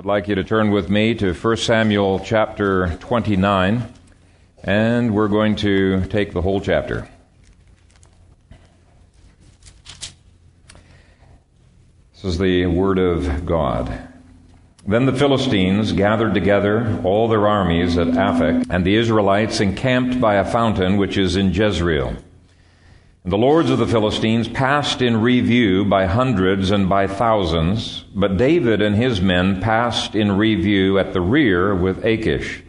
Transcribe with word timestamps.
would 0.00 0.06
like 0.06 0.28
you 0.28 0.34
to 0.34 0.42
turn 0.42 0.70
with 0.70 0.88
me 0.88 1.14
to 1.14 1.34
1 1.34 1.56
Samuel 1.58 2.20
chapter 2.20 2.96
29, 3.00 3.86
and 4.64 5.14
we're 5.14 5.28
going 5.28 5.54
to 5.56 6.06
take 6.06 6.32
the 6.32 6.40
whole 6.40 6.58
chapter. 6.58 7.06
This 12.14 12.24
is 12.24 12.38
the 12.38 12.64
Word 12.64 12.98
of 12.98 13.44
God. 13.44 14.08
Then 14.86 15.04
the 15.04 15.12
Philistines 15.12 15.92
gathered 15.92 16.32
together 16.32 16.98
all 17.04 17.28
their 17.28 17.46
armies 17.46 17.98
at 17.98 18.06
Aphek, 18.06 18.68
and 18.70 18.86
the 18.86 18.96
Israelites 18.96 19.60
encamped 19.60 20.18
by 20.18 20.36
a 20.36 20.50
fountain 20.50 20.96
which 20.96 21.18
is 21.18 21.36
in 21.36 21.52
Jezreel. 21.52 22.16
The 23.22 23.36
lords 23.36 23.68
of 23.68 23.78
the 23.78 23.86
Philistines 23.86 24.48
passed 24.48 25.02
in 25.02 25.20
review 25.20 25.84
by 25.84 26.06
hundreds 26.06 26.70
and 26.70 26.88
by 26.88 27.06
thousands, 27.06 28.06
but 28.14 28.38
David 28.38 28.80
and 28.80 28.96
his 28.96 29.20
men 29.20 29.60
passed 29.60 30.14
in 30.14 30.38
review 30.38 30.98
at 30.98 31.12
the 31.12 31.20
rear 31.20 31.74
with 31.74 32.02
Achish. 32.02 32.62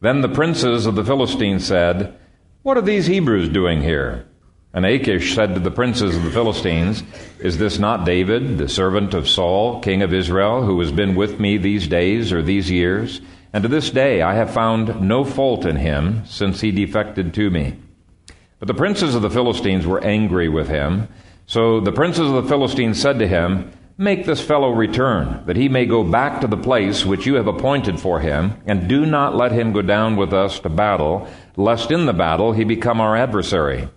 Then 0.00 0.22
the 0.22 0.28
princes 0.30 0.86
of 0.86 0.94
the 0.94 1.04
Philistines 1.04 1.66
said, 1.66 2.16
What 2.62 2.78
are 2.78 2.82
these 2.82 3.08
Hebrews 3.08 3.50
doing 3.50 3.82
here? 3.82 4.24
And 4.72 4.86
Achish 4.86 5.34
said 5.34 5.52
to 5.52 5.60
the 5.60 5.70
princes 5.70 6.16
of 6.16 6.22
the 6.22 6.30
Philistines, 6.30 7.02
Is 7.38 7.58
this 7.58 7.78
not 7.78 8.06
David, 8.06 8.56
the 8.56 8.70
servant 8.70 9.12
of 9.12 9.28
Saul, 9.28 9.80
king 9.80 10.00
of 10.00 10.14
Israel, 10.14 10.62
who 10.62 10.80
has 10.80 10.92
been 10.92 11.14
with 11.14 11.38
me 11.38 11.58
these 11.58 11.86
days 11.86 12.32
or 12.32 12.40
these 12.40 12.70
years? 12.70 13.20
And 13.52 13.64
to 13.64 13.68
this 13.68 13.90
day 13.90 14.22
I 14.22 14.32
have 14.32 14.50
found 14.50 15.02
no 15.02 15.26
fault 15.26 15.66
in 15.66 15.76
him 15.76 16.22
since 16.24 16.62
he 16.62 16.70
defected 16.70 17.34
to 17.34 17.50
me. 17.50 17.76
But 18.58 18.68
the 18.68 18.74
princes 18.74 19.14
of 19.14 19.22
the 19.22 19.30
Philistines 19.30 19.86
were 19.86 20.02
angry 20.02 20.48
with 20.48 20.68
him. 20.68 21.08
So 21.46 21.80
the 21.80 21.92
princes 21.92 22.28
of 22.28 22.42
the 22.42 22.48
Philistines 22.48 23.00
said 23.00 23.18
to 23.20 23.28
him, 23.28 23.70
Make 23.96 24.26
this 24.26 24.40
fellow 24.40 24.70
return, 24.70 25.42
that 25.46 25.56
he 25.56 25.68
may 25.68 25.84
go 25.84 26.04
back 26.04 26.40
to 26.40 26.46
the 26.46 26.56
place 26.56 27.04
which 27.04 27.26
you 27.26 27.34
have 27.34 27.48
appointed 27.48 27.98
for 27.98 28.20
him, 28.20 28.54
and 28.64 28.88
do 28.88 29.04
not 29.04 29.34
let 29.34 29.50
him 29.50 29.72
go 29.72 29.82
down 29.82 30.16
with 30.16 30.32
us 30.32 30.60
to 30.60 30.68
battle, 30.68 31.28
lest 31.56 31.90
in 31.90 32.06
the 32.06 32.12
battle 32.12 32.52
he 32.52 32.62
become 32.62 33.00
our 33.00 33.16
adversary. 33.16 33.88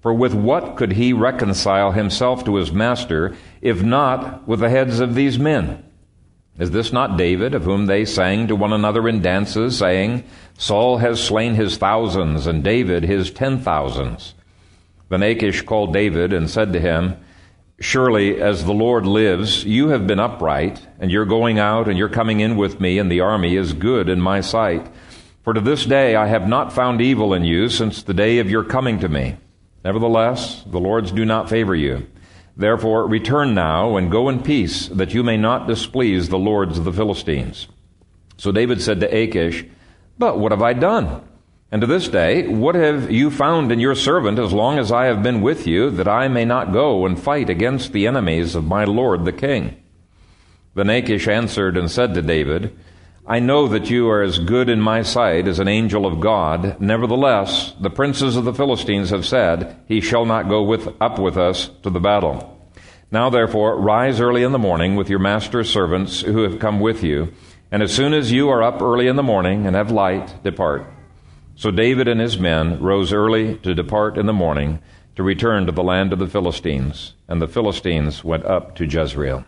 For 0.00 0.14
with 0.14 0.34
what 0.34 0.76
could 0.76 0.92
he 0.92 1.12
reconcile 1.12 1.92
himself 1.92 2.44
to 2.44 2.56
his 2.56 2.70
master, 2.70 3.36
if 3.60 3.82
not 3.82 4.46
with 4.46 4.60
the 4.60 4.70
heads 4.70 5.00
of 5.00 5.14
these 5.14 5.38
men? 5.38 5.82
Is 6.58 6.70
this 6.70 6.92
not 6.92 7.16
David, 7.16 7.54
of 7.54 7.64
whom 7.64 7.86
they 7.86 8.04
sang 8.04 8.48
to 8.48 8.56
one 8.56 8.72
another 8.72 9.08
in 9.08 9.22
dances, 9.22 9.78
saying, 9.78 10.24
Saul 10.58 10.98
has 10.98 11.22
slain 11.22 11.54
his 11.54 11.76
thousands, 11.76 12.46
and 12.46 12.62
David 12.62 13.04
his 13.04 13.30
ten 13.30 13.60
thousands? 13.60 14.34
Then 15.08 15.22
Achish 15.22 15.62
called 15.62 15.92
David 15.92 16.32
and 16.32 16.50
said 16.50 16.72
to 16.72 16.80
him, 16.80 17.16
Surely, 17.80 18.40
as 18.40 18.64
the 18.64 18.74
Lord 18.74 19.06
lives, 19.06 19.64
you 19.64 19.88
have 19.88 20.06
been 20.06 20.20
upright, 20.20 20.86
and 20.98 21.10
your 21.10 21.24
going 21.24 21.58
out 21.58 21.88
and 21.88 21.96
your 21.96 22.10
coming 22.10 22.40
in 22.40 22.56
with 22.56 22.78
me 22.78 22.98
in 22.98 23.08
the 23.08 23.20
army 23.20 23.56
is 23.56 23.72
good 23.72 24.10
in 24.10 24.20
my 24.20 24.42
sight. 24.42 24.86
For 25.42 25.54
to 25.54 25.60
this 25.62 25.86
day 25.86 26.14
I 26.14 26.26
have 26.26 26.46
not 26.46 26.74
found 26.74 27.00
evil 27.00 27.32
in 27.32 27.42
you 27.42 27.70
since 27.70 28.02
the 28.02 28.12
day 28.12 28.38
of 28.38 28.50
your 28.50 28.64
coming 28.64 28.98
to 29.00 29.08
me. 29.08 29.38
Nevertheless, 29.82 30.62
the 30.66 30.78
Lords 30.78 31.10
do 31.10 31.24
not 31.24 31.48
favor 31.48 31.74
you. 31.74 32.06
Therefore, 32.60 33.06
return 33.06 33.54
now 33.54 33.96
and 33.96 34.10
go 34.10 34.28
in 34.28 34.42
peace, 34.42 34.88
that 34.88 35.14
you 35.14 35.22
may 35.22 35.38
not 35.38 35.66
displease 35.66 36.28
the 36.28 36.38
lords 36.38 36.76
of 36.76 36.84
the 36.84 36.92
Philistines. 36.92 37.68
So 38.36 38.52
David 38.52 38.82
said 38.82 39.00
to 39.00 39.06
Achish, 39.06 39.64
But 40.18 40.38
what 40.38 40.52
have 40.52 40.60
I 40.60 40.74
done? 40.74 41.22
And 41.72 41.80
to 41.80 41.86
this 41.86 42.06
day, 42.08 42.46
what 42.48 42.74
have 42.74 43.10
you 43.10 43.30
found 43.30 43.72
in 43.72 43.80
your 43.80 43.94
servant 43.94 44.38
as 44.38 44.52
long 44.52 44.78
as 44.78 44.92
I 44.92 45.06
have 45.06 45.22
been 45.22 45.40
with 45.40 45.66
you, 45.66 45.88
that 45.92 46.06
I 46.06 46.28
may 46.28 46.44
not 46.44 46.70
go 46.70 47.06
and 47.06 47.18
fight 47.18 47.48
against 47.48 47.94
the 47.94 48.06
enemies 48.06 48.54
of 48.54 48.66
my 48.66 48.84
lord 48.84 49.24
the 49.24 49.32
king? 49.32 49.82
Then 50.74 50.90
Achish 50.90 51.28
answered 51.28 51.78
and 51.78 51.90
said 51.90 52.12
to 52.12 52.20
David, 52.20 52.76
I 53.30 53.38
know 53.38 53.68
that 53.68 53.88
you 53.88 54.08
are 54.10 54.22
as 54.22 54.40
good 54.40 54.68
in 54.68 54.80
my 54.80 55.02
sight 55.02 55.46
as 55.46 55.60
an 55.60 55.68
angel 55.68 56.04
of 56.04 56.18
God. 56.18 56.80
Nevertheless, 56.80 57.72
the 57.80 57.88
princes 57.88 58.34
of 58.34 58.44
the 58.44 58.52
Philistines 58.52 59.10
have 59.10 59.24
said, 59.24 59.76
He 59.86 60.00
shall 60.00 60.26
not 60.26 60.48
go 60.48 60.64
with, 60.64 60.88
up 61.00 61.16
with 61.16 61.36
us 61.36 61.70
to 61.84 61.90
the 61.90 62.00
battle. 62.00 62.58
Now 63.12 63.30
therefore, 63.30 63.78
rise 63.78 64.18
early 64.18 64.42
in 64.42 64.50
the 64.50 64.58
morning 64.58 64.96
with 64.96 65.08
your 65.08 65.20
master's 65.20 65.70
servants 65.70 66.22
who 66.22 66.42
have 66.42 66.58
come 66.58 66.80
with 66.80 67.04
you, 67.04 67.32
and 67.70 67.84
as 67.84 67.94
soon 67.94 68.14
as 68.14 68.32
you 68.32 68.48
are 68.48 68.64
up 68.64 68.82
early 68.82 69.06
in 69.06 69.14
the 69.14 69.22
morning 69.22 69.64
and 69.64 69.76
have 69.76 69.92
light, 69.92 70.42
depart. 70.42 70.92
So 71.54 71.70
David 71.70 72.08
and 72.08 72.20
his 72.20 72.36
men 72.36 72.82
rose 72.82 73.12
early 73.12 73.58
to 73.58 73.76
depart 73.76 74.18
in 74.18 74.26
the 74.26 74.32
morning 74.32 74.80
to 75.14 75.22
return 75.22 75.66
to 75.66 75.72
the 75.72 75.84
land 75.84 76.12
of 76.12 76.18
the 76.18 76.26
Philistines, 76.26 77.14
and 77.28 77.40
the 77.40 77.46
Philistines 77.46 78.24
went 78.24 78.44
up 78.44 78.74
to 78.74 78.86
Jezreel. 78.86 79.44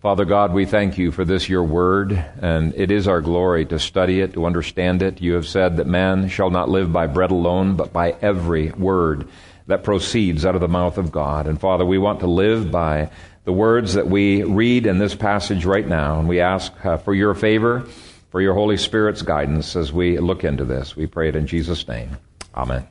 Father 0.00 0.26
God, 0.26 0.52
we 0.52 0.66
thank 0.66 0.98
you 0.98 1.10
for 1.10 1.24
this, 1.24 1.48
your 1.48 1.64
word, 1.64 2.12
and 2.40 2.74
it 2.74 2.90
is 2.90 3.08
our 3.08 3.22
glory 3.22 3.64
to 3.66 3.78
study 3.78 4.20
it, 4.20 4.34
to 4.34 4.44
understand 4.44 5.02
it. 5.02 5.22
You 5.22 5.32
have 5.34 5.48
said 5.48 5.78
that 5.78 5.86
man 5.86 6.28
shall 6.28 6.50
not 6.50 6.68
live 6.68 6.92
by 6.92 7.06
bread 7.06 7.30
alone, 7.30 7.76
but 7.76 7.92
by 7.92 8.14
every 8.20 8.70
word 8.72 9.26
that 9.66 9.82
proceeds 9.82 10.44
out 10.44 10.54
of 10.54 10.60
the 10.60 10.68
mouth 10.68 10.98
of 10.98 11.10
God. 11.10 11.46
And 11.46 11.58
Father, 11.58 11.84
we 11.84 11.98
want 11.98 12.20
to 12.20 12.26
live 12.26 12.70
by 12.70 13.10
the 13.44 13.52
words 13.52 13.94
that 13.94 14.06
we 14.06 14.42
read 14.42 14.86
in 14.86 14.98
this 14.98 15.14
passage 15.14 15.64
right 15.64 15.86
now, 15.86 16.18
and 16.18 16.28
we 16.28 16.40
ask 16.40 16.72
uh, 16.84 16.98
for 16.98 17.14
your 17.14 17.34
favor, 17.34 17.88
for 18.30 18.40
your 18.40 18.54
Holy 18.54 18.76
Spirit's 18.76 19.22
guidance 19.22 19.76
as 19.76 19.92
we 19.92 20.18
look 20.18 20.44
into 20.44 20.64
this. 20.64 20.94
We 20.94 21.06
pray 21.06 21.30
it 21.30 21.36
in 21.36 21.46
Jesus' 21.46 21.88
name. 21.88 22.18
Amen. 22.54 22.86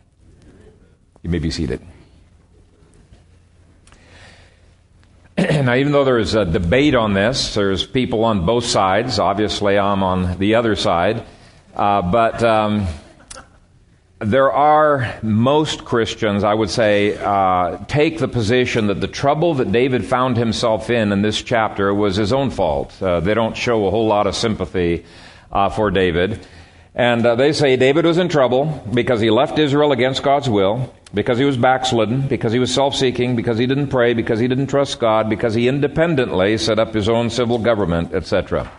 You 1.21 1.29
may 1.29 1.39
be 1.39 1.51
seated. 1.51 1.85
now, 5.37 5.75
even 5.75 5.91
though 5.91 6.05
there's 6.05 6.33
a 6.33 6.45
debate 6.45 6.95
on 6.95 7.13
this, 7.13 7.55
there's 7.55 7.85
people 7.85 8.23
on 8.23 8.45
both 8.45 8.63
sides. 8.63 9.19
Obviously, 9.19 9.77
I'm 9.77 10.01
on 10.01 10.37
the 10.39 10.55
other 10.55 10.77
side. 10.77 11.25
Uh, 11.75 12.01
but 12.01 12.41
um, 12.41 12.87
there 14.19 14.49
are 14.49 15.19
most 15.21 15.83
Christians, 15.83 16.45
I 16.45 16.53
would 16.53 16.69
say, 16.69 17.17
uh, 17.17 17.83
take 17.87 18.17
the 18.17 18.29
position 18.29 18.87
that 18.87 19.01
the 19.01 19.09
trouble 19.09 19.55
that 19.55 19.73
David 19.73 20.05
found 20.05 20.37
himself 20.37 20.89
in 20.89 21.11
in 21.11 21.21
this 21.21 21.41
chapter 21.41 21.93
was 21.93 22.15
his 22.15 22.31
own 22.31 22.49
fault. 22.49 23.01
Uh, 23.01 23.19
they 23.19 23.33
don't 23.33 23.57
show 23.57 23.87
a 23.87 23.91
whole 23.91 24.07
lot 24.07 24.27
of 24.27 24.35
sympathy 24.35 25.03
uh, 25.51 25.67
for 25.67 25.91
David. 25.91 26.47
And 26.95 27.25
uh, 27.25 27.35
they 27.35 27.51
say 27.51 27.75
David 27.75 28.05
was 28.05 28.17
in 28.17 28.29
trouble 28.29 28.81
because 28.93 29.19
he 29.19 29.29
left 29.29 29.59
Israel 29.59 29.91
against 29.91 30.23
God's 30.23 30.49
will, 30.49 30.93
because 31.13 31.37
he 31.37 31.43
was 31.43 31.57
backslidden, 31.57 32.27
because 32.27 32.53
he 32.53 32.59
was 32.59 32.73
self 32.73 32.95
seeking, 32.95 33.35
because 33.35 33.57
he 33.57 33.67
didn't 33.67 33.87
pray, 33.87 34.13
because 34.13 34.39
he 34.39 34.47
didn't 34.47 34.67
trust 34.67 34.97
God, 34.99 35.29
because 35.29 35.53
he 35.53 35.67
independently 35.67 36.57
set 36.57 36.79
up 36.79 36.93
his 36.93 37.09
own 37.09 37.29
civil 37.29 37.57
government, 37.57 38.13
etc. 38.13 38.71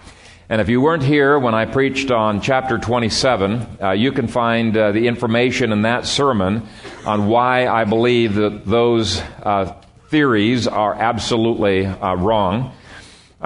And 0.49 0.61
if 0.63 0.69
you 0.71 0.81
weren't 0.81 1.03
here 1.03 1.39
when 1.39 1.55
I 1.55 1.67
preached 1.67 2.11
on 2.11 2.41
chapter 2.41 2.79
27, 2.79 3.67
uh, 3.83 3.91
you 3.91 4.13
can 4.13 4.29
find 4.29 4.75
uh, 4.77 4.93
the 4.93 5.09
information 5.09 5.73
in 5.73 5.83
that 5.83 6.07
sermon 6.07 6.67
on 7.05 7.27
why 7.27 7.67
I 7.67 7.85
believe 7.85 8.37
that 8.37 8.65
those 8.65 9.21
uh, 9.43 9.75
theories 10.09 10.67
are 10.67 10.95
absolutely 10.95 11.85
uh, 11.85 12.15
wrong. 12.15 12.73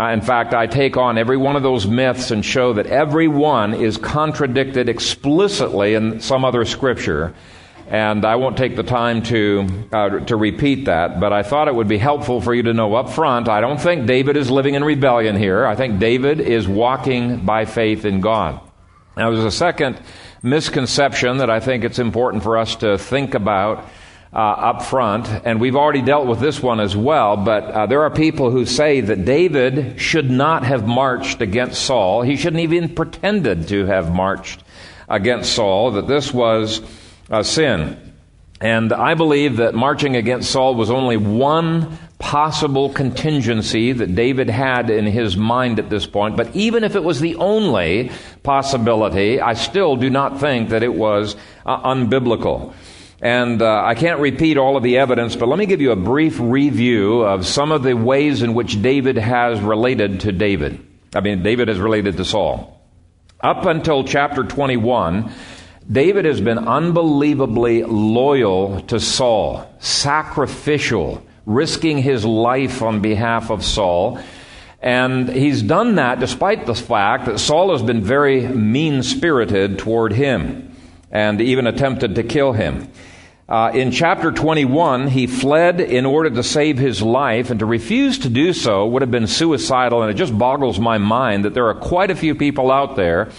Uh, 0.01 0.13
in 0.13 0.23
fact, 0.23 0.55
I 0.55 0.67
take 0.67 0.97
on 0.97 1.19
every 1.19 1.37
one 1.37 1.57
of 1.57 1.63
those 1.63 1.87
myths 1.87 2.31
and 2.31 2.43
show 2.43 2.73
that 2.73 2.87
every 2.87 3.29
one 3.29 3.75
is 3.75 3.99
contradicted 3.99 4.89
explicitly 4.89 5.93
in 5.93 6.21
some 6.21 6.43
other 6.43 6.65
scripture. 6.65 7.35
And 7.87 8.25
I 8.25 8.37
won't 8.37 8.57
take 8.57 8.77
the 8.77 8.83
time 8.83 9.23
to, 9.25 9.69
uh, 9.93 10.09
to 10.21 10.37
repeat 10.37 10.87
that, 10.87 11.21
but 11.21 11.35
I 11.35 11.43
thought 11.43 11.69
it 11.69 11.75
would 11.75 11.89
be 11.89 11.99
helpful 11.99 12.41
for 12.41 12.55
you 12.55 12.63
to 12.63 12.73
know 12.73 12.95
up 12.95 13.11
front. 13.11 13.51
I 13.51 13.61
don't 13.61 13.79
think 13.79 14.07
David 14.07 14.39
is 14.39 14.51
living 14.51 14.75
in 14.75 14.83
rebellion 14.85 15.37
here. 15.37 15.67
I 15.67 15.75
think 15.75 15.99
David 15.99 16.41
is 16.41 16.67
walking 16.67 17.45
by 17.45 17.67
faith 17.67 18.07
in 18.07 18.23
God. 18.23 18.59
Now, 19.19 19.31
there's 19.31 19.45
a 19.45 19.51
second 19.51 20.01
misconception 20.43 21.39
that 21.39 21.51
I 21.51 21.61
think 21.61 21.85
it's 21.85 21.99
important 21.99 22.43
for 22.43 22.57
us 22.57 22.77
to 22.77 22.97
think 22.97 23.35
about 23.35 23.87
uh, 24.33 24.39
up 24.39 24.83
front, 24.83 25.29
and 25.45 25.61
we've 25.61 25.75
already 25.75 26.03
dealt 26.03 26.27
with 26.27 26.39
this 26.39 26.63
one 26.63 26.79
as 26.79 26.97
well, 26.97 27.37
but 27.37 27.65
uh, 27.65 27.87
there 27.87 28.03
are 28.03 28.11
people 28.11 28.51
who 28.51 28.65
say 28.65 29.01
that 29.01 29.25
David 29.25 30.01
should 30.01 30.31
not 30.31 30.63
have 30.65 30.87
marched 30.87 31.41
against 31.41 31.83
Saul. 31.83 32.23
He 32.23 32.37
shouldn't 32.37 32.63
even 32.63 32.95
pretended 32.95 33.69
to 33.69 33.87
have 33.87 34.15
marched 34.15 34.63
against 35.09 35.53
Saul, 35.53 35.93
that 35.93 36.07
this 36.07 36.33
was 36.33 36.81
a 37.29 37.43
sin. 37.43 37.97
And 38.61 38.93
I 38.93 39.15
believe 39.15 39.57
that 39.57 39.75
marching 39.75 40.15
against 40.17 40.51
Saul 40.51 40.75
was 40.75 40.91
only 40.91 41.17
one 41.17 41.99
possible 42.21 42.91
contingency 42.91 43.93
that 43.93 44.15
David 44.15 44.51
had 44.51 44.91
in 44.91 45.07
his 45.07 45.37
mind 45.37 45.79
at 45.79 45.89
this 45.89 46.07
point. 46.07 46.37
But 46.37 46.55
even 46.55 46.85
if 46.85 46.95
it 46.95 47.03
was 47.03 47.21
the 47.21 47.37
only 47.37 48.13
possibility, 48.43 49.41
I 49.41 49.55
still 49.55 49.97
do 49.97 50.11
not 50.11 50.39
think 50.39 50.69
that 50.69 50.83
it 50.83 50.95
was 50.95 51.35
uh, 51.65 51.81
unbiblical. 51.83 52.75
And 53.23 53.61
uh, 53.61 53.85
I 53.85 53.95
can't 53.95 54.21
repeat 54.21 54.57
all 54.57 54.77
of 54.77 54.83
the 54.83 54.99
evidence, 54.99 55.37
but 55.37 55.49
let 55.49 55.59
me 55.59 55.67
give 55.67 55.83
you 55.83 55.93
a 55.93 55.97
brief 55.97 56.39
review 56.41 57.21
of 57.21 57.47
some 57.47 57.71
of 57.71 57.83
the 57.83 57.95
ways 57.95 58.43
in 58.43 58.55
which 58.55 58.81
David 58.81 59.19
has 59.19 59.61
related 59.61 60.21
to 60.21 60.33
David. 60.33 60.87
I 61.15 61.21
mean, 61.21 61.43
David 61.43 61.69
has 61.69 61.79
related 61.79 62.17
to 62.17 62.25
Saul. 62.25 62.81
Up 63.43 63.67
until 63.67 64.05
chapter 64.05 64.45
21, 64.45 65.33
David 65.91 66.25
has 66.25 66.41
been 66.41 66.59
unbelievably 66.59 67.85
loyal 67.85 68.81
to 68.83 69.01
Saul, 69.01 69.71
sacrificial, 69.81 71.23
risking 71.45 71.99
his 71.99 72.25
life 72.25 72.81
on 72.81 73.01
behalf 73.01 73.51
of 73.51 73.65
Saul. 73.65 74.21
And 74.81 75.29
he's 75.29 75.63
done 75.63 75.97
that 75.97 76.21
despite 76.21 76.65
the 76.65 76.75
fact 76.75 77.27
that 77.27 77.39
Saul 77.39 77.73
has 77.73 77.83
been 77.83 78.03
very 78.03 78.47
mean 78.47 79.03
spirited 79.03 79.79
toward 79.79 80.13
him 80.13 80.75
and 81.11 81.41
even 81.41 81.67
attempted 81.67 82.15
to 82.15 82.23
kill 82.23 82.53
him. 82.53 82.89
Uh, 83.51 83.73
in 83.75 83.91
chapter 83.91 84.31
21, 84.31 85.09
he 85.09 85.27
fled 85.27 85.81
in 85.81 86.07
order 86.07 86.31
to 86.31 86.43
save 86.43 86.79
his 86.79 87.03
life, 87.03 87.51
and 87.51 87.59
to 87.59 87.67
refuse 87.67 88.21
to 88.21 88.29
do 88.29 88.53
so 88.53 88.87
would 88.87 89.03
have 89.03 89.11
been 89.11 89.27
suicidal. 89.27 90.03
And 90.03 90.11
it 90.11 90.15
just 90.15 90.39
boggles 90.39 90.79
my 90.79 90.99
mind 90.99 91.45
that 91.45 91.53
there 91.53 91.67
are 91.67 91.75
quite 91.75 92.13
a 92.13 92.15
few 92.15 92.37
people 92.37 92.71
out 92.71 92.95
there 92.95 93.31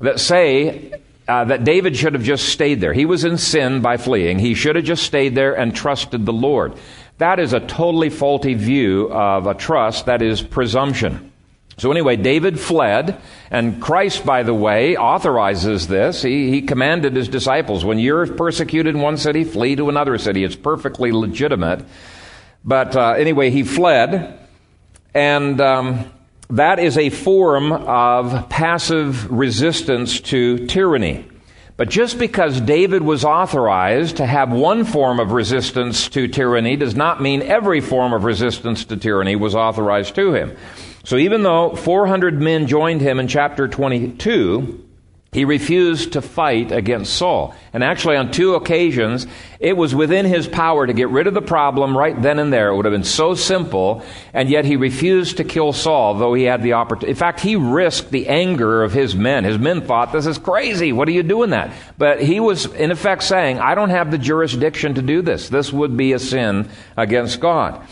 that 0.00 0.20
say 0.20 0.92
uh, 1.26 1.46
that 1.46 1.64
David 1.64 1.96
should 1.96 2.12
have 2.12 2.22
just 2.22 2.50
stayed 2.50 2.82
there. 2.82 2.92
He 2.92 3.06
was 3.06 3.24
in 3.24 3.38
sin 3.38 3.80
by 3.80 3.96
fleeing. 3.96 4.38
He 4.38 4.52
should 4.52 4.76
have 4.76 4.84
just 4.84 5.02
stayed 5.02 5.34
there 5.34 5.54
and 5.54 5.74
trusted 5.74 6.26
the 6.26 6.32
Lord. 6.34 6.74
That 7.16 7.38
is 7.38 7.54
a 7.54 7.60
totally 7.60 8.10
faulty 8.10 8.52
view 8.52 9.10
of 9.10 9.46
a 9.46 9.54
trust. 9.54 10.04
That 10.04 10.20
is 10.20 10.42
presumption. 10.42 11.32
So 11.76 11.90
anyway, 11.90 12.16
David 12.16 12.60
fled, 12.60 13.20
and 13.50 13.82
Christ, 13.82 14.24
by 14.24 14.44
the 14.44 14.54
way, 14.54 14.96
authorizes 14.96 15.88
this. 15.88 16.22
He, 16.22 16.50
he 16.50 16.62
commanded 16.62 17.16
his 17.16 17.28
disciples, 17.28 17.84
when 17.84 17.98
you're 17.98 18.26
persecuted 18.26 18.94
in 18.94 19.00
one 19.00 19.16
city, 19.16 19.44
flee 19.44 19.76
to 19.76 19.88
another 19.88 20.16
city. 20.18 20.44
It's 20.44 20.56
perfectly 20.56 21.10
legitimate. 21.10 21.84
But 22.64 22.96
uh, 22.96 23.12
anyway, 23.12 23.50
he 23.50 23.64
fled, 23.64 24.38
and 25.12 25.60
um, 25.60 26.10
that 26.50 26.78
is 26.78 26.96
a 26.96 27.10
form 27.10 27.72
of 27.72 28.48
passive 28.48 29.30
resistance 29.30 30.20
to 30.20 30.66
tyranny. 30.66 31.26
But 31.76 31.90
just 31.90 32.20
because 32.20 32.60
David 32.60 33.02
was 33.02 33.24
authorized 33.24 34.18
to 34.18 34.26
have 34.26 34.52
one 34.52 34.84
form 34.84 35.18
of 35.18 35.32
resistance 35.32 36.08
to 36.10 36.28
tyranny 36.28 36.76
does 36.76 36.94
not 36.94 37.20
mean 37.20 37.42
every 37.42 37.80
form 37.80 38.12
of 38.12 38.22
resistance 38.22 38.84
to 38.84 38.96
tyranny 38.96 39.34
was 39.34 39.56
authorized 39.56 40.14
to 40.14 40.32
him. 40.34 40.56
So 41.04 41.16
even 41.18 41.42
though 41.42 41.76
400 41.76 42.40
men 42.40 42.66
joined 42.66 43.02
him 43.02 43.20
in 43.20 43.28
chapter 43.28 43.68
22, 43.68 44.84
he 45.34 45.44
refused 45.44 46.12
to 46.12 46.22
fight 46.22 46.70
against 46.70 47.12
Saul. 47.12 47.54
And 47.72 47.82
actually, 47.82 48.16
on 48.16 48.30
two 48.30 48.54
occasions, 48.54 49.26
it 49.58 49.76
was 49.76 49.92
within 49.92 50.24
his 50.24 50.46
power 50.46 50.86
to 50.86 50.92
get 50.92 51.10
rid 51.10 51.26
of 51.26 51.34
the 51.34 51.42
problem 51.42 51.98
right 51.98 52.20
then 52.22 52.38
and 52.38 52.52
there. 52.52 52.68
It 52.68 52.76
would 52.76 52.84
have 52.84 52.94
been 52.94 53.02
so 53.02 53.34
simple, 53.34 54.04
and 54.32 54.48
yet 54.48 54.64
he 54.64 54.76
refused 54.76 55.38
to 55.38 55.44
kill 55.44 55.72
Saul, 55.72 56.14
though 56.14 56.34
he 56.34 56.44
had 56.44 56.62
the 56.62 56.74
opportunity. 56.74 57.10
In 57.10 57.16
fact, 57.16 57.40
he 57.40 57.56
risked 57.56 58.10
the 58.12 58.28
anger 58.28 58.84
of 58.84 58.92
his 58.92 59.16
men. 59.16 59.42
His 59.42 59.58
men 59.58 59.82
thought, 59.82 60.12
this 60.12 60.26
is 60.26 60.38
crazy. 60.38 60.92
What 60.92 61.08
are 61.08 61.12
you 61.12 61.24
doing 61.24 61.50
that? 61.50 61.72
But 61.98 62.22
he 62.22 62.38
was, 62.38 62.66
in 62.66 62.92
effect, 62.92 63.24
saying, 63.24 63.58
I 63.58 63.74
don't 63.74 63.90
have 63.90 64.12
the 64.12 64.18
jurisdiction 64.18 64.94
to 64.94 65.02
do 65.02 65.20
this. 65.20 65.48
This 65.48 65.72
would 65.72 65.96
be 65.96 66.12
a 66.12 66.20
sin 66.20 66.70
against 66.96 67.40
God. 67.40 67.84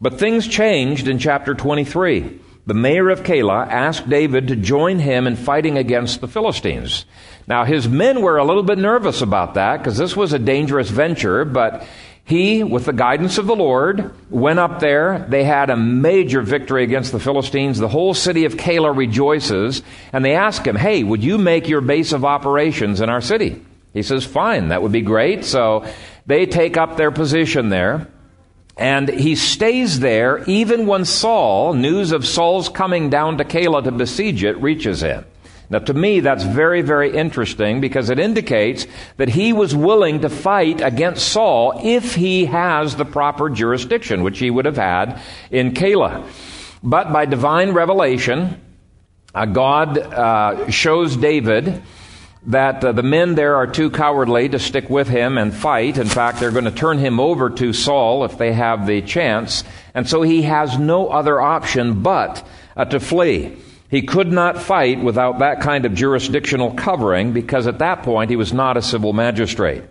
But 0.00 0.18
things 0.18 0.48
changed 0.48 1.06
in 1.06 1.20
chapter 1.20 1.54
23 1.54 2.40
the 2.68 2.74
mayor 2.74 3.08
of 3.08 3.22
Keilah 3.22 3.66
asked 3.66 4.10
David 4.10 4.48
to 4.48 4.56
join 4.56 4.98
him 4.98 5.26
in 5.26 5.36
fighting 5.36 5.78
against 5.78 6.20
the 6.20 6.28
Philistines. 6.28 7.06
Now, 7.46 7.64
his 7.64 7.88
men 7.88 8.20
were 8.20 8.36
a 8.36 8.44
little 8.44 8.62
bit 8.62 8.76
nervous 8.76 9.22
about 9.22 9.54
that 9.54 9.78
because 9.78 9.96
this 9.96 10.14
was 10.14 10.34
a 10.34 10.38
dangerous 10.38 10.90
venture, 10.90 11.46
but 11.46 11.86
he, 12.26 12.62
with 12.62 12.84
the 12.84 12.92
guidance 12.92 13.38
of 13.38 13.46
the 13.46 13.56
Lord, 13.56 14.12
went 14.28 14.58
up 14.58 14.80
there. 14.80 15.24
They 15.30 15.44
had 15.44 15.70
a 15.70 15.78
major 15.78 16.42
victory 16.42 16.84
against 16.84 17.10
the 17.10 17.18
Philistines. 17.18 17.78
The 17.78 17.88
whole 17.88 18.12
city 18.12 18.44
of 18.44 18.56
Keilah 18.56 18.94
rejoices, 18.94 19.82
and 20.12 20.22
they 20.22 20.34
ask 20.34 20.66
him, 20.66 20.76
Hey, 20.76 21.02
would 21.02 21.24
you 21.24 21.38
make 21.38 21.68
your 21.68 21.80
base 21.80 22.12
of 22.12 22.26
operations 22.26 23.00
in 23.00 23.08
our 23.08 23.22
city? 23.22 23.64
He 23.94 24.02
says, 24.02 24.26
Fine, 24.26 24.68
that 24.68 24.82
would 24.82 24.92
be 24.92 25.00
great. 25.00 25.46
So 25.46 25.90
they 26.26 26.44
take 26.44 26.76
up 26.76 26.98
their 26.98 27.12
position 27.12 27.70
there. 27.70 28.08
And 28.78 29.08
he 29.08 29.34
stays 29.34 29.98
there 29.98 30.44
even 30.44 30.86
when 30.86 31.04
Saul, 31.04 31.74
news 31.74 32.12
of 32.12 32.24
Saul's 32.24 32.68
coming 32.68 33.10
down 33.10 33.38
to 33.38 33.44
Keilah 33.44 33.82
to 33.84 33.90
besiege 33.90 34.44
it, 34.44 34.56
reaches 34.62 35.00
him. 35.00 35.24
Now, 35.70 35.80
to 35.80 35.92
me, 35.92 36.20
that's 36.20 36.44
very, 36.44 36.80
very 36.80 37.14
interesting 37.14 37.80
because 37.80 38.08
it 38.08 38.18
indicates 38.18 38.86
that 39.18 39.28
he 39.28 39.52
was 39.52 39.76
willing 39.76 40.20
to 40.20 40.30
fight 40.30 40.80
against 40.80 41.28
Saul 41.28 41.80
if 41.84 42.14
he 42.14 42.46
has 42.46 42.96
the 42.96 43.04
proper 43.04 43.50
jurisdiction, 43.50 44.22
which 44.22 44.38
he 44.38 44.50
would 44.50 44.64
have 44.64 44.78
had 44.78 45.20
in 45.50 45.72
Keilah. 45.72 46.24
But 46.82 47.12
by 47.12 47.26
divine 47.26 47.72
revelation, 47.72 48.58
uh, 49.34 49.44
God 49.44 49.98
uh, 49.98 50.70
shows 50.70 51.16
David 51.16 51.82
that 52.46 52.84
uh, 52.84 52.92
the 52.92 53.02
men 53.02 53.34
there 53.34 53.56
are 53.56 53.66
too 53.66 53.90
cowardly 53.90 54.48
to 54.48 54.58
stick 54.58 54.88
with 54.88 55.08
him 55.08 55.38
and 55.38 55.52
fight. 55.52 55.98
In 55.98 56.06
fact, 56.06 56.40
they're 56.40 56.50
going 56.50 56.64
to 56.64 56.70
turn 56.70 56.98
him 56.98 57.20
over 57.20 57.50
to 57.50 57.72
Saul 57.72 58.24
if 58.24 58.38
they 58.38 58.52
have 58.52 58.86
the 58.86 59.02
chance. 59.02 59.64
And 59.94 60.08
so 60.08 60.22
he 60.22 60.42
has 60.42 60.78
no 60.78 61.08
other 61.08 61.40
option 61.40 62.02
but 62.02 62.46
uh, 62.76 62.84
to 62.86 63.00
flee. 63.00 63.56
He 63.90 64.02
could 64.02 64.30
not 64.30 64.60
fight 64.60 65.02
without 65.02 65.38
that 65.38 65.60
kind 65.60 65.86
of 65.86 65.94
jurisdictional 65.94 66.74
covering 66.74 67.32
because 67.32 67.66
at 67.66 67.78
that 67.78 68.02
point 68.02 68.30
he 68.30 68.36
was 68.36 68.52
not 68.52 68.76
a 68.76 68.82
civil 68.82 69.12
magistrate. 69.12 69.82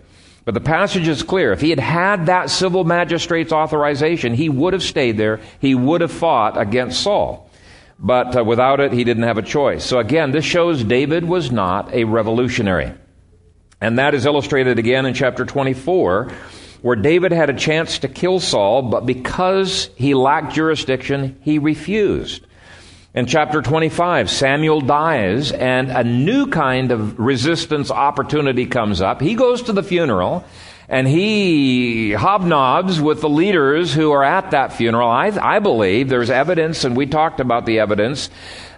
But 0.44 0.54
the 0.54 0.60
passage 0.60 1.08
is 1.08 1.22
clear. 1.22 1.52
If 1.52 1.60
he 1.60 1.70
had 1.70 1.80
had 1.80 2.26
that 2.26 2.48
civil 2.48 2.84
magistrate's 2.84 3.52
authorization, 3.52 4.32
he 4.32 4.48
would 4.48 4.72
have 4.72 4.82
stayed 4.82 5.18
there. 5.18 5.40
He 5.60 5.74
would 5.74 6.00
have 6.00 6.12
fought 6.12 6.58
against 6.58 7.02
Saul. 7.02 7.47
But 7.98 8.36
uh, 8.36 8.44
without 8.44 8.80
it, 8.80 8.92
he 8.92 9.04
didn't 9.04 9.24
have 9.24 9.38
a 9.38 9.42
choice. 9.42 9.84
So 9.84 9.98
again, 9.98 10.30
this 10.30 10.44
shows 10.44 10.84
David 10.84 11.24
was 11.24 11.50
not 11.50 11.92
a 11.92 12.04
revolutionary. 12.04 12.92
And 13.80 13.98
that 13.98 14.14
is 14.14 14.26
illustrated 14.26 14.78
again 14.78 15.06
in 15.06 15.14
chapter 15.14 15.44
24, 15.44 16.32
where 16.82 16.96
David 16.96 17.32
had 17.32 17.50
a 17.50 17.54
chance 17.54 18.00
to 18.00 18.08
kill 18.08 18.40
Saul, 18.40 18.82
but 18.82 19.06
because 19.06 19.90
he 19.96 20.14
lacked 20.14 20.54
jurisdiction, 20.54 21.38
he 21.42 21.58
refused. 21.58 22.44
In 23.14 23.26
chapter 23.26 23.62
25, 23.62 24.30
Samuel 24.30 24.80
dies 24.80 25.50
and 25.50 25.90
a 25.90 26.04
new 26.04 26.46
kind 26.46 26.92
of 26.92 27.18
resistance 27.18 27.90
opportunity 27.90 28.66
comes 28.66 29.00
up. 29.00 29.20
He 29.20 29.34
goes 29.34 29.62
to 29.62 29.72
the 29.72 29.82
funeral 29.82 30.44
and 30.88 31.06
he 31.06 32.12
hobnobs 32.12 32.98
with 32.98 33.20
the 33.20 33.28
leaders 33.28 33.92
who 33.92 34.10
are 34.10 34.24
at 34.24 34.52
that 34.52 34.72
funeral. 34.72 35.08
I, 35.08 35.26
I 35.26 35.58
believe 35.58 36.08
there's 36.08 36.30
evidence, 36.30 36.84
and 36.84 36.96
we 36.96 37.06
talked 37.06 37.40
about 37.40 37.66
the 37.66 37.80
evidence, 37.80 38.30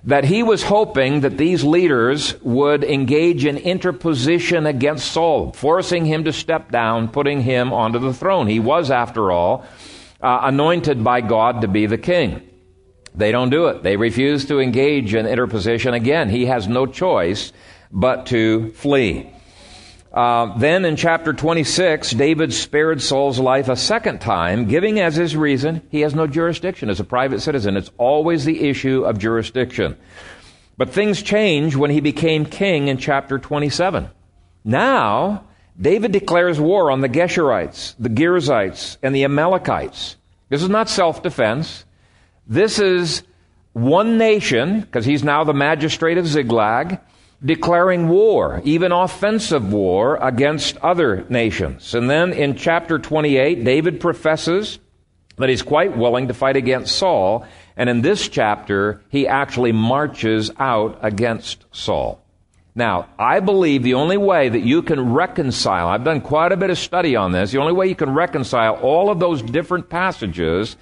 that 0.04 0.24
he 0.24 0.42
was 0.42 0.62
hoping 0.62 1.20
that 1.20 1.38
these 1.38 1.62
leaders 1.62 2.40
would 2.40 2.82
engage 2.82 3.44
in 3.44 3.58
interposition 3.58 4.66
against 4.66 5.12
Saul, 5.12 5.52
forcing 5.52 6.04
him 6.04 6.24
to 6.24 6.32
step 6.32 6.72
down, 6.72 7.08
putting 7.08 7.42
him 7.42 7.72
onto 7.72 7.98
the 7.98 8.14
throne. 8.14 8.48
He 8.48 8.60
was, 8.60 8.90
after 8.90 9.30
all, 9.30 9.66
uh, 10.20 10.40
anointed 10.42 11.04
by 11.04 11.20
God 11.20 11.60
to 11.60 11.68
be 11.68 11.86
the 11.86 11.98
king. 11.98 12.42
They 13.14 13.30
don't 13.30 13.50
do 13.50 13.66
it. 13.66 13.82
They 13.82 13.96
refuse 13.96 14.46
to 14.46 14.58
engage 14.58 15.14
in 15.14 15.26
interposition. 15.26 15.94
Again, 15.94 16.28
he 16.28 16.46
has 16.46 16.66
no 16.66 16.86
choice 16.86 17.52
but 17.92 18.26
to 18.26 18.70
flee. 18.72 19.32
Uh, 20.12 20.58
then 20.58 20.84
in 20.84 20.96
chapter 20.96 21.32
26, 21.32 22.10
David 22.12 22.52
spared 22.52 23.00
Saul's 23.00 23.38
life 23.38 23.68
a 23.68 23.76
second 23.76 24.20
time, 24.20 24.66
giving 24.66 24.98
as 24.98 25.14
his 25.14 25.36
reason 25.36 25.82
he 25.90 26.00
has 26.00 26.14
no 26.14 26.26
jurisdiction 26.26 26.90
as 26.90 26.98
a 26.98 27.04
private 27.04 27.40
citizen. 27.40 27.76
It's 27.76 27.92
always 27.96 28.44
the 28.44 28.68
issue 28.68 29.04
of 29.04 29.18
jurisdiction. 29.18 29.96
But 30.76 30.90
things 30.90 31.22
change 31.22 31.76
when 31.76 31.90
he 31.90 32.00
became 32.00 32.44
king 32.44 32.88
in 32.88 32.98
chapter 32.98 33.38
27. 33.38 34.08
Now, 34.64 35.44
David 35.80 36.10
declares 36.10 36.58
war 36.58 36.90
on 36.90 37.02
the 37.02 37.08
Geshurites, 37.08 37.94
the 37.98 38.08
Girzites, 38.08 38.96
and 39.02 39.14
the 39.14 39.24
Amalekites. 39.24 40.16
This 40.48 40.62
is 40.62 40.68
not 40.68 40.88
self 40.88 41.22
defense. 41.22 41.84
This 42.48 42.80
is 42.80 43.22
one 43.72 44.18
nation, 44.18 44.80
because 44.80 45.04
he's 45.04 45.22
now 45.22 45.44
the 45.44 45.54
magistrate 45.54 46.18
of 46.18 46.26
Ziklag 46.26 46.98
declaring 47.44 48.08
war, 48.08 48.60
even 48.64 48.92
offensive 48.92 49.72
war, 49.72 50.16
against 50.16 50.76
other 50.78 51.24
nations. 51.28 51.94
And 51.94 52.08
then 52.10 52.32
in 52.32 52.56
chapter 52.56 52.98
28, 52.98 53.64
David 53.64 54.00
professes 54.00 54.78
that 55.36 55.48
he's 55.48 55.62
quite 55.62 55.96
willing 55.96 56.28
to 56.28 56.34
fight 56.34 56.56
against 56.56 56.96
Saul. 56.96 57.46
And 57.76 57.88
in 57.88 58.02
this 58.02 58.28
chapter, 58.28 59.02
he 59.08 59.26
actually 59.26 59.72
marches 59.72 60.50
out 60.58 60.98
against 61.02 61.64
Saul. 61.72 62.22
Now, 62.74 63.08
I 63.18 63.40
believe 63.40 63.82
the 63.82 63.94
only 63.94 64.16
way 64.16 64.48
that 64.48 64.60
you 64.60 64.82
can 64.82 65.12
reconcile, 65.12 65.88
I've 65.88 66.04
done 66.04 66.20
quite 66.20 66.52
a 66.52 66.56
bit 66.56 66.70
of 66.70 66.78
study 66.78 67.16
on 67.16 67.32
this, 67.32 67.50
the 67.50 67.58
only 67.58 67.72
way 67.72 67.88
you 67.88 67.96
can 67.96 68.14
reconcile 68.14 68.74
all 68.74 69.10
of 69.10 69.18
those 69.18 69.42
different 69.42 69.88
passages 69.88 70.76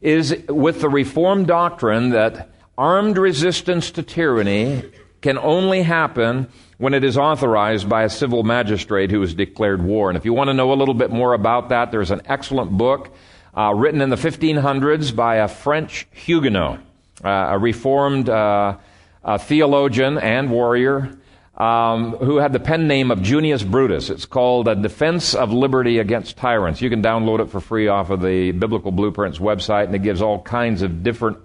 is 0.00 0.44
with 0.48 0.80
the 0.80 0.88
Reformed 0.88 1.46
doctrine 1.46 2.10
that 2.10 2.50
armed 2.78 3.18
resistance 3.18 3.90
to 3.92 4.02
tyranny 4.02 4.84
can 5.24 5.38
only 5.38 5.80
happen 5.80 6.46
when 6.76 6.92
it 6.92 7.02
is 7.02 7.16
authorized 7.16 7.88
by 7.88 8.02
a 8.02 8.10
civil 8.10 8.42
magistrate 8.42 9.10
who 9.10 9.22
has 9.22 9.32
declared 9.32 9.82
war. 9.82 10.10
And 10.10 10.18
if 10.18 10.26
you 10.26 10.34
want 10.34 10.48
to 10.48 10.54
know 10.54 10.70
a 10.70 10.74
little 10.74 10.92
bit 10.92 11.10
more 11.10 11.32
about 11.32 11.70
that, 11.70 11.90
there's 11.90 12.10
an 12.10 12.20
excellent 12.26 12.70
book 12.72 13.10
uh, 13.56 13.72
written 13.74 14.02
in 14.02 14.10
the 14.10 14.16
1500s 14.16 15.16
by 15.16 15.36
a 15.36 15.48
French 15.48 16.06
Huguenot, 16.10 16.78
uh, 17.24 17.28
a 17.28 17.58
reformed 17.58 18.28
uh, 18.28 18.76
a 19.24 19.38
theologian 19.38 20.18
and 20.18 20.50
warrior. 20.50 21.16
Um, 21.56 22.16
who 22.16 22.38
had 22.38 22.52
the 22.52 22.58
pen 22.58 22.88
name 22.88 23.12
of 23.12 23.22
Junius 23.22 23.62
Brutus. 23.62 24.10
It's 24.10 24.26
called 24.26 24.66
A 24.66 24.74
Defense 24.74 25.36
of 25.36 25.52
Liberty 25.52 26.00
Against 26.00 26.36
Tyrants. 26.36 26.82
You 26.82 26.90
can 26.90 27.00
download 27.00 27.38
it 27.38 27.48
for 27.48 27.60
free 27.60 27.86
off 27.86 28.10
of 28.10 28.20
the 28.20 28.50
Biblical 28.50 28.90
Blueprints 28.90 29.38
website, 29.38 29.84
and 29.84 29.94
it 29.94 30.02
gives 30.02 30.20
all 30.20 30.42
kinds 30.42 30.82
of 30.82 31.04
different 31.04 31.38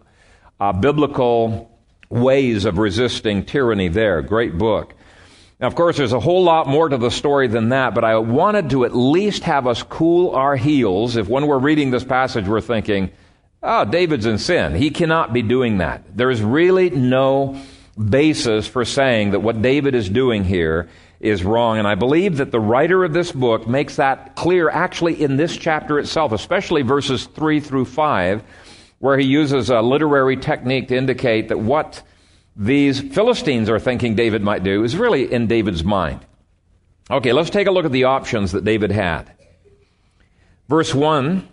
uh, 0.59 0.73
biblical 0.73 1.68
ways 2.09 2.65
of 2.65 2.77
resisting 2.77 3.45
tyranny 3.45 3.87
there. 3.87 4.21
Great 4.21 4.57
book. 4.57 4.93
Now, 5.59 5.67
of 5.67 5.75
course, 5.75 5.97
there's 5.97 6.13
a 6.13 6.19
whole 6.19 6.43
lot 6.43 6.67
more 6.67 6.87
to 6.87 6.97
the 6.97 7.11
story 7.11 7.47
than 7.47 7.69
that, 7.69 7.93
but 7.93 8.05
I 8.05 8.17
wanted 8.17 8.69
to 8.69 8.85
at 8.85 8.95
least 8.95 9.43
have 9.43 9.67
us 9.67 9.83
cool 9.83 10.31
our 10.31 10.55
heels 10.55 11.17
if 11.17 11.27
when 11.27 11.47
we're 11.47 11.59
reading 11.59 11.91
this 11.91 12.03
passage 12.03 12.47
we're 12.47 12.61
thinking, 12.61 13.11
oh, 13.61 13.83
David's 13.83 14.25
in 14.25 14.37
sin. 14.37 14.73
He 14.73 14.89
cannot 14.89 15.33
be 15.33 15.41
doing 15.41 15.79
that. 15.79 16.15
There 16.15 16.31
is 16.31 16.41
really 16.41 16.89
no 16.89 17.61
basis 17.97 18.67
for 18.67 18.85
saying 18.85 19.31
that 19.31 19.41
what 19.41 19.61
David 19.61 19.95
is 19.95 20.07
doing 20.07 20.45
here 20.45 20.89
is 21.19 21.43
wrong. 21.43 21.77
And 21.77 21.87
I 21.87 21.95
believe 21.95 22.37
that 22.37 22.51
the 22.51 22.59
writer 22.59 23.03
of 23.03 23.11
this 23.11 23.31
book 23.31 23.67
makes 23.67 23.97
that 23.97 24.35
clear 24.35 24.69
actually 24.69 25.21
in 25.21 25.35
this 25.35 25.57
chapter 25.57 25.99
itself, 25.99 26.31
especially 26.31 26.81
verses 26.81 27.25
3 27.25 27.59
through 27.59 27.85
5, 27.85 28.43
where 28.99 29.17
he 29.17 29.25
uses 29.25 29.69
a 29.69 29.81
literary 29.81 30.37
technique 30.37 30.89
to 30.89 30.97
indicate 30.97 31.49
that 31.49 31.59
what 31.59 32.03
these 32.55 32.99
Philistines 32.99 33.69
are 33.69 33.79
thinking 33.79 34.15
David 34.15 34.41
might 34.41 34.63
do 34.63 34.83
is 34.83 34.95
really 34.95 35.31
in 35.31 35.47
David's 35.47 35.83
mind. 35.83 36.25
Okay, 37.09 37.33
let's 37.33 37.49
take 37.49 37.67
a 37.67 37.71
look 37.71 37.85
at 37.85 37.91
the 37.91 38.03
options 38.03 38.51
that 38.51 38.63
David 38.63 38.91
had. 38.91 39.31
Verse 40.67 40.93
1 40.93 41.47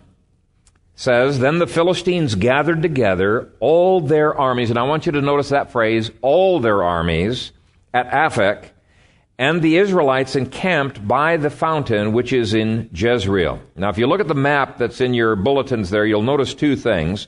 says, 0.95 1.39
Then 1.39 1.59
the 1.59 1.67
Philistines 1.67 2.35
gathered 2.35 2.81
together 2.81 3.49
all 3.59 4.01
their 4.01 4.37
armies, 4.37 4.69
and 4.69 4.77
I 4.77 4.83
want 4.83 5.05
you 5.05 5.13
to 5.13 5.21
notice 5.21 5.49
that 5.49 5.71
phrase, 5.71 6.11
all 6.21 6.59
their 6.59 6.83
armies, 6.83 7.51
at 7.93 8.11
Aphek, 8.11 8.65
and 9.39 9.61
the 9.61 9.77
Israelites 9.77 10.35
encamped 10.35 11.07
by 11.07 11.37
the 11.37 11.49
fountain 11.49 12.13
which 12.13 12.33
is 12.33 12.53
in 12.53 12.89
Jezreel. 12.93 13.59
Now, 13.75 13.89
if 13.89 13.97
you 13.97 14.07
look 14.07 14.19
at 14.19 14.27
the 14.27 14.35
map 14.35 14.77
that's 14.77 14.99
in 14.99 15.13
your 15.13 15.35
bulletins 15.35 15.89
there, 15.89 16.05
you'll 16.05 16.23
notice 16.23 16.53
two 16.53 16.75
things. 16.75 17.27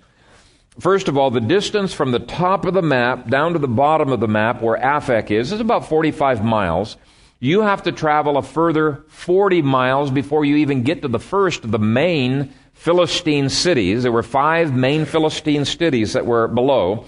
First 0.79 1.09
of 1.09 1.17
all, 1.17 1.29
the 1.29 1.41
distance 1.41 1.93
from 1.93 2.11
the 2.11 2.19
top 2.19 2.63
of 2.63 2.73
the 2.73 2.81
map 2.81 3.29
down 3.29 3.51
to 3.53 3.59
the 3.59 3.67
bottom 3.67 4.13
of 4.13 4.21
the 4.21 4.29
map 4.29 4.61
where 4.61 4.77
Aphek 4.77 5.29
is 5.29 5.51
is 5.51 5.59
about 5.59 5.89
45 5.89 6.43
miles. 6.43 6.95
You 7.41 7.61
have 7.61 7.83
to 7.83 7.91
travel 7.91 8.37
a 8.37 8.41
further 8.41 9.03
40 9.09 9.61
miles 9.61 10.09
before 10.09 10.45
you 10.45 10.57
even 10.57 10.83
get 10.83 11.01
to 11.01 11.09
the 11.09 11.19
first 11.19 11.65
of 11.65 11.71
the 11.71 11.79
main 11.79 12.53
Philistine 12.73 13.49
cities. 13.49 14.03
There 14.03 14.11
were 14.11 14.23
five 14.23 14.73
main 14.73 15.03
Philistine 15.03 15.65
cities 15.65 16.13
that 16.13 16.25
were 16.25 16.47
below. 16.47 17.05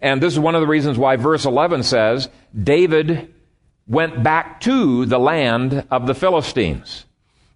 And 0.00 0.20
this 0.20 0.32
is 0.32 0.40
one 0.40 0.56
of 0.56 0.60
the 0.60 0.66
reasons 0.66 0.98
why 0.98 1.14
verse 1.14 1.44
11 1.44 1.84
says 1.84 2.28
David 2.60 3.32
went 3.86 4.24
back 4.24 4.60
to 4.62 5.06
the 5.06 5.20
land 5.20 5.86
of 5.88 6.08
the 6.08 6.14
Philistines. 6.14 7.04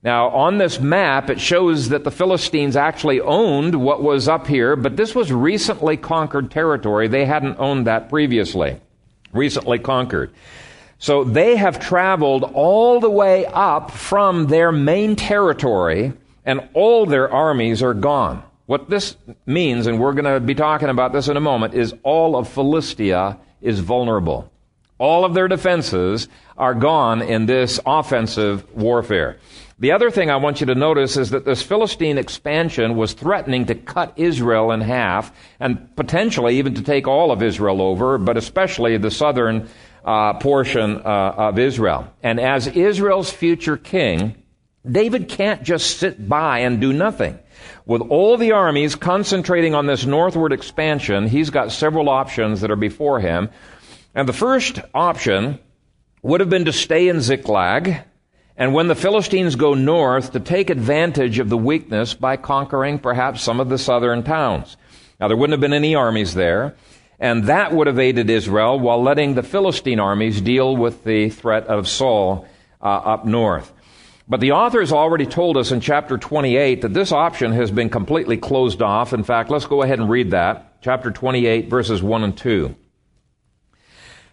Now, 0.02 0.28
on 0.28 0.58
this 0.58 0.78
map, 0.78 1.28
it 1.28 1.40
shows 1.40 1.88
that 1.88 2.04
the 2.04 2.10
Philistines 2.12 2.76
actually 2.76 3.20
owned 3.20 3.74
what 3.74 4.02
was 4.02 4.28
up 4.28 4.46
here, 4.46 4.76
but 4.76 4.96
this 4.96 5.14
was 5.14 5.32
recently 5.32 5.96
conquered 5.96 6.52
territory. 6.52 7.08
They 7.08 7.24
hadn't 7.24 7.58
owned 7.58 7.88
that 7.88 8.08
previously. 8.08 8.80
Recently 9.32 9.80
conquered. 9.80 10.32
So 10.98 11.24
they 11.24 11.56
have 11.56 11.80
traveled 11.80 12.44
all 12.44 13.00
the 13.00 13.10
way 13.10 13.46
up 13.46 13.90
from 13.90 14.46
their 14.46 14.70
main 14.70 15.16
territory, 15.16 16.12
and 16.44 16.68
all 16.74 17.04
their 17.04 17.32
armies 17.32 17.82
are 17.82 17.94
gone. 17.94 18.44
What 18.66 18.88
this 18.90 19.16
means, 19.46 19.86
and 19.86 19.98
we're 19.98 20.12
going 20.12 20.32
to 20.32 20.40
be 20.40 20.54
talking 20.54 20.90
about 20.90 21.12
this 21.12 21.28
in 21.28 21.36
a 21.36 21.40
moment, 21.40 21.74
is 21.74 21.94
all 22.04 22.36
of 22.36 22.48
Philistia 22.48 23.38
is 23.60 23.80
vulnerable. 23.80 24.50
All 24.98 25.24
of 25.24 25.34
their 25.34 25.48
defenses 25.48 26.28
are 26.56 26.74
gone 26.74 27.22
in 27.22 27.46
this 27.46 27.80
offensive 27.86 28.70
warfare. 28.76 29.38
The 29.80 29.92
other 29.92 30.10
thing 30.10 30.28
I 30.28 30.36
want 30.36 30.60
you 30.60 30.66
to 30.66 30.74
notice 30.74 31.16
is 31.16 31.30
that 31.30 31.44
this 31.44 31.62
Philistine 31.62 32.18
expansion 32.18 32.96
was 32.96 33.12
threatening 33.12 33.66
to 33.66 33.76
cut 33.76 34.14
Israel 34.16 34.72
in 34.72 34.80
half 34.80 35.32
and 35.60 35.94
potentially 35.94 36.58
even 36.58 36.74
to 36.74 36.82
take 36.82 37.06
all 37.06 37.30
of 37.30 37.44
Israel 37.44 37.80
over, 37.80 38.18
but 38.18 38.36
especially 38.36 38.98
the 38.98 39.12
southern 39.12 39.68
uh, 40.04 40.34
portion 40.40 40.96
uh, 40.96 41.34
of 41.36 41.60
Israel. 41.60 42.12
And 42.24 42.40
as 42.40 42.66
Israel's 42.66 43.30
future 43.30 43.76
king, 43.76 44.42
David 44.90 45.28
can't 45.28 45.62
just 45.62 45.98
sit 45.98 46.28
by 46.28 46.60
and 46.60 46.80
do 46.80 46.92
nothing. 46.92 47.38
With 47.86 48.02
all 48.02 48.36
the 48.36 48.52
armies 48.52 48.96
concentrating 48.96 49.76
on 49.76 49.86
this 49.86 50.04
northward 50.04 50.52
expansion, 50.52 51.28
he's 51.28 51.50
got 51.50 51.70
several 51.70 52.08
options 52.08 52.62
that 52.62 52.72
are 52.72 52.76
before 52.76 53.20
him. 53.20 53.48
And 54.12 54.28
the 54.28 54.32
first 54.32 54.80
option 54.92 55.60
would 56.22 56.40
have 56.40 56.50
been 56.50 56.64
to 56.64 56.72
stay 56.72 57.06
in 57.08 57.20
Ziklag 57.20 58.02
and 58.58 58.74
when 58.74 58.88
the 58.88 58.96
Philistines 58.96 59.54
go 59.54 59.74
north, 59.74 60.32
to 60.32 60.40
take 60.40 60.68
advantage 60.68 61.38
of 61.38 61.48
the 61.48 61.56
weakness 61.56 62.12
by 62.12 62.36
conquering 62.36 62.98
perhaps 62.98 63.40
some 63.40 63.60
of 63.60 63.68
the 63.68 63.78
southern 63.78 64.24
towns. 64.24 64.76
Now, 65.20 65.28
there 65.28 65.36
wouldn't 65.36 65.52
have 65.52 65.60
been 65.60 65.72
any 65.72 65.94
armies 65.94 66.34
there, 66.34 66.74
and 67.20 67.44
that 67.44 67.72
would 67.72 67.86
have 67.86 68.00
aided 68.00 68.28
Israel 68.28 68.78
while 68.78 69.00
letting 69.00 69.34
the 69.34 69.44
Philistine 69.44 70.00
armies 70.00 70.40
deal 70.40 70.76
with 70.76 71.04
the 71.04 71.30
threat 71.30 71.68
of 71.68 71.86
Saul 71.86 72.48
uh, 72.82 72.86
up 72.86 73.24
north. 73.24 73.72
But 74.28 74.40
the 74.40 74.52
author 74.52 74.80
has 74.80 74.92
already 74.92 75.24
told 75.24 75.56
us 75.56 75.70
in 75.70 75.80
chapter 75.80 76.18
28 76.18 76.82
that 76.82 76.92
this 76.92 77.12
option 77.12 77.52
has 77.52 77.70
been 77.70 77.88
completely 77.88 78.36
closed 78.36 78.82
off. 78.82 79.12
In 79.12 79.22
fact, 79.22 79.50
let's 79.50 79.66
go 79.66 79.82
ahead 79.82 80.00
and 80.00 80.10
read 80.10 80.32
that. 80.32 80.82
Chapter 80.82 81.12
28, 81.12 81.70
verses 81.70 82.02
1 82.02 82.24
and 82.24 82.36
2. 82.36 82.74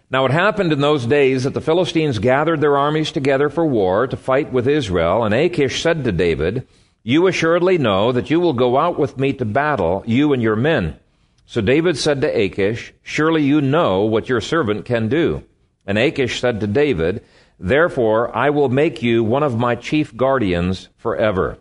Now 0.08 0.24
it 0.24 0.30
happened 0.30 0.72
in 0.72 0.80
those 0.80 1.04
days 1.04 1.42
that 1.42 1.54
the 1.54 1.60
Philistines 1.60 2.20
gathered 2.20 2.60
their 2.60 2.76
armies 2.76 3.10
together 3.10 3.48
for 3.48 3.66
war 3.66 4.06
to 4.06 4.16
fight 4.16 4.52
with 4.52 4.68
Israel, 4.68 5.24
and 5.24 5.34
Achish 5.34 5.82
said 5.82 6.04
to 6.04 6.12
David, 6.12 6.66
You 7.02 7.26
assuredly 7.26 7.76
know 7.76 8.12
that 8.12 8.30
you 8.30 8.38
will 8.38 8.52
go 8.52 8.78
out 8.78 9.00
with 9.00 9.18
me 9.18 9.32
to 9.32 9.44
battle, 9.44 10.04
you 10.06 10.32
and 10.32 10.40
your 10.40 10.54
men. 10.54 10.96
So 11.44 11.60
David 11.60 11.96
said 11.98 12.20
to 12.20 12.28
Achish, 12.28 12.92
Surely 13.02 13.42
you 13.42 13.60
know 13.60 14.02
what 14.02 14.28
your 14.28 14.40
servant 14.40 14.84
can 14.84 15.08
do. 15.08 15.42
And 15.86 15.98
Achish 15.98 16.40
said 16.40 16.60
to 16.60 16.68
David, 16.68 17.24
Therefore 17.58 18.34
I 18.36 18.50
will 18.50 18.68
make 18.68 19.02
you 19.02 19.24
one 19.24 19.42
of 19.42 19.58
my 19.58 19.74
chief 19.74 20.16
guardians 20.16 20.88
forever. 20.96 21.58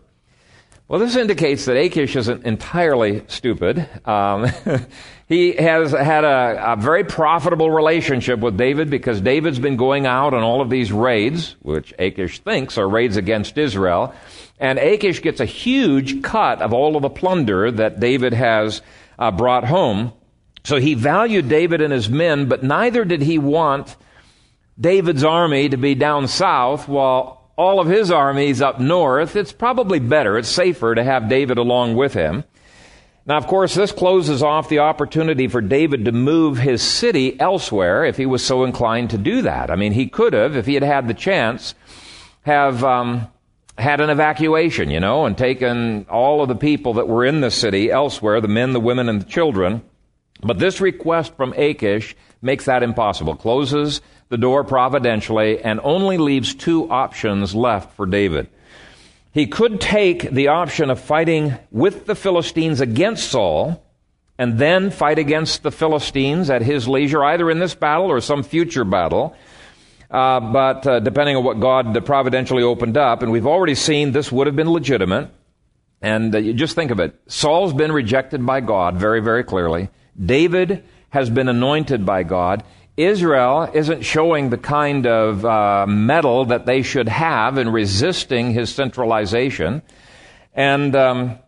Well, 0.88 1.00
this 1.00 1.16
indicates 1.16 1.66
that 1.66 1.78
Achish 1.78 2.16
isn't 2.16 2.46
entirely 2.46 3.24
stupid. 3.28 3.90
Um, 4.08 4.48
he 5.28 5.54
has 5.54 5.92
had 5.92 6.24
a, 6.24 6.74
a, 6.74 6.76
very 6.76 7.04
profitable 7.04 7.72
relationship 7.72 8.40
with 8.40 8.56
David 8.56 8.92
because 8.92 9.20
David's 9.20 9.58
been 9.58 9.78
going 9.78 10.06
out 10.06 10.36
on 10.36 10.44
all 10.44 10.62
of 10.62 10.70
these 10.70 10.92
raids, 10.92 11.56
which 11.64 11.92
Achish 11.98 12.38
thinks 12.42 12.78
are 12.78 12.88
raids 12.88 13.18
against 13.18 13.58
Israel. 13.58 14.14
And 14.60 14.78
Achish 14.78 15.24
gets 15.24 15.40
a 15.40 15.46
huge 15.46 16.22
cut 16.22 16.62
of 16.62 16.72
all 16.72 16.96
of 16.96 17.02
the 17.02 17.10
plunder 17.10 17.72
that 17.72 18.00
David 18.00 18.34
has 18.34 18.84
uh, 19.18 19.32
brought 19.32 19.64
home. 19.64 20.14
So 20.66 20.78
he 20.78 20.94
valued 20.94 21.50
David 21.50 21.82
and 21.82 21.92
his 21.92 22.10
men, 22.10 22.48
but 22.48 22.62
neither 22.62 23.06
did 23.06 23.24
he 23.24 23.40
want 23.40 23.96
David's 24.80 25.24
army 25.24 25.68
to 25.68 25.78
be 25.78 25.96
down 25.96 26.28
south 26.28 26.88
while 26.88 27.45
all 27.58 27.80
of 27.80 27.88
his 27.88 28.12
armies 28.12 28.62
up 28.62 28.80
north, 28.80 29.36
it's 29.36 29.52
probably 29.52 30.00
better, 30.00 30.38
it's 30.38 30.50
safer 30.50 30.94
to 30.94 31.04
have 31.04 31.30
David 31.30 31.58
along 31.58 31.96
with 31.96 32.14
him. 32.14 32.44
Now, 33.28 33.38
of 33.38 33.48
course, 33.48 33.74
this 33.74 33.92
closes 33.92 34.44
off 34.44 34.70
the 34.70 34.80
opportunity 34.80 35.48
for 35.48 35.60
David 35.60 36.06
to 36.06 36.12
move 36.12 36.60
his 36.60 36.84
city 36.84 37.40
elsewhere 37.40 38.06
if 38.06 38.18
he 38.18 38.28
was 38.28 38.46
so 38.46 38.64
inclined 38.64 39.10
to 39.12 39.18
do 39.18 39.42
that. 39.42 39.72
I 39.72 39.76
mean, 39.76 39.94
he 39.94 40.08
could 40.08 40.34
have, 40.34 40.56
if 40.56 40.68
he 40.68 40.76
had 40.76 40.84
had 40.84 41.08
the 41.08 41.16
chance, 41.16 41.74
have 42.44 42.84
um, 42.84 43.28
had 43.80 44.00
an 44.00 44.12
evacuation, 44.12 44.92
you 44.92 45.00
know, 45.00 45.26
and 45.26 45.36
taken 45.36 46.06
all 46.08 46.44
of 46.44 46.50
the 46.50 46.56
people 46.56 46.94
that 46.96 47.08
were 47.08 47.26
in 47.26 47.42
the 47.42 47.50
city 47.50 47.90
elsewhere, 47.90 48.42
the 48.42 48.48
men, 48.48 48.74
the 48.74 48.80
women, 48.80 49.10
and 49.10 49.22
the 49.22 49.26
children. 49.26 49.82
But 50.42 50.60
this 50.60 50.80
request 50.80 51.36
from 51.36 51.54
Achish 51.54 52.16
makes 52.44 52.66
that 52.66 52.84
impossible, 52.84 53.36
closes 53.36 54.02
the 54.30 54.38
door 54.38 54.64
providentially, 54.64 55.60
and 55.60 55.80
only 55.84 56.18
leaves 56.18 56.56
two 56.56 56.90
options 56.90 57.54
left 57.54 57.96
for 57.96 58.06
David. 58.06 58.48
He 59.32 59.48
could 59.48 59.82
take 59.82 60.32
the 60.32 60.48
option 60.48 60.90
of 60.90 61.00
fighting 61.00 61.56
with 61.70 62.06
the 62.06 62.16
Philistines 62.16 62.82
against 62.82 63.30
Saul 63.30 63.84
and 64.38 64.58
then 64.58 64.92
fight 64.92 65.20
against 65.20 65.64
the 65.64 65.72
Philistines 65.72 66.50
at 66.50 66.62
his 66.62 66.88
leisure, 66.88 67.24
either 67.24 67.50
in 67.50 67.60
this 67.60 67.76
battle 67.76 68.08
or 68.08 68.22
some 68.22 68.44
future 68.44 68.84
battle. 68.84 69.36
Uh, 70.10 70.40
but 70.40 70.88
uh, 70.88 71.00
depending 71.00 71.36
on 71.36 71.44
what 71.44 71.60
God 71.60 72.06
providentially 72.06 72.64
opened 72.64 72.98
up, 72.98 73.24
and 73.24 73.32
we've 73.32 73.48
already 73.48 73.76
seen 73.76 74.12
this 74.12 74.32
would 74.32 74.48
have 74.48 74.56
been 74.56 74.70
legitimate. 74.70 75.30
And 76.02 76.36
uh, 76.36 76.42
just 76.54 76.76
think 76.76 76.92
of 76.92 77.00
it. 77.00 77.20
Saul's 77.28 77.74
been 77.74 77.92
rejected 77.92 78.46
by 78.46 78.62
God 78.62 78.98
very, 78.98 79.22
very 79.22 79.44
clearly. 79.44 79.90
David 80.18 80.84
has 81.10 81.30
been 81.30 81.50
anointed 81.50 82.06
by 82.06 82.24
God. 82.24 82.64
Israel 82.98 83.70
isn't 83.74 84.04
showing 84.04 84.50
the 84.50 84.58
kind 84.58 85.06
of 85.06 85.46
uh, 85.46 85.86
mettle 85.86 86.46
that 86.46 86.66
they 86.66 86.82
should 86.82 87.10
have 87.10 87.58
in 87.58 87.70
resisting 87.70 88.52
his 88.52 88.74
centralization. 88.74 89.82
And 90.54 90.96
um, 90.96 91.40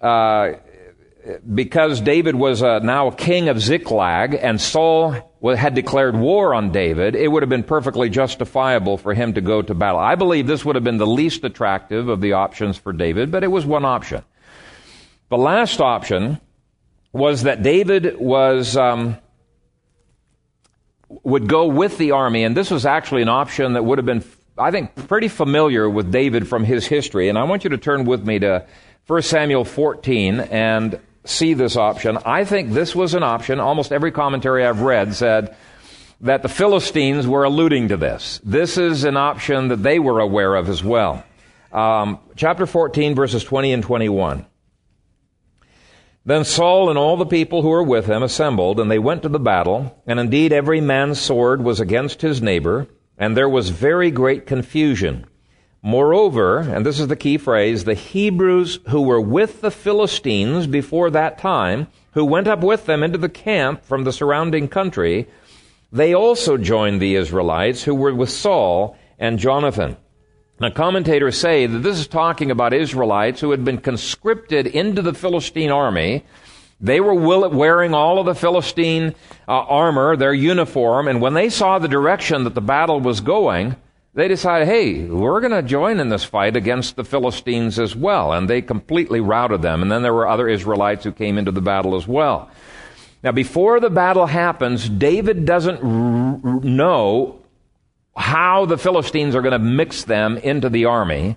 uh, 0.00 0.52
because 1.54 2.00
David 2.00 2.34
was 2.34 2.62
uh, 2.62 2.80
now 2.80 3.10
king 3.10 3.48
of 3.48 3.60
Ziklag 3.60 4.34
and 4.34 4.60
Saul 4.60 5.12
had 5.42 5.74
declared 5.74 6.16
war 6.16 6.54
on 6.54 6.70
David, 6.70 7.14
it 7.14 7.28
would 7.28 7.42
have 7.42 7.48
been 7.48 7.62
perfectly 7.62 8.10
justifiable 8.10 8.98
for 8.98 9.14
him 9.14 9.34
to 9.34 9.40
go 9.40 9.62
to 9.62 9.74
battle. 9.74 10.00
I 10.00 10.14
believe 10.16 10.46
this 10.46 10.64
would 10.64 10.74
have 10.74 10.84
been 10.84 10.98
the 10.98 11.06
least 11.06 11.44
attractive 11.44 12.08
of 12.08 12.20
the 12.20 12.34
options 12.34 12.76
for 12.76 12.92
David, 12.92 13.30
but 13.30 13.42
it 13.42 13.50
was 13.50 13.64
one 13.64 13.86
option. 13.86 14.22
The 15.30 15.38
last 15.38 15.80
option 15.80 16.40
was 17.12 17.44
that 17.44 17.62
David 17.62 18.18
was 18.18 18.76
um, 18.76 19.16
would 21.22 21.48
go 21.48 21.66
with 21.66 21.98
the 21.98 22.12
army, 22.12 22.44
and 22.44 22.56
this 22.56 22.70
was 22.70 22.86
actually 22.86 23.22
an 23.22 23.28
option 23.28 23.74
that 23.74 23.84
would 23.84 23.98
have 23.98 24.06
been, 24.06 24.24
I 24.58 24.70
think, 24.70 24.94
pretty 25.08 25.28
familiar 25.28 25.88
with 25.88 26.10
David 26.10 26.48
from 26.48 26.64
his 26.64 26.86
history. 26.86 27.28
And 27.28 27.38
I 27.38 27.44
want 27.44 27.64
you 27.64 27.70
to 27.70 27.78
turn 27.78 28.04
with 28.04 28.26
me 28.26 28.38
to 28.40 28.66
1 29.06 29.22
Samuel 29.22 29.64
14 29.64 30.40
and 30.40 30.98
see 31.24 31.54
this 31.54 31.76
option. 31.76 32.18
I 32.24 32.44
think 32.44 32.72
this 32.72 32.94
was 32.94 33.14
an 33.14 33.22
option. 33.22 33.60
Almost 33.60 33.92
every 33.92 34.12
commentary 34.12 34.64
I've 34.64 34.80
read 34.80 35.14
said 35.14 35.56
that 36.20 36.42
the 36.42 36.48
Philistines 36.48 37.26
were 37.26 37.44
alluding 37.44 37.88
to 37.88 37.96
this. 37.96 38.40
This 38.44 38.78
is 38.78 39.04
an 39.04 39.16
option 39.16 39.68
that 39.68 39.82
they 39.82 39.98
were 39.98 40.20
aware 40.20 40.54
of 40.54 40.68
as 40.68 40.82
well. 40.82 41.24
Um, 41.72 42.18
chapter 42.36 42.66
14, 42.66 43.14
verses 43.14 43.42
20 43.44 43.72
and 43.72 43.82
21. 43.82 44.46
Then 46.26 46.44
Saul 46.44 46.88
and 46.88 46.98
all 46.98 47.18
the 47.18 47.26
people 47.26 47.60
who 47.60 47.68
were 47.68 47.82
with 47.82 48.06
him 48.06 48.22
assembled, 48.22 48.80
and 48.80 48.90
they 48.90 48.98
went 48.98 49.22
to 49.22 49.28
the 49.28 49.38
battle. 49.38 50.02
And 50.06 50.18
indeed, 50.18 50.52
every 50.52 50.80
man's 50.80 51.20
sword 51.20 51.62
was 51.62 51.80
against 51.80 52.22
his 52.22 52.40
neighbor, 52.40 52.86
and 53.18 53.36
there 53.36 53.48
was 53.48 53.68
very 53.68 54.10
great 54.10 54.46
confusion. 54.46 55.26
Moreover, 55.82 56.60
and 56.60 56.86
this 56.86 56.98
is 56.98 57.08
the 57.08 57.16
key 57.16 57.36
phrase, 57.36 57.84
the 57.84 57.92
Hebrews 57.92 58.78
who 58.88 59.02
were 59.02 59.20
with 59.20 59.60
the 59.60 59.70
Philistines 59.70 60.66
before 60.66 61.10
that 61.10 61.36
time, 61.36 61.88
who 62.12 62.24
went 62.24 62.48
up 62.48 62.60
with 62.62 62.86
them 62.86 63.02
into 63.02 63.18
the 63.18 63.28
camp 63.28 63.84
from 63.84 64.04
the 64.04 64.12
surrounding 64.12 64.66
country, 64.66 65.28
they 65.92 66.14
also 66.14 66.56
joined 66.56 67.02
the 67.02 67.16
Israelites 67.16 67.82
who 67.82 67.94
were 67.94 68.14
with 68.14 68.30
Saul 68.30 68.96
and 69.18 69.38
Jonathan. 69.38 69.98
Now, 70.60 70.70
commentators 70.70 71.38
say 71.38 71.66
that 71.66 71.78
this 71.80 71.98
is 71.98 72.06
talking 72.06 72.50
about 72.50 72.72
Israelites 72.72 73.40
who 73.40 73.50
had 73.50 73.64
been 73.64 73.78
conscripted 73.78 74.66
into 74.68 75.02
the 75.02 75.12
Philistine 75.12 75.70
army. 75.70 76.24
They 76.80 77.00
were 77.00 77.14
wearing 77.14 77.94
all 77.94 78.18
of 78.18 78.26
the 78.26 78.34
Philistine 78.34 79.14
uh, 79.48 79.52
armor, 79.52 80.16
their 80.16 80.34
uniform, 80.34 81.08
and 81.08 81.20
when 81.20 81.34
they 81.34 81.48
saw 81.48 81.78
the 81.78 81.88
direction 81.88 82.44
that 82.44 82.54
the 82.54 82.60
battle 82.60 83.00
was 83.00 83.20
going, 83.20 83.76
they 84.14 84.28
decided, 84.28 84.68
hey, 84.68 85.04
we're 85.04 85.40
going 85.40 85.52
to 85.52 85.62
join 85.62 85.98
in 85.98 86.08
this 86.08 86.22
fight 86.22 86.56
against 86.56 86.94
the 86.94 87.04
Philistines 87.04 87.80
as 87.80 87.96
well. 87.96 88.32
And 88.32 88.48
they 88.48 88.62
completely 88.62 89.20
routed 89.20 89.60
them. 89.60 89.82
And 89.82 89.90
then 89.90 90.02
there 90.02 90.14
were 90.14 90.28
other 90.28 90.48
Israelites 90.48 91.02
who 91.02 91.10
came 91.10 91.36
into 91.36 91.50
the 91.50 91.60
battle 91.60 91.96
as 91.96 92.06
well. 92.06 92.48
Now, 93.24 93.32
before 93.32 93.80
the 93.80 93.90
battle 93.90 94.26
happens, 94.26 94.88
David 94.88 95.44
doesn't 95.44 95.82
r- 95.82 96.60
know 96.60 97.40
how 98.16 98.66
the 98.66 98.78
Philistines 98.78 99.34
are 99.34 99.42
going 99.42 99.52
to 99.52 99.58
mix 99.58 100.04
them 100.04 100.36
into 100.38 100.68
the 100.68 100.84
army, 100.84 101.36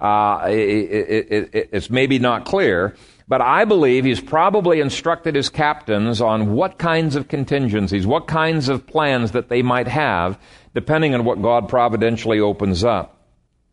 uh, 0.00 0.46
it, 0.48 0.52
it, 0.52 1.54
it, 1.54 1.68
it's 1.72 1.90
maybe 1.90 2.18
not 2.18 2.44
clear. 2.44 2.94
But 3.28 3.40
I 3.40 3.64
believe 3.64 4.04
he's 4.04 4.20
probably 4.20 4.80
instructed 4.80 5.34
his 5.36 5.48
captains 5.48 6.20
on 6.20 6.52
what 6.52 6.76
kinds 6.76 7.16
of 7.16 7.28
contingencies, 7.28 8.06
what 8.06 8.26
kinds 8.26 8.68
of 8.68 8.86
plans 8.86 9.32
that 9.32 9.48
they 9.48 9.62
might 9.62 9.88
have, 9.88 10.38
depending 10.74 11.14
on 11.14 11.24
what 11.24 11.40
God 11.40 11.68
providentially 11.68 12.40
opens 12.40 12.84
up. 12.84 13.18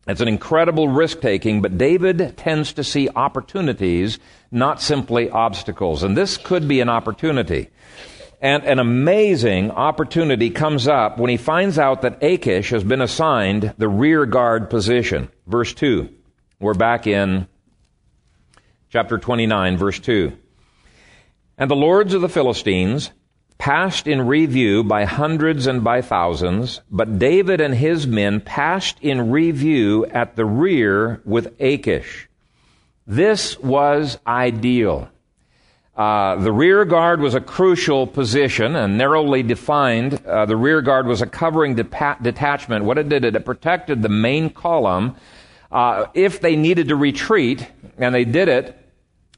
It's 0.07 0.21
an 0.21 0.27
incredible 0.27 0.87
risk 0.87 1.19
taking, 1.19 1.61
but 1.61 1.77
David 1.77 2.37
tends 2.37 2.73
to 2.73 2.83
see 2.83 3.09
opportunities, 3.15 4.17
not 4.49 4.81
simply 4.81 5.29
obstacles. 5.29 6.03
And 6.03 6.15
this 6.15 6.37
could 6.37 6.67
be 6.67 6.79
an 6.79 6.89
opportunity. 6.89 7.69
And 8.41 8.63
an 8.63 8.79
amazing 8.79 9.71
opportunity 9.71 10.49
comes 10.49 10.87
up 10.87 11.17
when 11.17 11.29
he 11.29 11.35
finds 11.35 11.77
out 11.77 12.03
that 12.03 12.23
Achish 12.23 12.69
has 12.69 12.83
been 12.83 13.01
assigned 13.01 13.73
the 13.77 13.89
rear 13.89 14.25
guard 14.25 14.69
position. 14.69 15.29
Verse 15.45 15.73
2. 15.73 16.09
We're 16.59 16.73
back 16.73 17.05
in 17.05 17.47
chapter 18.89 19.17
29, 19.17 19.77
verse 19.77 19.99
2. 19.99 20.37
And 21.57 21.69
the 21.69 21.75
lords 21.75 22.13
of 22.13 22.21
the 22.21 22.29
Philistines 22.29 23.11
passed 23.57 24.07
in 24.07 24.25
review 24.25 24.85
by 24.85 25.03
hundreds 25.03 25.67
and 25.67 25.83
by 25.83 26.01
thousands, 26.01 26.79
but 26.89 27.19
David 27.19 27.59
and 27.59 27.75
his 27.75 28.07
men 28.07 28.39
passed 28.39 28.97
in 29.01 29.31
review 29.31 30.05
at 30.05 30.37
the 30.37 30.45
rear 30.45 31.21
with 31.25 31.59
Achish. 31.59 32.29
This 33.05 33.59
was 33.59 34.17
ideal. 34.25 35.09
Uh, 35.99 36.37
the 36.37 36.51
rear 36.51 36.85
guard 36.85 37.19
was 37.19 37.35
a 37.35 37.41
crucial 37.41 38.07
position 38.07 38.73
and 38.77 38.97
narrowly 38.97 39.43
defined. 39.43 40.13
Uh, 40.25 40.45
the 40.45 40.55
rear 40.55 40.81
guard 40.81 41.05
was 41.05 41.21
a 41.21 41.25
covering 41.25 41.75
detachment. 41.75 42.85
What 42.85 42.97
it 42.97 43.09
did, 43.09 43.25
it 43.25 43.43
protected 43.43 44.01
the 44.01 44.07
main 44.07 44.49
column 44.49 45.17
uh, 45.73 46.05
if 46.13 46.39
they 46.39 46.55
needed 46.55 46.87
to 46.87 46.95
retreat, 46.95 47.67
and 47.97 48.15
they 48.15 48.23
did 48.23 48.47
it 48.47 48.77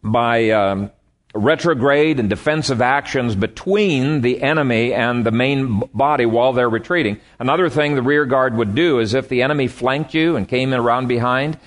by 0.03 0.51
um, 0.51 0.91
retrograde 1.33 2.19
and 2.19 2.29
defensive 2.29 2.79
actions 2.79 3.33
between 3.33 4.21
the 4.21 4.43
enemy 4.43 4.93
and 4.93 5.25
the 5.25 5.31
main 5.31 5.81
body 5.95 6.27
while 6.27 6.53
they're 6.53 6.69
retreating. 6.69 7.19
Another 7.39 7.69
thing 7.69 7.95
the 7.95 8.03
rear 8.03 8.25
guard 8.27 8.55
would 8.55 8.75
do 8.75 8.99
is 8.99 9.15
if 9.15 9.29
the 9.29 9.41
enemy 9.41 9.67
flanked 9.67 10.13
you 10.13 10.35
and 10.35 10.47
came 10.47 10.75
around 10.75 11.07
behind, 11.07 11.57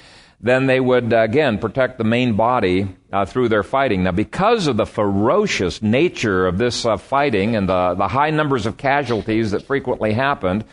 then 0.40 0.66
they 0.66 0.80
would 0.80 1.12
again 1.12 1.58
protect 1.58 1.98
the 1.98 2.04
main 2.04 2.36
body 2.36 2.88
uh, 3.12 3.24
through 3.24 3.48
their 3.48 3.62
fighting. 3.62 4.02
Now, 4.02 4.12
because 4.12 4.66
of 4.66 4.76
the 4.76 4.86
ferocious 4.86 5.80
nature 5.82 6.46
of 6.46 6.58
this 6.58 6.84
uh, 6.84 6.96
fighting 6.96 7.56
and 7.56 7.68
the, 7.68 7.94
the 7.94 8.08
high 8.08 8.30
numbers 8.30 8.66
of 8.66 8.76
casualties 8.76 9.52
that 9.52 9.66
frequently 9.66 10.12
happened, 10.12 10.64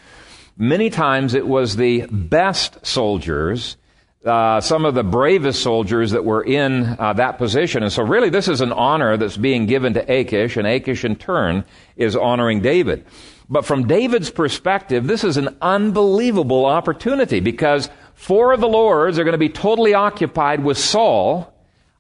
many 0.58 0.90
times 0.90 1.34
it 1.34 1.48
was 1.48 1.76
the 1.76 2.06
best 2.08 2.86
soldiers, 2.86 3.78
uh, 4.26 4.62
some 4.62 4.86
of 4.86 4.94
the 4.94 5.04
bravest 5.04 5.64
soldiers 5.64 6.12
that 6.12 6.26
were 6.26 6.44
in 6.44 6.96
uh, 7.00 7.14
that 7.14 7.38
position. 7.38 7.84
And 7.84 7.92
so, 7.92 8.04
really, 8.04 8.30
this 8.30 8.48
is 8.48 8.62
an 8.62 8.72
honor 8.72 9.18
that's 9.18 9.38
being 9.38 9.66
given 9.66 9.94
to 9.94 10.12
Achish, 10.12 10.58
and 10.58 10.68
Achish, 10.68 11.06
in 11.06 11.16
turn, 11.16 11.64
is 11.96 12.16
honoring 12.16 12.62
David. 12.62 13.06
But 13.52 13.66
from 13.66 13.86
David's 13.86 14.32
perspective, 14.32 15.08
this 15.08 15.26
is 15.26 15.36
an 15.36 15.58
unbelievable 15.62 16.66
opportunity 16.66 17.42
because 17.42 17.90
Four 18.22 18.54
of 18.54 18.60
the 18.60 18.68
lords 18.68 19.18
are 19.18 19.24
going 19.24 19.32
to 19.32 19.40
be 19.40 19.50
totally 19.50 19.96
occupied 19.96 20.64
with 20.64 20.78
Saul 20.78 21.52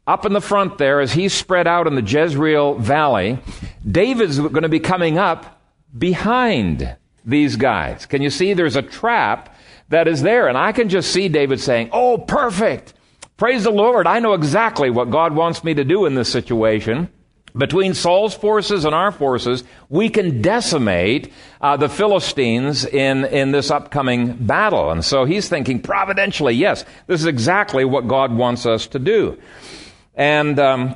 up 0.06 0.24
in 0.24 0.34
the 0.34 0.40
front 0.40 0.78
there 0.78 1.02
as 1.02 1.14
he's 1.14 1.34
spread 1.34 1.66
out 1.66 1.88
in 1.88 1.96
the 1.96 2.04
Jezreel 2.04 2.76
valley. 2.76 3.40
David's 3.90 4.38
going 4.38 4.62
to 4.62 4.70
be 4.70 4.80
coming 4.80 5.18
up 5.18 5.60
behind 5.98 6.96
these 7.26 7.56
guys. 7.56 8.06
Can 8.06 8.22
you 8.22 8.30
see 8.30 8.54
there's 8.54 8.76
a 8.76 8.84
trap 8.84 9.56
that 9.90 10.08
is 10.08 10.22
there? 10.22 10.48
And 10.48 10.60
I 10.60 10.74
can 10.74 10.90
just 10.90 11.12
see 11.12 11.28
David 11.28 11.60
saying, 11.60 11.90
Oh, 11.92 12.20
perfect. 12.20 12.94
Praise 13.36 13.64
the 13.64 13.72
Lord. 13.72 14.06
I 14.06 14.20
know 14.20 14.34
exactly 14.34 14.92
what 14.92 15.10
God 15.10 15.34
wants 15.34 15.64
me 15.64 15.74
to 15.74 15.84
do 15.84 16.06
in 16.06 16.14
this 16.14 16.32
situation 16.32 17.10
between 17.56 17.94
Saul's 17.94 18.34
forces 18.34 18.86
and 18.86 18.96
our 18.96 19.12
forces, 19.12 19.64
we 19.90 20.10
can 20.10 20.42
decimate 20.42 21.32
uh, 21.60 21.78
the 21.78 21.90
Philistines 21.90 22.86
in, 22.86 23.26
in 23.26 23.52
this 23.52 23.70
upcoming 23.70 24.34
battle. 24.34 24.92
And 24.92 25.04
so 25.04 25.26
he's 25.26 25.50
thinking 25.50 25.82
providentially, 25.82 26.54
yes, 26.54 26.86
this 27.08 27.20
is 27.22 27.28
exactly 27.28 27.86
what 27.86 28.08
God 28.08 28.34
wants 28.34 28.66
us 28.66 28.88
to 28.88 29.00
do. 29.00 29.38
And 30.16 30.60
um, 30.60 30.96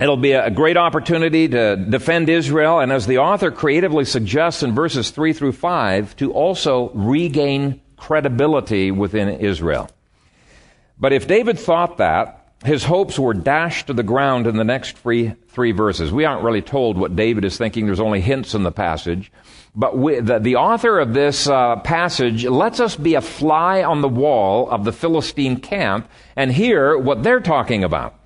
it'll 0.00 0.16
be 0.16 0.32
a 0.32 0.50
great 0.50 0.76
opportunity 0.76 1.48
to 1.48 1.76
defend 1.76 2.28
Israel, 2.28 2.80
and 2.80 2.92
as 2.92 3.06
the 3.06 3.18
author 3.18 3.50
creatively 3.50 4.04
suggests 4.04 4.62
in 4.62 4.74
verses 4.74 5.10
3 5.10 5.32
through 5.32 5.52
5, 5.52 6.16
to 6.16 6.32
also 6.32 6.90
regain 6.90 7.80
credibility 7.96 8.90
within 8.90 9.28
Israel. 9.28 9.90
But 10.98 11.12
if 11.12 11.26
David 11.26 11.58
thought 11.58 11.98
that, 11.98 12.37
his 12.64 12.82
hopes 12.84 13.18
were 13.18 13.34
dashed 13.34 13.86
to 13.86 13.92
the 13.92 14.02
ground 14.02 14.46
in 14.46 14.56
the 14.56 14.64
next 14.64 14.98
three, 14.98 15.34
three 15.48 15.72
verses. 15.72 16.12
We 16.12 16.24
aren't 16.24 16.42
really 16.42 16.62
told 16.62 16.98
what 16.98 17.14
David 17.14 17.44
is 17.44 17.56
thinking. 17.56 17.86
There's 17.86 18.00
only 18.00 18.20
hints 18.20 18.54
in 18.54 18.64
the 18.64 18.72
passage. 18.72 19.30
But 19.76 19.96
we, 19.96 20.18
the, 20.18 20.40
the, 20.40 20.56
author 20.56 20.98
of 20.98 21.14
this 21.14 21.48
uh, 21.48 21.76
passage 21.76 22.44
lets 22.44 22.80
us 22.80 22.96
be 22.96 23.14
a 23.14 23.20
fly 23.20 23.84
on 23.84 24.00
the 24.00 24.08
wall 24.08 24.68
of 24.70 24.84
the 24.84 24.92
Philistine 24.92 25.60
camp 25.60 26.10
and 26.34 26.50
hear 26.50 26.98
what 26.98 27.22
they're 27.22 27.40
talking 27.40 27.84
about. 27.84 28.18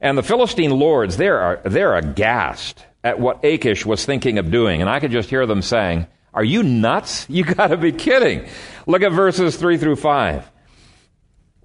And 0.00 0.16
the 0.16 0.22
Philistine 0.22 0.70
lords, 0.70 1.18
they're, 1.18 1.60
they're 1.64 1.96
aghast 1.96 2.84
at 3.04 3.20
what 3.20 3.44
Achish 3.44 3.84
was 3.84 4.06
thinking 4.06 4.38
of 4.38 4.50
doing. 4.50 4.80
And 4.80 4.88
I 4.88 5.00
could 5.00 5.10
just 5.10 5.28
hear 5.28 5.44
them 5.44 5.60
saying, 5.60 6.06
Are 6.32 6.44
you 6.44 6.62
nuts? 6.62 7.26
You 7.28 7.44
gotta 7.54 7.76
be 7.76 7.92
kidding. 7.92 8.46
Look 8.86 9.02
at 9.02 9.12
verses 9.12 9.56
3 9.56 9.76
through 9.76 9.96
5. 9.96 10.50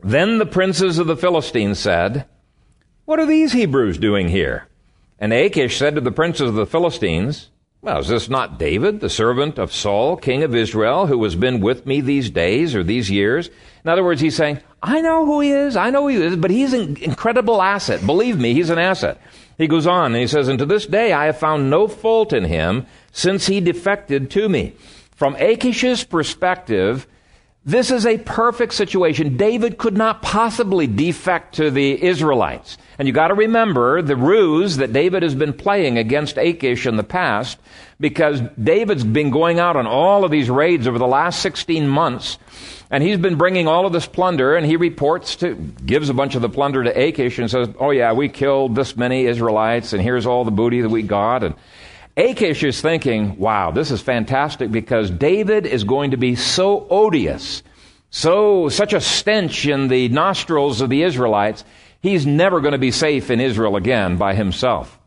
Then 0.03 0.39
the 0.39 0.45
princes 0.45 0.97
of 0.97 1.07
the 1.07 1.17
Philistines 1.17 1.79
said, 1.79 2.25
What 3.05 3.19
are 3.19 3.25
these 3.25 3.53
Hebrews 3.53 3.97
doing 3.97 4.29
here? 4.29 4.67
And 5.19 5.31
Achish 5.31 5.77
said 5.77 5.95
to 5.95 6.01
the 6.01 6.11
princes 6.11 6.49
of 6.49 6.55
the 6.55 6.65
Philistines, 6.65 7.49
Well, 7.81 7.99
is 7.99 8.07
this 8.07 8.27
not 8.27 8.57
David, 8.57 8.99
the 8.99 9.09
servant 9.09 9.59
of 9.59 9.71
Saul, 9.71 10.17
king 10.17 10.41
of 10.41 10.55
Israel, 10.55 11.05
who 11.05 11.23
has 11.23 11.35
been 11.35 11.61
with 11.61 11.85
me 11.85 12.01
these 12.01 12.31
days 12.31 12.73
or 12.73 12.83
these 12.83 13.11
years? 13.11 13.49
In 13.83 13.89
other 13.89 14.03
words, 14.03 14.21
he's 14.21 14.35
saying, 14.35 14.59
I 14.81 15.01
know 15.01 15.25
who 15.25 15.41
he 15.41 15.51
is, 15.51 15.75
I 15.75 15.91
know 15.91 16.03
who 16.03 16.07
he 16.07 16.15
is, 16.15 16.35
but 16.35 16.49
he's 16.49 16.73
an 16.73 16.97
incredible 16.97 17.61
asset. 17.61 18.03
Believe 18.03 18.39
me, 18.39 18.55
he's 18.55 18.71
an 18.71 18.79
asset. 18.79 19.21
He 19.59 19.67
goes 19.67 19.85
on 19.85 20.13
and 20.13 20.21
he 20.21 20.27
says, 20.27 20.47
And 20.47 20.57
to 20.57 20.65
this 20.65 20.87
day 20.87 21.13
I 21.13 21.25
have 21.25 21.37
found 21.37 21.69
no 21.69 21.87
fault 21.87 22.33
in 22.33 22.45
him 22.45 22.87
since 23.11 23.45
he 23.45 23.61
defected 23.61 24.31
to 24.31 24.49
me. 24.49 24.75
From 25.15 25.35
Achish's 25.35 26.03
perspective, 26.03 27.05
This 27.63 27.91
is 27.91 28.07
a 28.07 28.17
perfect 28.17 28.73
situation. 28.73 29.37
David 29.37 29.77
could 29.77 29.95
not 29.95 30.23
possibly 30.23 30.87
defect 30.87 31.55
to 31.55 31.69
the 31.69 32.03
Israelites. 32.03 32.75
And 32.97 33.07
you 33.07 33.13
gotta 33.13 33.35
remember 33.35 34.01
the 34.01 34.15
ruse 34.15 34.77
that 34.77 34.93
David 34.93 35.21
has 35.21 35.35
been 35.35 35.53
playing 35.53 35.99
against 35.99 36.37
Achish 36.37 36.87
in 36.87 36.95
the 36.95 37.03
past, 37.03 37.59
because 37.99 38.41
David's 38.61 39.03
been 39.03 39.29
going 39.29 39.59
out 39.59 39.75
on 39.75 39.85
all 39.85 40.25
of 40.25 40.31
these 40.31 40.49
raids 40.49 40.87
over 40.87 40.97
the 40.97 41.05
last 41.05 41.39
16 41.43 41.87
months, 41.87 42.39
and 42.89 43.03
he's 43.03 43.19
been 43.19 43.37
bringing 43.37 43.67
all 43.67 43.85
of 43.85 43.93
this 43.93 44.07
plunder, 44.07 44.55
and 44.55 44.65
he 44.65 44.75
reports 44.75 45.35
to, 45.37 45.53
gives 45.53 46.09
a 46.09 46.15
bunch 46.15 46.33
of 46.33 46.41
the 46.41 46.49
plunder 46.49 46.83
to 46.83 46.89
Achish 46.89 47.37
and 47.37 47.49
says, 47.49 47.69
oh 47.79 47.91
yeah, 47.91 48.13
we 48.13 48.27
killed 48.27 48.75
this 48.75 48.97
many 48.97 49.27
Israelites, 49.27 49.93
and 49.93 50.01
here's 50.01 50.25
all 50.25 50.45
the 50.45 50.51
booty 50.51 50.81
that 50.81 50.89
we 50.89 51.03
got, 51.03 51.43
and 51.43 51.53
Achish 52.17 52.63
is 52.63 52.81
thinking, 52.81 53.37
wow, 53.37 53.71
this 53.71 53.91
is 53.91 54.01
fantastic 54.01 54.71
because 54.71 55.09
David 55.09 55.65
is 55.65 55.83
going 55.83 56.11
to 56.11 56.17
be 56.17 56.35
so 56.35 56.87
odious, 56.89 57.63
so, 58.13 58.67
such 58.67 58.91
a 58.91 58.99
stench 58.99 59.65
in 59.65 59.87
the 59.87 60.09
nostrils 60.09 60.81
of 60.81 60.89
the 60.89 61.03
Israelites, 61.03 61.63
he's 62.01 62.25
never 62.25 62.59
going 62.59 62.73
to 62.73 62.77
be 62.77 62.91
safe 62.91 63.31
in 63.31 63.39
Israel 63.39 63.77
again 63.77 64.17
by 64.17 64.35
himself. 64.35 64.99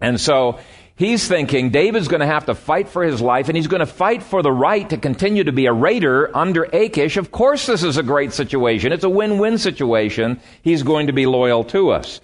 And 0.00 0.20
so, 0.20 0.60
he's 0.94 1.26
thinking 1.26 1.70
David's 1.70 2.06
going 2.06 2.20
to 2.20 2.26
have 2.26 2.46
to 2.46 2.54
fight 2.54 2.88
for 2.88 3.02
his 3.02 3.20
life 3.20 3.48
and 3.48 3.56
he's 3.56 3.66
going 3.66 3.80
to 3.80 3.86
fight 3.86 4.22
for 4.22 4.40
the 4.40 4.52
right 4.52 4.88
to 4.90 4.96
continue 4.96 5.42
to 5.42 5.50
be 5.50 5.66
a 5.66 5.72
raider 5.72 6.30
under 6.36 6.62
Achish. 6.62 7.16
Of 7.16 7.32
course, 7.32 7.66
this 7.66 7.82
is 7.82 7.96
a 7.96 8.04
great 8.04 8.32
situation. 8.32 8.92
It's 8.92 9.02
a 9.02 9.10
win-win 9.10 9.58
situation. 9.58 10.40
He's 10.62 10.84
going 10.84 11.08
to 11.08 11.12
be 11.12 11.26
loyal 11.26 11.64
to 11.64 11.90
us. 11.90 12.20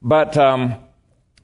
But, 0.00 0.36
um, 0.36 0.76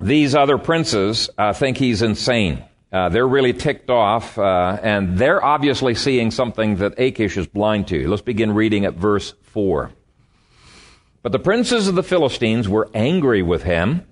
these 0.00 0.35
other 0.35 0.59
princes 0.59 1.30
uh, 1.38 1.52
think 1.52 1.76
he's 1.76 2.02
insane. 2.02 2.64
Uh, 2.92 3.09
they're 3.09 3.26
really 3.26 3.52
ticked 3.52 3.90
off, 3.90 4.38
uh, 4.38 4.78
and 4.83 5.18
they're 5.18 5.44
obviously 5.44 5.94
seeing 5.94 6.30
something 6.30 6.76
that 6.76 6.98
Achish 6.98 7.37
is 7.37 7.46
blind 7.46 7.88
to. 7.88 8.09
Let's 8.09 8.22
begin 8.22 8.54
reading 8.54 8.85
at 8.85 8.94
verse 8.94 9.35
4. 9.42 9.90
But 11.22 11.33
the 11.33 11.38
princes 11.38 11.88
of 11.88 11.94
the 11.96 12.02
Philistines 12.02 12.68
were 12.68 12.88
angry 12.94 13.42
with 13.42 13.64
him. 13.64 14.07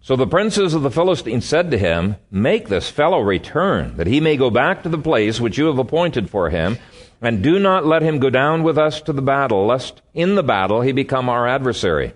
So 0.00 0.16
the 0.16 0.26
princes 0.26 0.74
of 0.74 0.82
the 0.82 0.90
Philistines 0.90 1.44
said 1.44 1.70
to 1.70 1.78
him, 1.78 2.16
Make 2.30 2.68
this 2.68 2.90
fellow 2.90 3.20
return, 3.20 3.96
that 3.96 4.06
he 4.06 4.20
may 4.20 4.36
go 4.36 4.50
back 4.50 4.82
to 4.82 4.88
the 4.88 4.98
place 4.98 5.40
which 5.40 5.58
you 5.58 5.66
have 5.66 5.78
appointed 5.78 6.30
for 6.30 6.50
him, 6.50 6.78
and 7.20 7.42
do 7.42 7.58
not 7.58 7.86
let 7.86 8.02
him 8.02 8.18
go 8.18 8.30
down 8.30 8.62
with 8.62 8.78
us 8.78 9.00
to 9.02 9.12
the 9.12 9.22
battle, 9.22 9.66
lest 9.66 10.02
in 10.14 10.34
the 10.34 10.42
battle 10.42 10.80
he 10.80 10.92
become 10.92 11.28
our 11.28 11.46
adversary. 11.46 12.14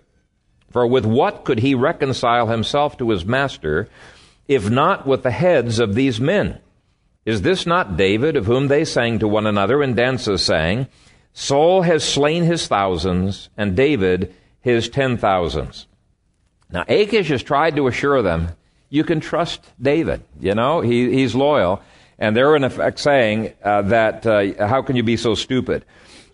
For 0.70 0.86
with 0.86 1.04
what 1.04 1.44
could 1.44 1.58
he 1.58 1.74
reconcile 1.74 2.46
himself 2.46 2.96
to 2.98 3.10
his 3.10 3.24
master, 3.24 3.88
if 4.46 4.70
not 4.70 5.06
with 5.06 5.22
the 5.22 5.30
heads 5.30 5.78
of 5.78 5.94
these 5.94 6.20
men? 6.20 6.60
Is 7.24 7.42
this 7.42 7.66
not 7.66 7.96
David, 7.96 8.36
of 8.36 8.46
whom 8.46 8.68
they 8.68 8.84
sang 8.84 9.18
to 9.18 9.28
one 9.28 9.46
another 9.46 9.82
in 9.82 9.94
dances, 9.94 10.42
saying, 10.42 10.86
Saul 11.32 11.82
has 11.82 12.02
slain 12.02 12.44
his 12.44 12.66
thousands, 12.66 13.50
and 13.56 13.76
David 13.76 14.34
his 14.60 14.88
ten 14.88 15.16
thousands? 15.16 15.86
Now 16.70 16.84
Achish 16.88 17.28
has 17.28 17.42
tried 17.42 17.76
to 17.76 17.88
assure 17.88 18.22
them, 18.22 18.50
you 18.88 19.04
can 19.04 19.20
trust 19.20 19.64
David. 19.80 20.22
You 20.40 20.54
know, 20.54 20.80
he, 20.80 21.10
he's 21.12 21.34
loyal. 21.34 21.82
And 22.18 22.36
they're 22.36 22.54
in 22.54 22.64
effect 22.64 22.98
saying 22.98 23.54
uh, 23.64 23.82
that, 23.82 24.26
uh, 24.26 24.66
how 24.66 24.82
can 24.82 24.94
you 24.94 25.02
be 25.02 25.16
so 25.16 25.34
stupid? 25.34 25.84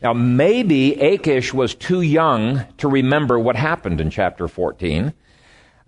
Now, 0.07 0.13
maybe 0.13 0.95
Achish 1.01 1.53
was 1.53 1.75
too 1.75 2.01
young 2.01 2.65
to 2.79 2.87
remember 2.87 3.41
what 3.41 3.57
happened 3.57 4.01
in 4.01 4.09
chapter 4.11 4.47
14. 4.47 5.13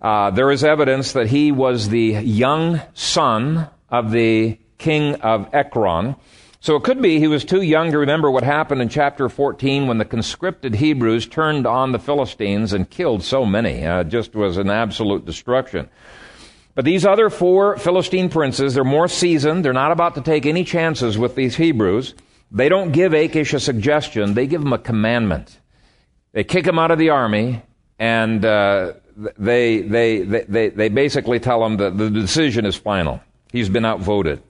Uh, 0.01 0.31
there 0.31 0.51
is 0.51 0.61
evidence 0.61 1.13
that 1.13 1.27
he 1.27 1.53
was 1.53 1.87
the 1.87 2.19
young 2.21 2.81
son 2.93 3.69
of 3.87 4.11
the 4.11 4.59
king 4.77 5.15
of 5.21 5.47
Ekron. 5.53 6.17
So 6.59 6.75
it 6.75 6.83
could 6.83 7.01
be 7.01 7.19
he 7.19 7.27
was 7.27 7.45
too 7.45 7.61
young 7.61 7.91
to 7.91 7.99
remember 7.99 8.29
what 8.29 8.43
happened 8.43 8.81
in 8.81 8.89
chapter 8.89 9.29
14 9.29 9.87
when 9.87 9.99
the 9.99 10.03
conscripted 10.03 10.75
Hebrews 10.75 11.25
turned 11.25 11.65
on 11.65 11.93
the 11.93 11.97
Philistines 11.97 12.73
and 12.73 12.89
killed 12.89 13.23
so 13.23 13.45
many. 13.45 13.85
Uh, 13.85 14.01
it 14.01 14.09
just 14.09 14.35
was 14.35 14.57
an 14.57 14.69
absolute 14.69 15.25
destruction. 15.25 15.87
But 16.75 16.83
these 16.83 17.05
other 17.05 17.29
four 17.29 17.77
Philistine 17.77 18.27
princes, 18.27 18.73
they're 18.73 18.83
more 18.83 19.07
seasoned. 19.07 19.63
They're 19.63 19.71
not 19.71 19.93
about 19.93 20.15
to 20.15 20.21
take 20.21 20.45
any 20.45 20.65
chances 20.65 21.17
with 21.17 21.35
these 21.35 21.55
Hebrews. 21.55 22.15
They 22.51 22.69
don't 22.69 22.91
give 22.91 23.13
Achish 23.13 23.53
a 23.53 23.59
suggestion, 23.59 24.33
they 24.33 24.47
give 24.47 24.61
him 24.61 24.73
a 24.73 24.79
commandment. 24.79 25.59
They 26.31 26.43
kick 26.43 26.65
him 26.65 26.77
out 26.77 26.91
of 26.91 26.99
the 26.99 27.09
army, 27.09 27.61
and 27.97 28.43
uh, 28.45 28.93
they, 29.37 29.81
they, 29.81 30.19
they, 30.21 30.69
they 30.69 30.89
basically 30.89 31.39
tell 31.39 31.65
him 31.65 31.77
that 31.77 31.97
the 31.97 32.09
decision 32.09 32.65
is 32.65 32.75
final. 32.75 33.21
He's 33.51 33.69
been 33.69 33.85
outvoted. 33.85 34.41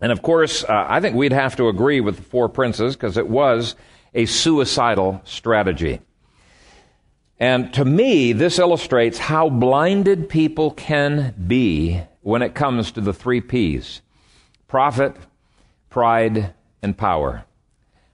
And 0.00 0.12
of 0.12 0.22
course, 0.22 0.64
uh, 0.64 0.86
I 0.88 1.00
think 1.00 1.16
we'd 1.16 1.32
have 1.32 1.56
to 1.56 1.68
agree 1.68 2.00
with 2.00 2.16
the 2.16 2.22
four 2.22 2.48
princes 2.48 2.94
because 2.94 3.16
it 3.16 3.28
was 3.28 3.74
a 4.14 4.26
suicidal 4.26 5.20
strategy. 5.24 6.00
And 7.40 7.72
to 7.74 7.84
me, 7.84 8.32
this 8.32 8.58
illustrates 8.58 9.18
how 9.18 9.48
blinded 9.48 10.28
people 10.28 10.72
can 10.72 11.34
be 11.46 12.00
when 12.22 12.42
it 12.42 12.54
comes 12.54 12.92
to 12.92 13.00
the 13.00 13.12
three 13.12 13.40
P's 13.40 14.02
profit, 14.66 15.16
pride, 15.88 16.52
and 16.82 16.96
power. 16.96 17.44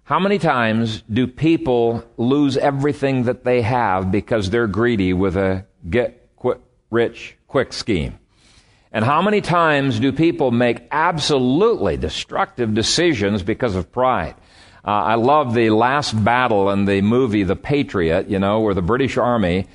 How 0.05 0.19
many 0.19 0.39
times 0.39 1.03
do 1.11 1.27
people 1.27 2.05
lose 2.19 2.59
everything 2.59 3.25
that 3.25 3.45
they 3.45 3.63
have 3.63 4.13
because 4.13 4.51
they're 4.51 4.67
greedy 4.67 5.15
with 5.15 5.35
a 5.37 5.65
get 5.89 6.29
quick, 6.37 6.61
rich 6.91 7.37
quick 7.49 7.73
scheme? 7.73 8.19
And 8.93 9.03
how 9.03 9.23
many 9.23 9.41
times 9.41 9.99
do 9.99 10.13
people 10.13 10.51
make 10.51 10.83
absolutely 10.91 11.97
destructive 11.97 12.75
decisions 12.75 13.43
because 13.43 13.75
of 13.77 13.91
pride? 13.91 14.35
Uh, 14.87 14.91
I 14.91 15.15
love 15.15 15.55
the 15.55 15.71
last 15.71 16.13
battle 16.23 16.71
in 16.71 16.85
the 16.85 17.01
movie 17.01 17.43
The 17.43 17.57
Patriot, 17.57 18.29
you 18.29 18.39
know, 18.39 18.61
where 18.61 18.75
the 18.75 18.83
British 18.83 19.17
Army, 19.17 19.67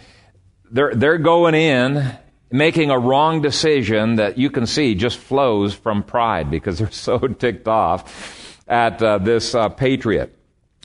they're, 0.71 0.93
they're 0.93 1.17
going 1.17 1.55
in 1.55 2.17
making 2.51 2.91
a 2.91 2.99
wrong 2.99 3.41
decision 3.41 4.15
that 4.15 4.37
you 4.37 4.51
can 4.51 4.67
see 4.67 4.93
just 4.93 5.17
flows 5.17 5.73
from 5.73 6.03
pride 6.03 6.51
because 6.51 6.77
they're 6.77 6.91
so 7.09 7.17
ticked 7.17 7.67
off 7.67 8.38
at 8.69 9.01
uh, 9.01 9.17
this 9.17 9.55
uh, 9.55 9.69
patriot. 9.69 10.35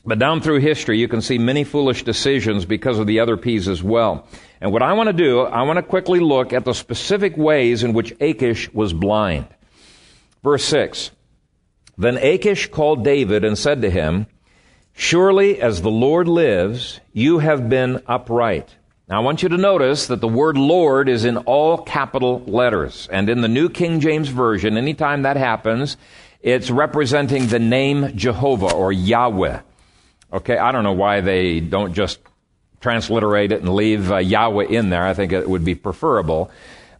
But 0.06 0.18
down 0.18 0.40
through 0.40 0.60
history, 0.60 0.98
you 0.98 1.08
can 1.08 1.22
see 1.22 1.38
many 1.38 1.64
foolish 1.64 2.02
decisions 2.02 2.64
because 2.64 2.98
of 2.98 3.06
the 3.06 3.20
other 3.20 3.36
P's 3.36 3.68
as 3.68 3.82
well. 3.82 4.26
And 4.60 4.72
what 4.72 4.82
I 4.82 4.92
want 4.92 5.08
to 5.08 5.12
do, 5.14 5.40
I 5.40 5.62
want 5.62 5.78
to 5.78 5.82
quickly 5.82 6.20
look 6.20 6.52
at 6.52 6.64
the 6.64 6.74
specific 6.74 7.36
ways 7.36 7.82
in 7.82 7.94
which 7.94 8.14
Achish 8.20 8.72
was 8.72 8.92
blind. 8.92 9.46
Verse 10.42 10.64
6. 10.64 11.10
Then 11.96 12.18
Achish 12.18 12.70
called 12.70 13.04
David 13.04 13.44
and 13.44 13.56
said 13.56 13.82
to 13.82 13.90
him, 13.90 14.26
Surely 14.92 15.60
as 15.60 15.80
the 15.80 15.90
Lord 15.90 16.28
lives, 16.28 17.00
you 17.12 17.38
have 17.38 17.68
been 17.68 18.02
upright. 18.06 18.76
Now 19.08 19.20
I 19.20 19.24
want 19.24 19.42
you 19.42 19.48
to 19.48 19.56
notice 19.56 20.06
that 20.06 20.20
the 20.20 20.28
word 20.28 20.56
Lord 20.56 21.08
is 21.08 21.24
in 21.24 21.36
all 21.38 21.78
capital 21.78 22.42
letters. 22.46 23.08
And 23.10 23.28
in 23.28 23.40
the 23.40 23.48
New 23.48 23.68
King 23.68 24.00
James 24.00 24.28
Version, 24.28 24.76
anytime 24.76 25.22
that 25.22 25.36
happens, 25.36 25.96
it's 26.44 26.70
representing 26.70 27.46
the 27.46 27.58
name 27.58 28.14
Jehovah 28.14 28.70
or 28.70 28.92
Yahweh. 28.92 29.60
Okay, 30.30 30.58
I 30.58 30.72
don't 30.72 30.84
know 30.84 30.92
why 30.92 31.22
they 31.22 31.60
don't 31.60 31.94
just 31.94 32.20
transliterate 32.80 33.50
it 33.50 33.62
and 33.62 33.74
leave 33.74 34.12
uh, 34.12 34.18
Yahweh 34.18 34.66
in 34.66 34.90
there. 34.90 35.06
I 35.06 35.14
think 35.14 35.32
it 35.32 35.48
would 35.48 35.64
be 35.64 35.74
preferable. 35.74 36.50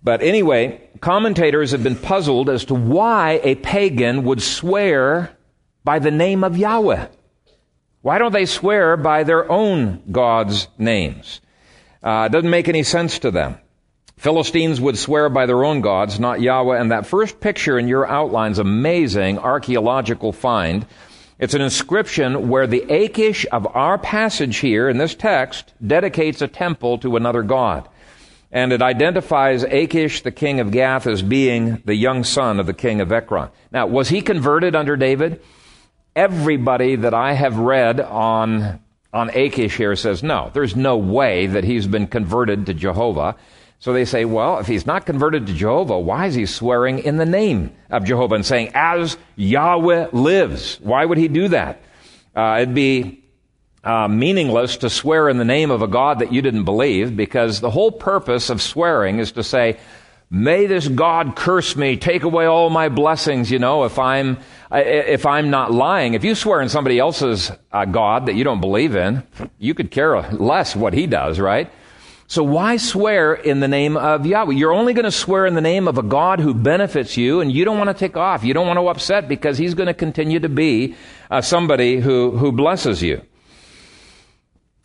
But 0.03 0.23
anyway, 0.23 0.89
commentators 1.01 1.73
have 1.73 1.83
been 1.83 1.95
puzzled 1.95 2.49
as 2.49 2.65
to 2.67 2.75
why 2.75 3.39
a 3.43 3.57
pagan 3.57 4.25
would 4.25 4.41
swear 4.41 5.37
by 5.85 5.99
the 5.99 6.11
name 6.11 6.43
of 6.43 6.57
Yahweh. 6.57 7.09
Why 8.01 8.17
don't 8.17 8.33
they 8.33 8.47
swear 8.47 8.97
by 8.97 9.25
their 9.25 9.51
own 9.53 10.05
God's 10.11 10.69
names? 10.79 11.43
Uh, 12.03 12.29
it 12.31 12.33
doesn't 12.33 12.49
make 12.49 12.69
any 12.69 12.83
sense 12.83 13.19
to 13.19 13.31
them. 13.31 13.59
Philistines 14.25 14.81
would 14.81 14.97
swear 14.97 15.29
by 15.29 15.45
their 15.45 15.67
own 15.67 15.83
gods, 15.83 16.19
not 16.19 16.41
Yahweh. 16.41 16.81
And 16.81 16.93
that 16.93 17.05
first 17.05 17.41
picture 17.41 17.79
in 17.79 17.89
your 17.89 18.07
outline's 18.07 18.59
amazing 18.59 19.39
archaeological 19.39 20.33
find. 20.33 20.87
It's 21.39 21.53
an 21.53 21.61
inscription 21.61 22.49
where 22.49 22.67
the 22.67 22.85
Achish 22.91 23.45
of 23.53 23.67
our 23.77 23.99
passage 23.99 24.57
here 24.57 24.89
in 24.89 24.97
this 24.97 25.15
text 25.15 25.75
dedicates 25.87 26.41
a 26.41 26.49
temple 26.49 26.97
to 27.01 27.17
another 27.17 27.43
god. 27.43 27.87
And 28.51 28.73
it 28.73 28.81
identifies 28.81 29.63
Achish, 29.63 30.23
the 30.23 30.33
king 30.33 30.59
of 30.59 30.71
Gath, 30.71 31.07
as 31.07 31.21
being 31.21 31.83
the 31.85 31.95
young 31.95 32.25
son 32.25 32.61
of 32.61 32.65
the 32.65 32.73
king 32.73 33.03
of 33.03 33.13
Ekron. 33.13 33.51
Now, 33.73 33.89
was 33.89 34.09
he 34.09 34.23
converted 34.23 34.75
under 34.75 34.97
David? 34.97 35.43
Everybody 36.17 36.97
that 36.97 37.13
I 37.13 37.35
have 37.35 37.59
read 37.59 38.01
on, 38.01 38.81
on 39.13 39.29
Achish 39.29 39.77
here 39.77 39.97
says 39.97 40.23
no. 40.23 40.51
There's 40.55 40.75
no 40.75 40.97
way 40.97 41.47
that 41.47 41.65
he's 41.65 41.87
been 41.87 42.07
converted 42.07 42.65
to 42.65 42.73
Jehovah. 42.73 43.37
So 43.79 43.93
they 43.93 44.05
say, 44.07 44.25
well, 44.25 44.59
if 44.59 44.67
he's 44.67 44.87
not 44.87 45.05
converted 45.05 45.47
to 45.47 45.53
Jehovah, 45.53 45.99
why 45.99 46.27
is 46.27 46.35
he 46.35 46.47
swearing 46.47 47.01
in 47.01 47.19
the 47.19 47.27
name 47.27 47.75
of 47.91 48.05
Jehovah 48.05 48.37
and 48.37 48.47
saying, 48.47 48.71
as 48.75 49.19
Yahweh 49.37 50.09
lives? 50.13 50.79
Why 50.81 51.05
would 51.05 51.19
he 51.19 51.29
do 51.29 51.49
that? 51.49 51.83
Uh, 52.35 52.61
it'd 52.63 52.75
be 52.75 53.23
uh, 53.85 54.09
meaningless 54.09 54.79
to 54.79 54.89
swear 54.89 55.29
in 55.29 55.37
the 55.37 55.45
name 55.45 55.71
of 55.71 55.83
a 55.83 55.87
God 55.87 56.21
that 56.21 56.33
you 56.33 56.41
didn't 56.41 56.65
believe 56.65 57.15
because 57.17 57.61
the 57.61 57.71
whole 57.71 57.93
purpose 57.93 58.49
of 58.49 58.63
swearing 58.63 59.19
is 59.19 59.33
to 59.33 59.43
say, 59.43 59.79
may 60.31 60.67
this 60.67 60.89
God 60.89 61.37
curse 61.37 61.77
me, 61.77 61.97
take 61.97 62.23
away 62.23 62.47
all 62.47 62.71
my 62.71 62.89
blessings, 62.89 63.51
you 63.51 63.59
know, 63.59 63.85
if 63.85 63.99
I'm, 63.99 64.39
if 64.73 65.27
I'm 65.27 65.51
not 65.51 65.71
lying. 65.71 66.15
If 66.15 66.25
you 66.25 66.35
swear 66.35 66.63
in 66.63 66.71
somebody 66.71 66.99
else's 66.99 67.53
uh, 67.71 67.85
God 67.85 68.27
that 68.27 68.35
you 68.35 68.45
don't 68.45 68.61
believe 68.61 68.97
in, 68.97 69.23
you 69.59 69.75
could 69.75 69.91
care 69.91 70.23
less 70.33 70.75
what 70.75 70.95
he 70.95 71.07
does, 71.07 71.39
right? 71.39 71.71
So 72.27 72.43
why 72.43 72.79
swear 72.79 73.35
in 73.35 73.61
the 73.61 73.69
name 73.69 73.97
of 73.97 74.25
Yahweh? 74.25 74.55
You're 74.55 74.73
only 74.73 74.95
going 74.95 75.05
to 75.05 75.11
swear 75.13 75.45
in 75.47 75.55
the 75.55 75.61
name 75.61 75.87
of 75.87 75.99
a 75.99 76.03
God 76.03 76.41
who 76.41 76.55
benefits 76.55 77.17
you 77.17 77.41
and 77.41 77.53
you 77.53 77.65
don't 77.65 77.77
want 77.77 77.91
to 77.91 77.95
take 77.95 78.17
off. 78.17 78.45
You 78.45 78.55
don't 78.55 78.67
want 78.67 78.79
to 78.79 78.89
upset 78.89 79.29
because 79.29 79.59
he's 79.59 79.75
going 79.75 79.89
to 79.89 79.95
continue 79.95 80.41
to 80.41 80.49
be 80.49 80.97
uh, 81.31 81.43
somebody 81.43 82.01
who, 82.01 82.31
who 82.31 82.51
blesses 82.51 83.03
you. 83.03 83.23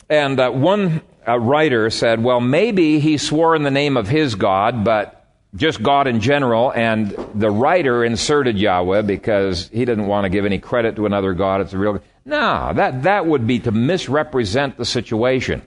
And 0.09 0.39
uh, 0.39 0.51
one 0.51 1.01
uh, 1.27 1.39
writer 1.39 1.89
said, 1.89 2.21
well, 2.23 2.41
maybe 2.41 2.99
he 2.99 3.17
swore 3.17 3.55
in 3.55 3.63
the 3.63 3.71
name 3.71 3.95
of 3.95 4.07
his 4.07 4.35
God, 4.35 4.83
but 4.83 5.15
just 5.55 5.81
God 5.81 6.07
in 6.07 6.19
general, 6.19 6.71
and 6.71 7.09
the 7.33 7.49
writer 7.49 8.03
inserted 8.03 8.57
Yahweh 8.57 9.01
because 9.01 9.67
he 9.69 9.83
didn't 9.85 10.05
want 10.05 10.25
to 10.25 10.29
give 10.29 10.45
any 10.45 10.59
credit 10.59 10.95
to 10.97 11.05
another 11.05 11.33
God. 11.33 11.61
It's 11.61 11.73
a 11.73 11.77
real. 11.77 12.01
No, 12.25 12.71
that, 12.73 13.03
that 13.03 13.25
would 13.25 13.47
be 13.47 13.59
to 13.59 13.71
misrepresent 13.71 14.77
the 14.77 14.85
situation. 14.85 15.63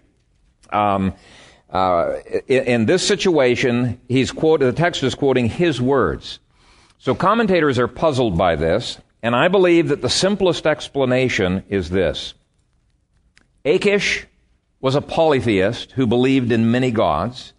Um, 0.71 1.15
uh, 1.73 2.17
in, 2.47 2.65
in, 2.65 2.87
this 2.87 3.07
situation, 3.07 4.01
he's 4.09 4.31
quoted, 4.31 4.67
the 4.67 4.73
text 4.73 5.03
is 5.03 5.15
quoting 5.15 5.49
his 5.49 5.81
words. 5.81 6.39
So 6.99 7.15
commentators 7.15 7.79
are 7.79 7.89
puzzled 7.89 8.37
by 8.37 8.57
this, 8.57 8.99
and 9.23 9.35
I 9.35 9.49
believe 9.49 9.89
that 9.89 10.03
the 10.03 10.11
simplest 10.11 10.67
explanation 10.67 11.65
is 11.69 11.89
this. 11.91 12.35
Achish 13.65 14.27
was 14.81 14.97
a 14.97 15.01
polytheist 15.01 15.93
who 15.93 16.07
believed 16.07 16.53
in 16.53 16.71
many 16.71 16.91
gods. 16.91 17.55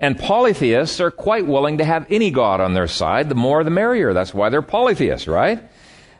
And 0.00 0.18
polytheists 0.18 1.00
are 1.00 1.10
quite 1.10 1.46
willing 1.46 1.78
to 1.78 1.84
have 1.84 2.06
any 2.10 2.30
god 2.30 2.60
on 2.60 2.74
their 2.74 2.88
side. 2.88 3.28
The 3.28 3.34
more 3.34 3.64
the 3.64 3.70
merrier. 3.70 4.12
That's 4.12 4.34
why 4.34 4.50
they're 4.50 4.60
polytheists, 4.60 5.28
right? 5.28 5.62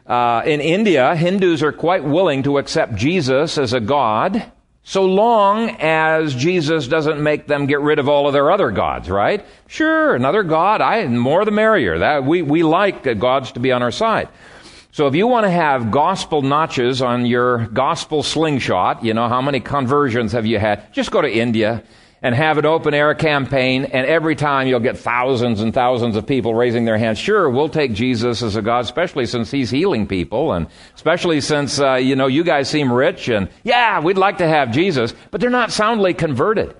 Uh, 0.06 0.42
in 0.46 0.60
India, 0.60 1.14
Hindus 1.16 1.62
are 1.62 1.72
quite 1.72 2.04
willing 2.04 2.44
to 2.44 2.58
accept 2.58 2.94
Jesus 2.94 3.58
as 3.58 3.72
a 3.72 3.80
god, 3.80 4.52
so 4.84 5.06
long 5.06 5.70
as 5.80 6.34
Jesus 6.34 6.86
doesn't 6.86 7.22
make 7.22 7.46
them 7.46 7.66
get 7.66 7.80
rid 7.80 7.98
of 7.98 8.08
all 8.08 8.26
of 8.26 8.34
their 8.34 8.50
other 8.50 8.70
gods, 8.70 9.08
right? 9.08 9.44
Sure, 9.66 10.14
another 10.14 10.42
god, 10.42 10.82
I 10.82 11.06
more 11.06 11.44
the 11.46 11.50
merrier. 11.50 11.98
That 11.98 12.24
we 12.24 12.42
we 12.42 12.62
like 12.62 13.18
gods 13.18 13.52
to 13.52 13.60
be 13.60 13.72
on 13.72 13.82
our 13.82 13.90
side. 13.90 14.28
So 14.92 15.08
if 15.08 15.14
you 15.16 15.26
want 15.26 15.44
to 15.44 15.50
have 15.50 15.90
gospel 15.90 16.42
notches 16.42 17.02
on 17.02 17.26
your 17.26 17.66
gospel 17.66 18.22
slingshot, 18.22 19.04
you 19.04 19.14
know 19.14 19.28
how 19.28 19.40
many 19.40 19.58
conversions 19.58 20.32
have 20.32 20.46
you 20.46 20.58
had? 20.58 20.92
Just 20.92 21.10
go 21.10 21.20
to 21.20 21.28
India 21.28 21.82
and 22.24 22.34
have 22.34 22.56
an 22.56 22.64
open 22.64 22.94
air 22.94 23.14
campaign, 23.14 23.84
and 23.84 24.06
every 24.06 24.34
time 24.34 24.66
you'll 24.66 24.80
get 24.80 24.96
thousands 24.96 25.60
and 25.60 25.74
thousands 25.74 26.16
of 26.16 26.26
people 26.26 26.54
raising 26.54 26.86
their 26.86 26.96
hands. 26.96 27.18
Sure, 27.18 27.50
we'll 27.50 27.68
take 27.68 27.92
Jesus 27.92 28.42
as 28.42 28.56
a 28.56 28.62
God, 28.62 28.82
especially 28.82 29.26
since 29.26 29.50
He's 29.50 29.68
healing 29.68 30.06
people, 30.06 30.54
and 30.54 30.66
especially 30.94 31.42
since, 31.42 31.78
uh, 31.78 31.96
you 31.96 32.16
know, 32.16 32.26
you 32.26 32.42
guys 32.42 32.70
seem 32.70 32.90
rich, 32.90 33.28
and 33.28 33.50
yeah, 33.62 34.00
we'd 34.00 34.16
like 34.16 34.38
to 34.38 34.48
have 34.48 34.72
Jesus, 34.72 35.12
but 35.30 35.42
they're 35.42 35.50
not 35.50 35.70
soundly 35.70 36.14
converted. 36.14 36.74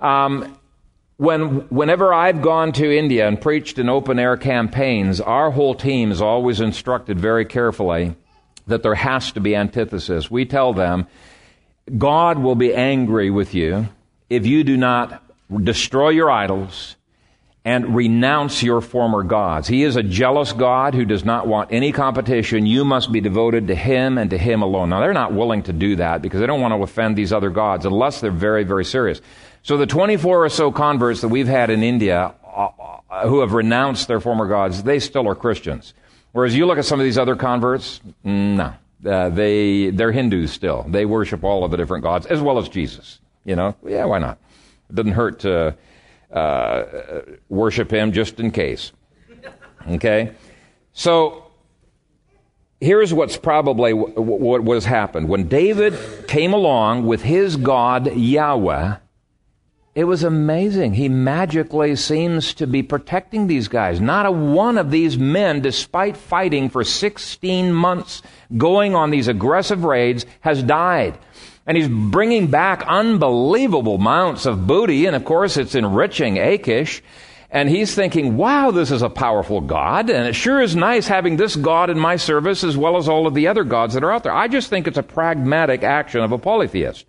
Um, 0.00 0.58
when, 1.18 1.60
whenever 1.68 2.12
I've 2.12 2.42
gone 2.42 2.72
to 2.72 2.98
India 2.98 3.28
and 3.28 3.40
preached 3.40 3.78
in 3.78 3.88
open 3.88 4.18
air 4.18 4.36
campaigns, 4.36 5.20
our 5.20 5.52
whole 5.52 5.76
team 5.76 6.10
is 6.10 6.20
always 6.20 6.60
instructed 6.60 7.20
very 7.20 7.44
carefully 7.44 8.16
that 8.66 8.82
there 8.82 8.96
has 8.96 9.30
to 9.32 9.40
be 9.40 9.54
antithesis. 9.54 10.32
We 10.32 10.46
tell 10.46 10.72
them, 10.72 11.06
God 11.96 12.40
will 12.40 12.56
be 12.56 12.74
angry 12.74 13.30
with 13.30 13.54
you 13.54 13.88
if 14.30 14.46
you 14.46 14.64
do 14.64 14.76
not 14.76 15.22
destroy 15.64 16.10
your 16.10 16.30
idols 16.30 16.96
and 17.64 17.94
renounce 17.94 18.62
your 18.62 18.80
former 18.80 19.22
gods. 19.22 19.68
He 19.68 19.82
is 19.82 19.96
a 19.96 20.02
jealous 20.02 20.52
God 20.52 20.94
who 20.94 21.04
does 21.04 21.24
not 21.24 21.46
want 21.46 21.70
any 21.70 21.92
competition. 21.92 22.64
You 22.64 22.84
must 22.84 23.12
be 23.12 23.20
devoted 23.20 23.66
to 23.66 23.74
Him 23.74 24.16
and 24.16 24.30
to 24.30 24.38
Him 24.38 24.62
alone. 24.62 24.88
Now, 24.88 25.00
they're 25.00 25.12
not 25.12 25.34
willing 25.34 25.62
to 25.64 25.72
do 25.74 25.96
that 25.96 26.22
because 26.22 26.40
they 26.40 26.46
don't 26.46 26.62
want 26.62 26.72
to 26.72 26.82
offend 26.82 27.16
these 27.16 27.32
other 27.32 27.50
gods 27.50 27.84
unless 27.84 28.20
they're 28.20 28.30
very, 28.30 28.64
very 28.64 28.86
serious. 28.86 29.20
So 29.62 29.76
the 29.76 29.86
24 29.86 30.44
or 30.44 30.48
so 30.48 30.72
converts 30.72 31.20
that 31.20 31.28
we've 31.28 31.46
had 31.46 31.68
in 31.68 31.82
India 31.82 32.32
uh, 32.42 32.68
uh, 33.10 33.28
who 33.28 33.40
have 33.40 33.52
renounced 33.52 34.08
their 34.08 34.20
former 34.20 34.46
gods, 34.46 34.82
they 34.82 34.98
still 34.98 35.28
are 35.28 35.34
Christians. 35.34 35.92
Whereas 36.32 36.56
you 36.56 36.64
look 36.64 36.78
at 36.78 36.86
some 36.86 37.00
of 37.00 37.04
these 37.04 37.18
other 37.18 37.36
converts, 37.36 38.00
no. 38.24 38.74
Uh, 39.04 39.28
they, 39.28 39.90
they're 39.90 40.12
Hindus 40.12 40.52
still. 40.52 40.86
They 40.88 41.04
worship 41.04 41.44
all 41.44 41.64
of 41.64 41.70
the 41.70 41.76
different 41.76 42.02
gods 42.02 42.24
as 42.26 42.40
well 42.40 42.58
as 42.58 42.68
Jesus. 42.68 43.18
You 43.48 43.56
know, 43.56 43.74
yeah, 43.82 44.04
why 44.04 44.18
not? 44.18 44.38
It 44.90 44.96
doesn't 44.96 45.12
hurt 45.12 45.40
to 45.40 45.74
uh, 46.30 46.84
worship 47.48 47.90
him 47.90 48.12
just 48.12 48.38
in 48.40 48.50
case. 48.50 48.92
Okay? 49.88 50.32
So, 50.92 51.46
here's 52.78 53.14
what's 53.14 53.38
probably 53.38 53.94
what 53.94 54.62
has 54.74 54.84
happened. 54.84 55.30
When 55.30 55.48
David 55.48 56.28
came 56.28 56.52
along 56.52 57.06
with 57.06 57.22
his 57.22 57.56
God, 57.56 58.14
Yahweh, 58.14 58.96
it 59.94 60.04
was 60.04 60.22
amazing. 60.24 60.92
He 60.92 61.08
magically 61.08 61.96
seems 61.96 62.52
to 62.52 62.66
be 62.66 62.82
protecting 62.82 63.46
these 63.46 63.68
guys. 63.68 63.98
Not 63.98 64.26
a 64.26 64.30
one 64.30 64.76
of 64.76 64.90
these 64.90 65.16
men, 65.16 65.62
despite 65.62 66.18
fighting 66.18 66.68
for 66.68 66.84
16 66.84 67.72
months, 67.72 68.20
going 68.58 68.94
on 68.94 69.10
these 69.10 69.26
aggressive 69.26 69.84
raids, 69.84 70.26
has 70.40 70.62
died. 70.62 71.18
And 71.68 71.76
he's 71.76 71.88
bringing 71.88 72.46
back 72.46 72.82
unbelievable 72.86 73.96
amounts 73.96 74.46
of 74.46 74.66
booty, 74.66 75.04
and 75.04 75.14
of 75.14 75.26
course 75.26 75.58
it's 75.58 75.74
enriching 75.74 76.38
Achish. 76.38 77.02
And 77.50 77.68
he's 77.68 77.94
thinking, 77.94 78.38
wow, 78.38 78.70
this 78.70 78.90
is 78.90 79.02
a 79.02 79.10
powerful 79.10 79.60
God, 79.60 80.08
and 80.08 80.26
it 80.26 80.34
sure 80.34 80.62
is 80.62 80.74
nice 80.74 81.06
having 81.06 81.36
this 81.36 81.56
God 81.56 81.90
in 81.90 81.98
my 81.98 82.16
service 82.16 82.64
as 82.64 82.76
well 82.76 82.96
as 82.96 83.06
all 83.06 83.26
of 83.26 83.34
the 83.34 83.48
other 83.48 83.64
gods 83.64 83.94
that 83.94 84.02
are 84.02 84.10
out 84.10 84.22
there. 84.22 84.34
I 84.34 84.48
just 84.48 84.70
think 84.70 84.86
it's 84.86 84.98
a 84.98 85.02
pragmatic 85.02 85.82
action 85.82 86.22
of 86.22 86.32
a 86.32 86.38
polytheist. 86.38 87.04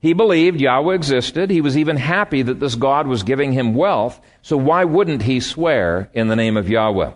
He 0.00 0.12
believed 0.12 0.60
Yahweh 0.60 0.94
existed. 0.94 1.48
He 1.50 1.62
was 1.62 1.78
even 1.78 1.96
happy 1.96 2.42
that 2.42 2.60
this 2.60 2.74
God 2.74 3.06
was 3.06 3.22
giving 3.22 3.52
him 3.52 3.74
wealth. 3.74 4.20
So 4.42 4.58
why 4.58 4.84
wouldn't 4.84 5.22
he 5.22 5.40
swear 5.40 6.10
in 6.12 6.28
the 6.28 6.36
name 6.36 6.58
of 6.58 6.68
Yahweh? 6.68 7.12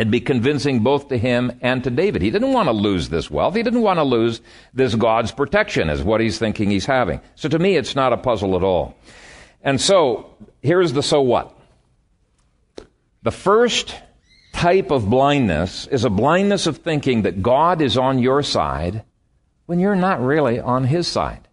It'd 0.00 0.10
be 0.10 0.22
convincing 0.22 0.80
both 0.80 1.08
to 1.08 1.18
him 1.18 1.52
and 1.60 1.84
to 1.84 1.90
David. 1.90 2.22
He 2.22 2.30
didn't 2.30 2.54
want 2.54 2.68
to 2.68 2.72
lose 2.72 3.10
this 3.10 3.30
wealth. 3.30 3.54
He 3.54 3.62
didn't 3.62 3.82
want 3.82 3.98
to 3.98 4.02
lose 4.02 4.40
this 4.72 4.94
God's 4.94 5.30
protection, 5.30 5.90
is 5.90 6.02
what 6.02 6.22
he's 6.22 6.38
thinking 6.38 6.70
he's 6.70 6.86
having. 6.86 7.20
So 7.34 7.50
to 7.50 7.58
me, 7.58 7.76
it's 7.76 7.94
not 7.94 8.14
a 8.14 8.16
puzzle 8.16 8.56
at 8.56 8.62
all. 8.62 8.96
And 9.60 9.78
so, 9.78 10.34
here's 10.62 10.94
the 10.94 11.02
so 11.02 11.20
what. 11.20 11.54
The 13.24 13.30
first 13.30 13.94
type 14.54 14.90
of 14.90 15.10
blindness 15.10 15.86
is 15.88 16.06
a 16.06 16.10
blindness 16.10 16.66
of 16.66 16.78
thinking 16.78 17.22
that 17.22 17.42
God 17.42 17.82
is 17.82 17.98
on 17.98 18.20
your 18.20 18.42
side 18.42 19.04
when 19.66 19.80
you're 19.80 19.94
not 19.96 20.22
really 20.22 20.58
on 20.58 20.84
his 20.84 21.08
side. 21.08 21.46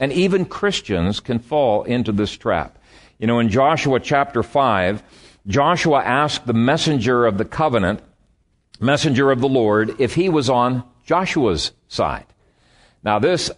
And 0.00 0.14
even 0.14 0.46
Christians 0.46 1.20
can 1.20 1.40
fall 1.40 1.82
into 1.82 2.10
this 2.12 2.32
trap. 2.32 2.78
You 3.18 3.26
know, 3.26 3.38
in 3.38 3.50
Joshua 3.50 4.00
chapter 4.00 4.42
5, 4.42 5.02
Joshua 5.46 6.02
asked 6.02 6.46
the 6.46 6.52
messenger 6.52 7.26
of 7.26 7.38
the 7.38 7.44
covenant, 7.44 8.00
messenger 8.80 9.30
of 9.30 9.40
the 9.40 9.48
Lord, 9.48 10.00
if 10.00 10.14
he 10.14 10.28
was 10.28 10.48
on 10.48 10.84
Joshua's 11.04 11.72
side. 11.88 12.26
Now, 13.04 13.18
this 13.18 13.50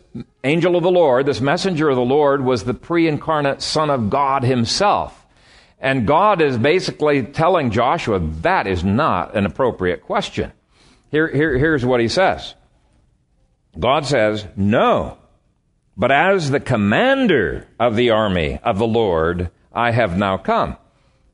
angel 0.42 0.76
of 0.76 0.82
the 0.82 0.90
Lord, 0.90 1.26
this 1.26 1.40
messenger 1.40 1.90
of 1.90 1.96
the 1.96 2.02
Lord, 2.02 2.42
was 2.42 2.64
the 2.64 2.72
pre 2.72 3.06
incarnate 3.06 3.60
Son 3.60 3.90
of 3.90 4.08
God 4.08 4.42
himself. 4.42 5.26
And 5.78 6.06
God 6.06 6.40
is 6.40 6.56
basically 6.56 7.22
telling 7.22 7.70
Joshua 7.70 8.18
that 8.40 8.66
is 8.66 8.82
not 8.82 9.36
an 9.36 9.44
appropriate 9.44 10.02
question. 10.02 10.52
Here, 11.10 11.28
here, 11.28 11.58
here's 11.58 11.84
what 11.84 12.00
he 12.00 12.08
says 12.08 12.54
God 13.78 14.06
says, 14.06 14.46
No, 14.56 15.18
but 15.96 16.10
as 16.10 16.50
the 16.50 16.60
commander 16.60 17.68
of 17.78 17.96
the 17.96 18.10
army 18.10 18.58
of 18.62 18.78
the 18.78 18.86
Lord, 18.86 19.50
I 19.72 19.90
have 19.90 20.16
now 20.16 20.38
come. 20.38 20.78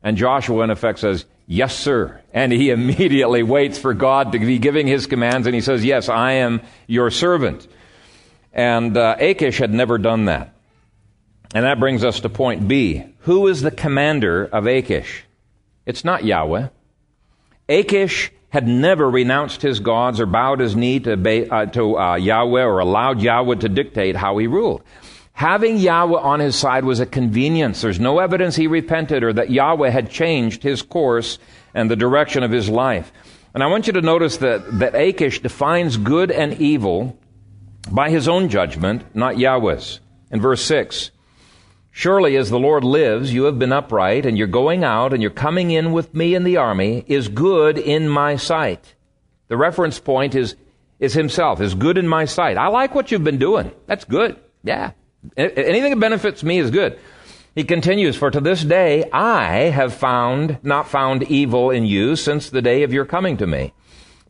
And 0.02 0.16
Joshua, 0.16 0.64
in 0.64 0.70
effect, 0.70 1.00
says, 1.00 1.26
Yes, 1.46 1.76
sir. 1.76 2.20
And 2.32 2.52
he 2.52 2.70
immediately 2.70 3.42
waits 3.42 3.78
for 3.78 3.94
God 3.94 4.32
to 4.32 4.38
be 4.38 4.58
giving 4.58 4.86
his 4.86 5.06
commands, 5.06 5.46
and 5.46 5.54
he 5.54 5.60
says, 5.60 5.84
Yes, 5.84 6.08
I 6.08 6.32
am 6.32 6.62
your 6.86 7.10
servant. 7.10 7.66
And 8.52 8.96
uh, 8.96 9.16
Achish 9.18 9.58
had 9.58 9.72
never 9.72 9.98
done 9.98 10.26
that. 10.26 10.54
And 11.54 11.64
that 11.64 11.80
brings 11.80 12.04
us 12.04 12.20
to 12.20 12.28
point 12.28 12.68
B. 12.68 13.04
Who 13.20 13.48
is 13.48 13.62
the 13.62 13.70
commander 13.70 14.44
of 14.44 14.66
Achish? 14.66 15.24
It's 15.84 16.04
not 16.04 16.24
Yahweh. 16.24 16.68
Achish 17.68 18.32
had 18.50 18.66
never 18.66 19.08
renounced 19.08 19.62
his 19.62 19.80
gods 19.80 20.20
or 20.20 20.26
bowed 20.26 20.60
his 20.60 20.74
knee 20.74 20.98
to, 21.00 21.12
uh, 21.52 21.66
to 21.66 21.98
uh, 21.98 22.14
Yahweh 22.16 22.64
or 22.64 22.80
allowed 22.80 23.20
Yahweh 23.20 23.56
to 23.56 23.68
dictate 23.68 24.16
how 24.16 24.38
he 24.38 24.46
ruled. 24.46 24.82
Having 25.40 25.79
Yahweh 25.79 26.20
on 26.20 26.38
his 26.40 26.55
side 26.55 26.85
was 26.85 27.00
a 27.00 27.07
convenience. 27.07 27.81
There's 27.81 27.98
no 27.98 28.18
evidence 28.18 28.57
he 28.57 28.66
repented 28.66 29.22
or 29.22 29.33
that 29.33 29.50
Yahweh 29.50 29.88
had 29.88 30.11
changed 30.11 30.62
his 30.62 30.83
course 30.83 31.38
and 31.72 31.90
the 31.90 31.96
direction 31.96 32.42
of 32.42 32.50
his 32.50 32.68
life. 32.68 33.11
And 33.55 33.62
I 33.62 33.68
want 33.68 33.87
you 33.87 33.94
to 33.94 34.03
notice 34.03 34.37
that, 34.37 34.81
that 34.81 34.94
Achish 34.94 35.40
defines 35.40 35.96
good 35.96 36.31
and 36.31 36.61
evil 36.61 37.18
by 37.90 38.11
his 38.11 38.29
own 38.29 38.50
judgment, 38.50 39.16
not 39.16 39.38
Yahweh's. 39.38 40.00
In 40.31 40.42
verse 40.42 40.62
6, 40.62 41.11
Surely 41.90 42.37
as 42.37 42.50
the 42.50 42.59
Lord 42.59 42.85
lives, 42.85 43.33
you 43.33 43.44
have 43.44 43.59
been 43.59 43.72
upright, 43.72 44.26
and 44.26 44.37
your 44.37 44.46
going 44.46 44.85
out 44.85 45.14
and 45.14 45.22
your 45.22 45.31
coming 45.31 45.70
in 45.70 45.92
with 45.92 46.14
me 46.14 46.35
in 46.35 46.44
the 46.44 46.59
army 46.59 47.03
is 47.07 47.29
good 47.29 47.79
in 47.79 48.11
my 48.11 48.37
sight. 48.37 48.94
The 49.48 49.57
reference 49.57 50.00
point 50.00 50.35
is, 50.35 50.55
is 50.98 51.14
himself, 51.14 51.62
is 51.62 51.74
good 51.74 51.96
in 51.96 52.07
my 52.07 52.26
sight. 52.26 52.59
I 52.59 52.68
like 52.68 52.94
what 52.94 53.11
you've 53.11 53.24
been 53.24 53.38
doing. 53.38 53.72
That's 53.87 54.05
good. 54.05 54.38
Yeah. 54.62 54.90
Anything 55.37 55.90
that 55.90 56.00
benefits 56.00 56.42
me 56.42 56.59
is 56.59 56.70
good. 56.70 56.98
He 57.54 57.64
continues, 57.64 58.16
For 58.16 58.30
to 58.30 58.40
this 58.40 58.62
day 58.62 59.11
I 59.11 59.70
have 59.70 59.92
found, 59.92 60.59
not 60.62 60.88
found 60.88 61.24
evil 61.24 61.70
in 61.70 61.85
you 61.85 62.16
since 62.16 62.48
the 62.48 62.62
day 62.62 62.83
of 62.85 62.92
your 62.92 63.04
coming 63.04 63.37
to 63.38 63.46
me. 63.46 63.72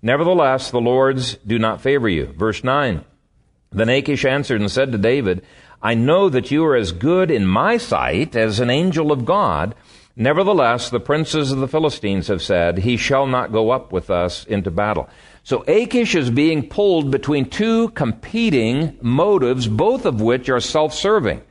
Nevertheless, 0.02 0.70
the 0.70 0.80
Lord's 0.80 1.34
do 1.36 1.58
not 1.58 1.82
favor 1.82 2.08
you. 2.08 2.26
Verse 2.26 2.64
9. 2.64 3.04
Then 3.72 3.88
Achish 3.88 4.24
answered 4.24 4.60
and 4.60 4.70
said 4.70 4.90
to 4.92 4.98
David, 4.98 5.44
I 5.82 5.94
know 5.94 6.28
that 6.28 6.50
you 6.50 6.64
are 6.64 6.76
as 6.76 6.92
good 6.92 7.30
in 7.30 7.46
my 7.46 7.76
sight 7.76 8.34
as 8.34 8.58
an 8.58 8.70
angel 8.70 9.12
of 9.12 9.24
God. 9.24 9.74
Nevertheless, 10.16 10.90
the 10.90 11.00
princes 11.00 11.52
of 11.52 11.60
the 11.60 11.68
Philistines 11.68 12.28
have 12.28 12.42
said, 12.42 12.78
He 12.78 12.96
shall 12.96 13.26
not 13.26 13.52
go 13.52 13.70
up 13.70 13.92
with 13.92 14.10
us 14.10 14.44
into 14.44 14.70
battle. 14.70 15.08
So 15.42 15.64
Achish 15.66 16.14
is 16.14 16.30
being 16.30 16.68
pulled 16.68 17.10
between 17.10 17.48
two 17.48 17.88
competing 17.90 18.98
motives, 19.00 19.66
both 19.66 20.04
of 20.04 20.20
which 20.20 20.48
are 20.48 20.60
self-serving. 20.60 21.42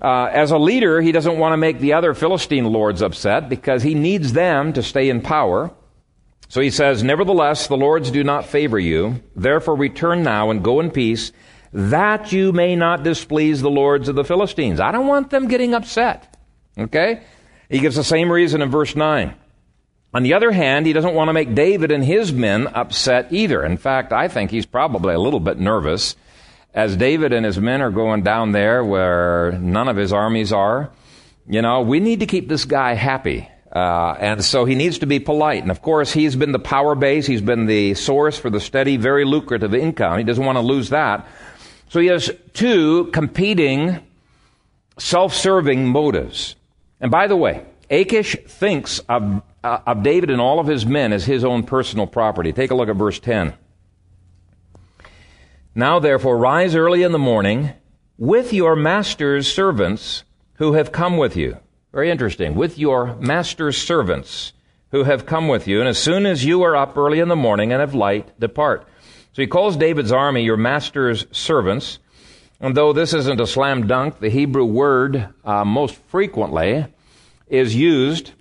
Uh, 0.00 0.24
as 0.32 0.50
a 0.50 0.58
leader, 0.58 1.00
he 1.00 1.12
doesn't 1.12 1.38
want 1.38 1.52
to 1.52 1.58
make 1.58 1.78
the 1.78 1.92
other 1.92 2.14
Philistine 2.14 2.64
lords 2.64 3.02
upset 3.02 3.48
because 3.48 3.82
he 3.82 3.94
needs 3.94 4.32
them 4.32 4.72
to 4.72 4.82
stay 4.82 5.10
in 5.10 5.20
power. 5.20 5.70
So 6.48 6.60
he 6.60 6.70
says, 6.70 7.02
Nevertheless, 7.02 7.66
the 7.66 7.76
lords 7.76 8.10
do 8.10 8.24
not 8.24 8.46
favor 8.46 8.78
you. 8.78 9.22
Therefore 9.36 9.76
return 9.76 10.22
now 10.22 10.50
and 10.50 10.64
go 10.64 10.80
in 10.80 10.90
peace, 10.90 11.32
that 11.72 12.32
you 12.32 12.52
may 12.52 12.74
not 12.76 13.04
displease 13.04 13.60
the 13.60 13.70
lords 13.70 14.08
of 14.08 14.16
the 14.16 14.24
Philistines. 14.24 14.80
I 14.80 14.90
don't 14.90 15.06
want 15.06 15.30
them 15.30 15.48
getting 15.48 15.74
upset. 15.74 16.36
Okay? 16.76 17.22
He 17.68 17.78
gives 17.78 17.96
the 17.96 18.04
same 18.04 18.32
reason 18.32 18.62
in 18.62 18.70
verse 18.70 18.96
9. 18.96 19.34
On 20.12 20.22
the 20.24 20.34
other 20.34 20.50
hand, 20.50 20.86
he 20.86 20.92
doesn't 20.92 21.14
want 21.14 21.28
to 21.28 21.32
make 21.32 21.54
David 21.54 21.92
and 21.92 22.04
his 22.04 22.32
men 22.32 22.66
upset 22.66 23.32
either. 23.32 23.64
In 23.64 23.76
fact, 23.76 24.12
I 24.12 24.26
think 24.28 24.50
he's 24.50 24.66
probably 24.66 25.14
a 25.14 25.20
little 25.20 25.38
bit 25.38 25.58
nervous 25.58 26.16
as 26.74 26.96
David 26.96 27.32
and 27.32 27.46
his 27.46 27.58
men 27.58 27.80
are 27.80 27.90
going 27.90 28.22
down 28.22 28.52
there 28.52 28.84
where 28.84 29.52
none 29.52 29.88
of 29.88 29.96
his 29.96 30.12
armies 30.12 30.52
are, 30.52 30.90
you 31.48 31.62
know, 31.62 31.80
we 31.82 32.00
need 32.00 32.20
to 32.20 32.26
keep 32.26 32.48
this 32.48 32.64
guy 32.64 32.94
happy. 32.94 33.48
Uh, 33.72 34.16
and 34.18 34.44
so 34.44 34.64
he 34.64 34.74
needs 34.74 34.98
to 34.98 35.06
be 35.06 35.20
polite. 35.20 35.62
And 35.62 35.70
of 35.70 35.80
course, 35.80 36.12
he's 36.12 36.34
been 36.34 36.50
the 36.50 36.58
power 36.58 36.96
base. 36.96 37.26
He's 37.26 37.40
been 37.40 37.66
the 37.66 37.94
source 37.94 38.36
for 38.36 38.50
the 38.50 38.60
steady, 38.60 38.96
very 38.96 39.24
lucrative 39.24 39.74
income. 39.74 40.18
He 40.18 40.24
doesn't 40.24 40.44
want 40.44 40.56
to 40.56 40.62
lose 40.62 40.90
that. 40.90 41.26
So 41.88 42.00
he 42.00 42.08
has 42.08 42.30
two 42.52 43.06
competing, 43.12 44.00
self-serving 44.98 45.86
motives. 45.86 46.56
And 47.00 47.12
by 47.12 47.28
the 47.28 47.36
way, 47.36 47.64
Achish 47.90 48.36
thinks 48.46 49.00
of, 49.00 49.42
uh, 49.64 49.78
of 49.86 50.02
David 50.02 50.30
and 50.30 50.40
all 50.40 50.60
of 50.60 50.66
his 50.66 50.86
men 50.86 51.12
as 51.12 51.24
his 51.24 51.44
own 51.44 51.64
personal 51.64 52.06
property. 52.06 52.52
Take 52.52 52.70
a 52.70 52.74
look 52.74 52.88
at 52.88 52.96
verse 52.96 53.18
10. 53.18 53.52
Now 55.74 55.98
therefore 55.98 56.38
rise 56.38 56.74
early 56.74 57.02
in 57.02 57.12
the 57.12 57.18
morning 57.18 57.70
with 58.16 58.52
your 58.52 58.76
master's 58.76 59.52
servants 59.52 60.24
who 60.54 60.74
have 60.74 60.92
come 60.92 61.16
with 61.16 61.36
you. 61.36 61.56
Very 61.92 62.10
interesting. 62.10 62.54
With 62.54 62.78
your 62.78 63.16
master's 63.16 63.76
servants 63.76 64.52
who 64.90 65.04
have 65.04 65.26
come 65.26 65.48
with 65.48 65.66
you. 65.66 65.80
And 65.80 65.88
as 65.88 65.98
soon 65.98 66.26
as 66.26 66.44
you 66.44 66.62
are 66.62 66.76
up 66.76 66.96
early 66.96 67.18
in 67.18 67.28
the 67.28 67.36
morning 67.36 67.72
and 67.72 67.80
have 67.80 67.94
light, 67.94 68.38
depart. 68.38 68.86
So 69.32 69.42
he 69.42 69.48
calls 69.48 69.76
David's 69.76 70.12
army 70.12 70.42
your 70.42 70.56
master's 70.56 71.26
servants. 71.32 71.98
And 72.60 72.76
though 72.76 72.92
this 72.92 73.14
isn't 73.14 73.40
a 73.40 73.46
slam 73.46 73.86
dunk, 73.86 74.20
the 74.20 74.28
Hebrew 74.28 74.64
word 74.64 75.28
uh, 75.44 75.64
most 75.64 75.94
frequently 76.08 76.86
is 77.50 77.74
used 77.74 78.32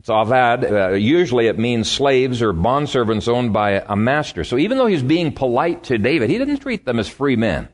it's 0.00 0.08
avad. 0.08 0.64
Uh, 0.64 0.94
usually 0.94 1.46
it 1.46 1.58
means 1.58 1.90
slaves 1.90 2.40
or 2.40 2.54
bondservants 2.54 3.28
owned 3.28 3.52
by 3.52 3.84
a 3.86 3.96
master. 3.96 4.44
So 4.44 4.56
even 4.56 4.78
though 4.78 4.86
he's 4.86 5.02
being 5.02 5.32
polite 5.32 5.84
to 5.84 5.98
David, 5.98 6.30
he 6.30 6.38
didn't 6.38 6.56
treat 6.60 6.86
them 6.86 6.98
as 6.98 7.06
free 7.06 7.36
men. 7.36 7.68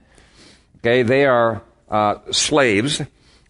Okay, 0.79 1.05
they 1.05 1.25
are 1.25 1.63
uh, 1.89 2.17
slaves. 2.33 3.01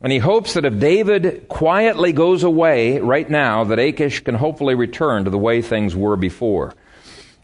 And 0.03 0.13
he 0.13 0.19
hopes 0.19 0.55
that 0.55 0.67
if 0.67 0.79
David 0.79 1.49
quietly 1.49 2.13
goes 2.13 2.43
away 2.43 3.01
right 3.01 3.29
now, 3.29 3.65
that 3.65 3.79
Achish 3.79 4.21
can 4.21 4.35
hopefully 4.35 4.75
return 4.75 5.25
to 5.25 5.31
the 5.31 5.39
way 5.39 5.63
things 5.63 5.97
were 5.97 6.17
before. 6.17 6.75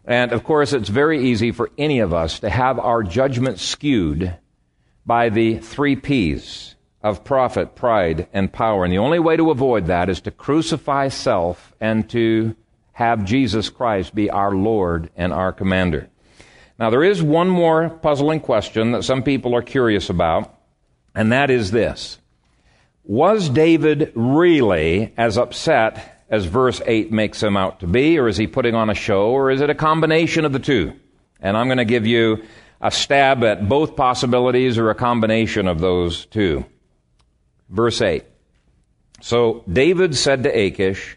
And 0.04 0.32
of 0.32 0.44
course, 0.44 0.74
it's 0.74 0.90
very 0.90 1.30
easy 1.30 1.50
for 1.50 1.70
any 1.78 2.00
of 2.00 2.12
us 2.12 2.40
to 2.40 2.50
have 2.50 2.78
our 2.78 3.02
judgment 3.02 3.58
skewed 3.58 4.36
by 5.06 5.30
the 5.30 5.56
three 5.60 5.96
P's 5.96 6.71
of 7.02 7.24
profit, 7.24 7.74
pride, 7.74 8.28
and 8.32 8.52
power. 8.52 8.84
And 8.84 8.92
the 8.92 8.98
only 8.98 9.18
way 9.18 9.36
to 9.36 9.50
avoid 9.50 9.86
that 9.86 10.08
is 10.08 10.20
to 10.22 10.30
crucify 10.30 11.08
self 11.08 11.72
and 11.80 12.08
to 12.10 12.54
have 12.92 13.24
Jesus 13.24 13.70
Christ 13.70 14.14
be 14.14 14.30
our 14.30 14.52
Lord 14.52 15.10
and 15.16 15.32
our 15.32 15.52
commander. 15.52 16.08
Now, 16.78 16.90
there 16.90 17.04
is 17.04 17.22
one 17.22 17.48
more 17.48 17.88
puzzling 17.88 18.40
question 18.40 18.92
that 18.92 19.04
some 19.04 19.22
people 19.22 19.54
are 19.54 19.62
curious 19.62 20.10
about, 20.10 20.54
and 21.14 21.32
that 21.32 21.50
is 21.50 21.70
this. 21.70 22.18
Was 23.04 23.48
David 23.48 24.12
really 24.14 25.12
as 25.16 25.38
upset 25.38 26.24
as 26.28 26.44
verse 26.46 26.80
8 26.86 27.12
makes 27.12 27.42
him 27.42 27.56
out 27.56 27.80
to 27.80 27.86
be, 27.86 28.18
or 28.18 28.28
is 28.28 28.36
he 28.36 28.46
putting 28.46 28.74
on 28.74 28.90
a 28.90 28.94
show, 28.94 29.30
or 29.30 29.50
is 29.50 29.60
it 29.60 29.70
a 29.70 29.74
combination 29.74 30.44
of 30.44 30.52
the 30.52 30.58
two? 30.58 30.92
And 31.40 31.56
I'm 31.56 31.66
going 31.66 31.78
to 31.78 31.84
give 31.84 32.06
you 32.06 32.44
a 32.80 32.90
stab 32.90 33.44
at 33.44 33.68
both 33.68 33.96
possibilities 33.96 34.78
or 34.78 34.90
a 34.90 34.94
combination 34.94 35.68
of 35.68 35.80
those 35.80 36.26
two. 36.26 36.64
Verse 37.72 38.00
8. 38.02 38.24
So 39.22 39.64
David 39.72 40.14
said 40.14 40.42
to 40.42 40.50
Achish, 40.50 41.16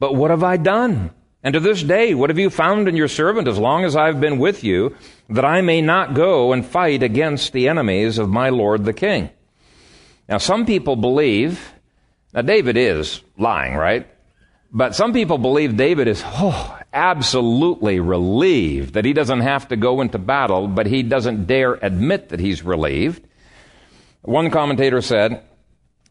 But 0.00 0.14
what 0.14 0.30
have 0.30 0.42
I 0.42 0.56
done? 0.56 1.10
And 1.42 1.52
to 1.52 1.60
this 1.60 1.82
day, 1.82 2.12
what 2.12 2.30
have 2.30 2.40
you 2.40 2.50
found 2.50 2.88
in 2.88 2.96
your 2.96 3.06
servant 3.06 3.46
as 3.46 3.56
long 3.56 3.84
as 3.84 3.94
I've 3.94 4.20
been 4.20 4.38
with 4.38 4.64
you, 4.64 4.96
that 5.30 5.44
I 5.44 5.60
may 5.60 5.80
not 5.80 6.14
go 6.14 6.52
and 6.52 6.66
fight 6.66 7.04
against 7.04 7.52
the 7.52 7.68
enemies 7.68 8.18
of 8.18 8.28
my 8.28 8.48
lord 8.48 8.84
the 8.84 8.92
king? 8.92 9.30
Now, 10.28 10.38
some 10.38 10.66
people 10.66 10.96
believe, 10.96 11.72
now 12.34 12.42
David 12.42 12.76
is 12.76 13.22
lying, 13.38 13.76
right? 13.76 14.08
But 14.72 14.96
some 14.96 15.12
people 15.12 15.38
believe 15.38 15.76
David 15.76 16.08
is, 16.08 16.20
oh, 16.26 16.76
absolutely 16.92 18.00
relieved 18.00 18.94
that 18.94 19.04
he 19.04 19.12
doesn't 19.12 19.40
have 19.40 19.68
to 19.68 19.76
go 19.76 20.00
into 20.00 20.18
battle, 20.18 20.66
but 20.66 20.86
he 20.86 21.04
doesn't 21.04 21.46
dare 21.46 21.74
admit 21.74 22.30
that 22.30 22.40
he's 22.40 22.64
relieved. 22.64 23.24
One 24.22 24.50
commentator 24.50 25.00
said, 25.00 25.44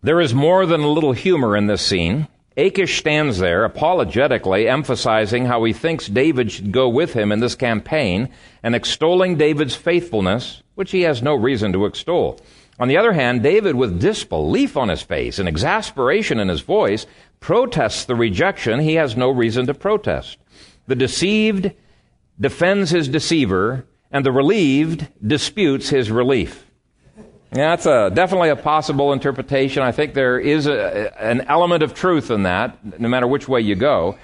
there 0.05 0.21
is 0.21 0.35
more 0.35 0.67
than 0.67 0.81
a 0.81 0.87
little 0.87 1.13
humor 1.13 1.57
in 1.57 1.65
this 1.65 1.81
scene. 1.81 2.27
Achish 2.55 2.99
stands 2.99 3.39
there 3.39 3.65
apologetically 3.65 4.69
emphasizing 4.69 5.45
how 5.47 5.63
he 5.63 5.73
thinks 5.73 6.07
David 6.07 6.51
should 6.51 6.71
go 6.71 6.87
with 6.87 7.13
him 7.13 7.31
in 7.31 7.39
this 7.39 7.55
campaign 7.55 8.29
and 8.61 8.75
extolling 8.75 9.35
David's 9.35 9.73
faithfulness, 9.73 10.61
which 10.75 10.91
he 10.91 11.01
has 11.01 11.23
no 11.23 11.33
reason 11.33 11.73
to 11.73 11.87
extol. 11.87 12.39
On 12.79 12.87
the 12.87 12.97
other 12.97 13.13
hand, 13.13 13.41
David, 13.41 13.73
with 13.73 13.99
disbelief 13.99 14.77
on 14.77 14.89
his 14.89 15.01
face 15.01 15.39
and 15.39 15.49
exasperation 15.49 16.39
in 16.39 16.49
his 16.49 16.61
voice, 16.61 17.07
protests 17.39 18.05
the 18.05 18.15
rejection 18.15 18.81
he 18.81 18.93
has 18.93 19.17
no 19.17 19.31
reason 19.31 19.65
to 19.65 19.73
protest. 19.73 20.37
The 20.85 20.95
deceived 20.95 21.71
defends 22.39 22.91
his 22.91 23.09
deceiver, 23.09 23.87
and 24.11 24.23
the 24.23 24.31
relieved 24.31 25.07
disputes 25.25 25.89
his 25.89 26.11
relief. 26.11 26.64
Yeah, 27.55 27.69
that's 27.69 27.85
a, 27.85 28.11
definitely 28.13 28.49
a 28.49 28.57
possible 28.57 29.13
interpretation. 29.13 29.81
I 29.81 29.93
think 29.93 30.13
there 30.13 30.37
is 30.37 30.67
a, 30.67 31.13
an 31.17 31.41
element 31.47 31.83
of 31.83 31.93
truth 31.93 32.29
in 32.29 32.43
that, 32.43 32.99
no 32.99 33.07
matter 33.07 33.27
which 33.27 33.47
way 33.47 33.61
you 33.61 33.75
go. 33.75 34.17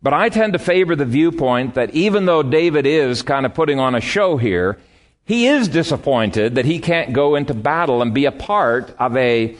But 0.00 0.12
I 0.12 0.28
tend 0.28 0.52
to 0.52 0.60
favor 0.60 0.94
the 0.94 1.04
viewpoint 1.04 1.74
that 1.74 1.90
even 1.90 2.26
though 2.26 2.44
David 2.44 2.86
is 2.86 3.22
kind 3.22 3.44
of 3.46 3.52
putting 3.52 3.80
on 3.80 3.96
a 3.96 4.00
show 4.00 4.36
here, 4.36 4.78
he 5.24 5.48
is 5.48 5.66
disappointed 5.66 6.54
that 6.54 6.66
he 6.66 6.78
can't 6.78 7.12
go 7.12 7.34
into 7.34 7.52
battle 7.52 8.00
and 8.00 8.14
be 8.14 8.26
a 8.26 8.32
part 8.32 8.94
of 8.96 9.16
a, 9.16 9.56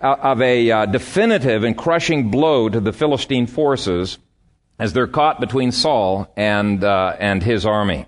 of 0.00 0.40
a 0.40 0.70
uh, 0.70 0.86
definitive 0.86 1.64
and 1.64 1.76
crushing 1.76 2.30
blow 2.30 2.68
to 2.68 2.78
the 2.78 2.92
Philistine 2.92 3.48
forces 3.48 4.16
as 4.78 4.92
they're 4.92 5.08
caught 5.08 5.40
between 5.40 5.72
Saul 5.72 6.32
and, 6.36 6.84
uh, 6.84 7.16
and 7.18 7.42
his 7.42 7.66
army. 7.66 8.06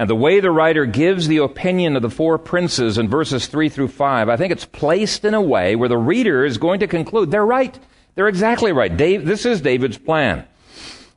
And 0.00 0.08
the 0.08 0.16
way 0.16 0.40
the 0.40 0.50
writer 0.50 0.86
gives 0.86 1.28
the 1.28 1.42
opinion 1.42 1.94
of 1.94 2.00
the 2.00 2.08
four 2.08 2.38
princes 2.38 2.96
in 2.96 3.10
verses 3.10 3.48
3 3.48 3.68
through 3.68 3.88
5, 3.88 4.30
I 4.30 4.36
think 4.38 4.50
it's 4.50 4.64
placed 4.64 5.26
in 5.26 5.34
a 5.34 5.42
way 5.42 5.76
where 5.76 5.90
the 5.90 5.98
reader 5.98 6.42
is 6.42 6.56
going 6.56 6.80
to 6.80 6.86
conclude 6.86 7.30
they're 7.30 7.44
right. 7.44 7.78
They're 8.14 8.26
exactly 8.26 8.72
right. 8.72 8.96
Dave, 8.96 9.26
this 9.26 9.44
is 9.44 9.60
David's 9.60 9.98
plan. 9.98 10.46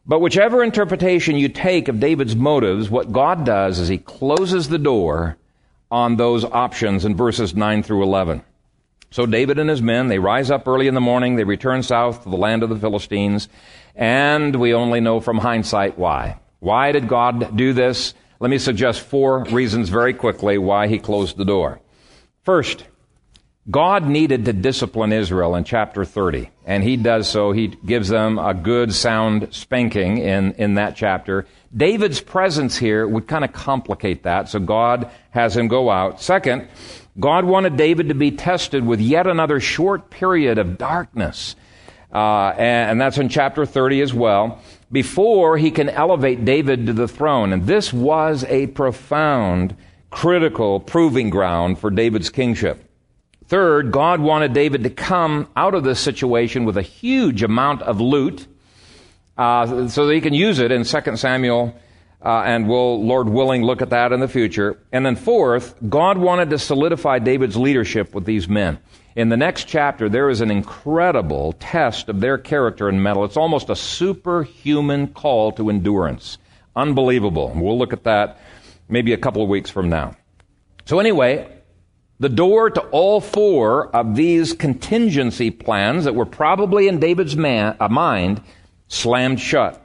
But 0.05 0.19
whichever 0.19 0.61
interpretation 0.61 1.37
you 1.37 1.47
take 1.47 1.87
of 1.87 2.01
David's 2.01 2.35
motives, 2.35 2.89
what 2.89 3.13
God 3.13 3.45
does 3.45 3.79
is 3.79 3.87
he 3.87 3.99
closes 3.99 4.67
the 4.67 4.77
door 4.77 5.37
on 5.89 6.17
those 6.17 6.43
options 6.43 7.05
in 7.05 7.15
verses 7.15 7.55
9 7.55 7.83
through 7.83 8.03
11. 8.03 8.43
So 9.11 9.25
David 9.25 9.59
and 9.59 9.69
his 9.69 9.81
men, 9.81 10.09
they 10.09 10.19
rise 10.19 10.51
up 10.51 10.67
early 10.67 10.89
in 10.89 10.93
the 10.93 10.99
morning, 10.99 11.37
they 11.37 11.45
return 11.45 11.83
south 11.83 12.23
to 12.23 12.29
the 12.29 12.35
land 12.35 12.63
of 12.63 12.69
the 12.69 12.75
Philistines, 12.75 13.47
and 13.95 14.53
we 14.57 14.73
only 14.73 14.99
know 14.99 15.21
from 15.21 15.37
hindsight 15.37 15.97
why. 15.97 16.37
Why 16.59 16.91
did 16.91 17.07
God 17.07 17.55
do 17.55 17.71
this? 17.71 18.13
Let 18.43 18.49
me 18.49 18.57
suggest 18.57 18.99
four 18.99 19.45
reasons 19.45 19.87
very 19.87 20.13
quickly 20.13 20.57
why 20.57 20.87
he 20.87 20.99
closed 20.99 21.37
the 21.37 21.45
door. 21.45 21.79
First, 22.41 22.83
God 23.71 24.05
needed 24.05 24.43
to 24.43 24.51
discipline 24.51 25.13
Israel 25.13 25.55
in 25.55 25.63
chapter 25.63 26.03
30, 26.03 26.49
and 26.65 26.83
he 26.83 26.97
does 26.97 27.29
so. 27.29 27.53
He 27.53 27.67
gives 27.67 28.09
them 28.09 28.37
a 28.37 28.53
good, 28.53 28.93
sound 28.93 29.47
spanking 29.51 30.17
in, 30.17 30.55
in 30.55 30.73
that 30.73 30.97
chapter. 30.97 31.47
David's 31.73 32.19
presence 32.19 32.75
here 32.75 33.07
would 33.07 33.29
kind 33.29 33.45
of 33.45 33.53
complicate 33.53 34.23
that, 34.23 34.49
so 34.49 34.59
God 34.59 35.09
has 35.29 35.55
him 35.55 35.69
go 35.69 35.89
out. 35.89 36.21
Second, 36.21 36.67
God 37.17 37.45
wanted 37.45 37.77
David 37.77 38.09
to 38.09 38.13
be 38.13 38.31
tested 38.31 38.85
with 38.85 38.99
yet 38.99 39.25
another 39.25 39.61
short 39.61 40.09
period 40.09 40.57
of 40.57 40.77
darkness. 40.77 41.55
Uh, 42.13 42.49
and, 42.57 42.91
and 42.91 43.01
that's 43.01 43.17
in 43.17 43.29
chapter 43.29 43.65
30 43.65 44.01
as 44.01 44.13
well, 44.13 44.61
before 44.93 45.57
he 45.57 45.71
can 45.71 45.89
elevate 45.89 46.45
David 46.45 46.85
to 46.85 46.93
the 46.93 47.07
throne. 47.07 47.51
And 47.51 47.65
this 47.65 47.91
was 47.91 48.45
a 48.45 48.67
profound, 48.67 49.75
critical 50.11 50.79
proving 50.79 51.31
ground 51.31 51.79
for 51.79 51.89
David's 51.89 52.29
kingship. 52.29 52.89
Third, 53.47 53.91
God 53.91 54.21
wanted 54.21 54.53
David 54.53 54.83
to 54.83 54.89
come 54.91 55.49
out 55.55 55.73
of 55.73 55.83
this 55.83 55.99
situation 55.99 56.63
with 56.63 56.77
a 56.77 56.83
huge 56.83 57.43
amount 57.43 57.81
of 57.81 57.99
loot 57.99 58.47
uh, 59.35 59.87
so 59.87 60.05
that 60.05 60.13
he 60.13 60.21
can 60.21 60.35
use 60.35 60.59
it 60.59 60.71
in 60.71 60.83
2 60.83 61.17
Samuel, 61.17 61.75
uh, 62.23 62.43
and 62.45 62.69
we'll, 62.69 63.03
Lord 63.03 63.27
willing, 63.27 63.63
look 63.63 63.81
at 63.81 63.89
that 63.89 64.13
in 64.13 64.19
the 64.19 64.27
future. 64.27 64.77
And 64.91 65.03
then 65.03 65.15
fourth, 65.15 65.75
God 65.89 66.19
wanted 66.19 66.51
to 66.51 66.59
solidify 66.59 67.19
David's 67.19 67.57
leadership 67.57 68.13
with 68.13 68.25
these 68.25 68.47
men. 68.47 68.77
In 69.15 69.29
the 69.29 69.37
next 69.37 69.65
chapter, 69.65 70.09
there 70.09 70.29
is 70.29 70.41
an 70.41 70.49
incredible 70.49 71.53
test 71.53 72.09
of 72.09 72.19
their 72.19 72.37
character 72.37 72.89
and 72.89 73.03
mettle. 73.03 73.25
It's 73.25 73.37
almost 73.37 73.69
a 73.69 73.75
superhuman 73.75 75.07
call 75.07 75.51
to 75.53 75.69
endurance. 75.69 76.39
Unbelievable. 76.75 77.53
We'll 77.55 77.77
look 77.77 77.93
at 77.93 78.05
that 78.05 78.39
maybe 78.89 79.13
a 79.13 79.17
couple 79.17 79.43
of 79.43 79.49
weeks 79.49 79.69
from 79.69 79.89
now. 79.89 80.15
So 80.85 80.99
anyway, 80.99 81.47
the 82.19 82.29
door 82.29 82.71
to 82.71 82.81
all 82.89 83.21
four 83.21 83.95
of 83.95 84.15
these 84.15 84.53
contingency 84.53 85.51
plans 85.51 86.05
that 86.05 86.15
were 86.15 86.25
probably 86.25 86.87
in 86.87 86.99
David's 86.99 87.35
man, 87.35 87.75
uh, 87.79 87.89
mind 87.89 88.41
slammed 88.87 89.39
shut. 89.39 89.79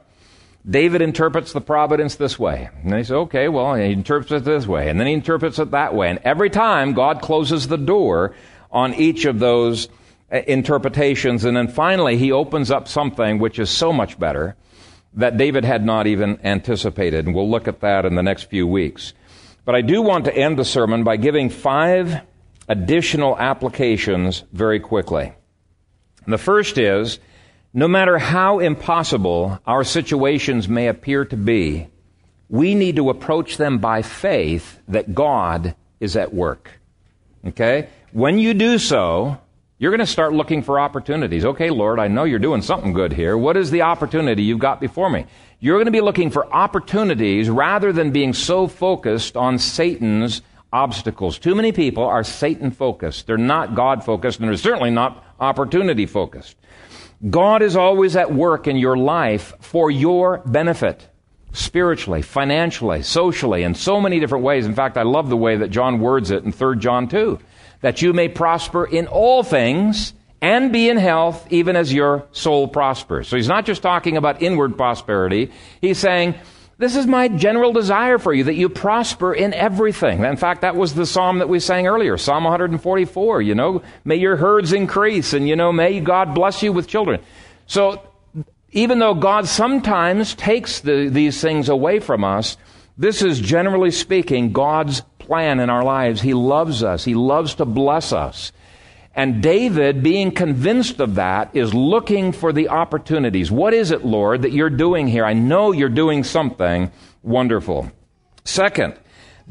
David 0.67 1.01
interprets 1.01 1.53
the 1.53 1.61
providence 1.61 2.15
this 2.15 2.37
way. 2.37 2.69
And 2.83 2.93
he 2.93 3.03
says, 3.03 3.11
okay, 3.11 3.47
well, 3.47 3.75
he 3.75 3.91
interprets 3.91 4.31
it 4.31 4.43
this 4.43 4.67
way. 4.67 4.89
And 4.89 4.99
then 4.99 5.07
he 5.07 5.13
interprets 5.13 5.57
it 5.57 5.71
that 5.71 5.95
way. 5.95 6.09
And 6.09 6.19
every 6.23 6.49
time 6.49 6.93
God 6.93 7.21
closes 7.21 7.67
the 7.67 7.77
door 7.77 8.35
on 8.71 8.93
each 8.95 9.25
of 9.25 9.39
those 9.39 9.89
uh, 10.31 10.37
interpretations. 10.47 11.45
And 11.45 11.57
then 11.57 11.67
finally, 11.67 12.17
he 12.17 12.31
opens 12.31 12.71
up 12.71 12.87
something 12.87 13.39
which 13.39 13.59
is 13.59 13.69
so 13.69 13.91
much 13.91 14.19
better 14.19 14.55
that 15.13 15.37
David 15.37 15.65
had 15.65 15.83
not 15.83 16.07
even 16.07 16.39
anticipated. 16.43 17.25
And 17.25 17.35
we'll 17.35 17.49
look 17.49 17.67
at 17.67 17.81
that 17.81 18.05
in 18.05 18.15
the 18.15 18.23
next 18.23 18.43
few 18.43 18.67
weeks. 18.67 19.13
But 19.65 19.75
I 19.75 19.81
do 19.81 20.01
want 20.01 20.25
to 20.25 20.35
end 20.35 20.57
the 20.57 20.65
sermon 20.65 21.03
by 21.03 21.17
giving 21.17 21.49
five 21.49 22.21
additional 22.67 23.37
applications 23.37 24.43
very 24.53 24.79
quickly. 24.79 25.33
And 26.25 26.33
the 26.33 26.37
first 26.37 26.77
is, 26.77 27.19
no 27.73 27.87
matter 27.87 28.17
how 28.17 28.59
impossible 28.59 29.59
our 29.65 29.83
situations 29.83 30.67
may 30.69 30.87
appear 30.87 31.25
to 31.25 31.37
be, 31.37 31.87
we 32.49 32.73
need 32.73 32.95
to 32.95 33.09
approach 33.09 33.57
them 33.57 33.77
by 33.77 34.01
faith 34.01 34.79
that 34.87 35.13
God 35.13 35.75
is 35.99 36.15
at 36.15 36.33
work. 36.33 36.78
Okay? 37.45 37.89
When 38.11 38.39
you 38.39 38.53
do 38.53 38.77
so, 38.77 39.37
you're 39.77 39.91
going 39.91 39.99
to 39.99 40.05
start 40.07 40.33
looking 40.33 40.61
for 40.61 40.79
opportunities. 40.79 41.45
Okay, 41.45 41.69
Lord, 41.69 41.99
I 41.99 42.07
know 42.07 42.25
you're 42.25 42.39
doing 42.39 42.61
something 42.61 42.93
good 42.93 43.13
here. 43.13 43.37
What 43.37 43.55
is 43.55 43.71
the 43.71 43.83
opportunity 43.83 44.43
you've 44.43 44.59
got 44.59 44.81
before 44.81 45.09
me? 45.09 45.25
You're 45.59 45.77
going 45.77 45.85
to 45.85 45.91
be 45.91 46.01
looking 46.01 46.31
for 46.31 46.51
opportunities 46.53 47.49
rather 47.49 47.91
than 47.93 48.11
being 48.11 48.33
so 48.33 48.67
focused 48.67 49.37
on 49.37 49.57
Satan's 49.57 50.41
obstacles. 50.71 51.39
Too 51.39 51.55
many 51.55 51.71
people 51.71 52.03
are 52.03 52.23
Satan 52.23 52.71
focused. 52.71 53.27
They're 53.27 53.37
not 53.37 53.75
God 53.75 54.03
focused, 54.03 54.39
and 54.39 54.47
they're 54.47 54.57
certainly 54.57 54.91
not 54.91 55.23
opportunity 55.39 56.05
focused. 56.05 56.55
God 57.29 57.61
is 57.61 57.75
always 57.75 58.15
at 58.15 58.33
work 58.33 58.67
in 58.67 58.77
your 58.77 58.97
life 58.97 59.53
for 59.59 59.91
your 59.91 60.37
benefit. 60.45 61.08
Spiritually, 61.51 62.21
financially, 62.21 63.01
socially, 63.01 63.63
in 63.63 63.73
so 63.73 63.99
many 63.99 64.19
different 64.19 64.43
ways. 64.43 64.65
In 64.65 64.75
fact, 64.75 64.97
I 64.97 65.03
love 65.03 65.29
the 65.29 65.37
way 65.37 65.57
that 65.57 65.69
John 65.69 65.99
words 65.99 66.31
it 66.31 66.43
in 66.43 66.51
3 66.51 66.77
John 66.77 67.07
2. 67.07 67.39
That 67.81 68.01
you 68.01 68.13
may 68.13 68.27
prosper 68.27 68.85
in 68.85 69.07
all 69.07 69.41
things 69.41 70.13
and 70.41 70.71
be 70.71 70.89
in 70.89 70.97
health 70.97 71.47
even 71.49 71.75
as 71.75 71.93
your 71.93 72.25
soul 72.31 72.67
prospers. 72.67 73.27
So 73.27 73.35
he's 73.35 73.47
not 73.47 73.65
just 73.65 73.81
talking 73.81 74.17
about 74.17 74.41
inward 74.41 74.77
prosperity. 74.77 75.51
He's 75.81 75.97
saying, 75.97 76.35
this 76.77 76.95
is 76.95 77.05
my 77.05 77.27
general 77.27 77.73
desire 77.73 78.17
for 78.19 78.33
you, 78.33 78.45
that 78.45 78.55
you 78.55 78.69
prosper 78.69 79.33
in 79.33 79.53
everything. 79.53 80.23
In 80.23 80.37
fact, 80.37 80.61
that 80.61 80.77
was 80.77 80.93
the 80.93 81.05
psalm 81.05 81.39
that 81.39 81.49
we 81.49 81.59
sang 81.59 81.87
earlier, 81.87 82.17
Psalm 82.17 82.45
144. 82.45 83.41
You 83.41 83.53
know, 83.53 83.81
may 84.05 84.15
your 84.15 84.37
herds 84.37 84.71
increase 84.71 85.33
and, 85.33 85.47
you 85.47 85.57
know, 85.57 85.73
may 85.73 85.99
God 85.99 86.33
bless 86.33 86.63
you 86.63 86.71
with 86.71 86.87
children. 86.87 87.19
So, 87.67 88.01
even 88.71 88.99
though 88.99 89.13
God 89.13 89.47
sometimes 89.47 90.35
takes 90.35 90.79
the, 90.81 91.09
these 91.09 91.41
things 91.41 91.69
away 91.69 91.99
from 91.99 92.23
us, 92.23 92.57
this 92.97 93.21
is 93.21 93.39
generally 93.39 93.91
speaking 93.91 94.51
God's 94.51 95.01
plan 95.17 95.59
in 95.59 95.69
our 95.69 95.83
lives. 95.83 96.21
He 96.21 96.33
loves 96.33 96.83
us. 96.83 97.05
He 97.05 97.15
loves 97.15 97.55
to 97.55 97.65
bless 97.65 98.11
us. 98.11 98.51
And 99.15 99.41
David, 99.41 100.03
being 100.03 100.31
convinced 100.31 100.99
of 100.99 101.15
that, 101.15 101.49
is 101.53 101.73
looking 101.73 102.31
for 102.31 102.53
the 102.53 102.69
opportunities. 102.69 103.51
What 103.51 103.73
is 103.73 103.91
it, 103.91 104.05
Lord, 104.05 104.43
that 104.43 104.53
you're 104.53 104.69
doing 104.69 105.07
here? 105.07 105.25
I 105.25 105.33
know 105.33 105.71
you're 105.71 105.89
doing 105.89 106.23
something 106.23 106.91
wonderful. 107.23 107.91
Second, 108.45 108.97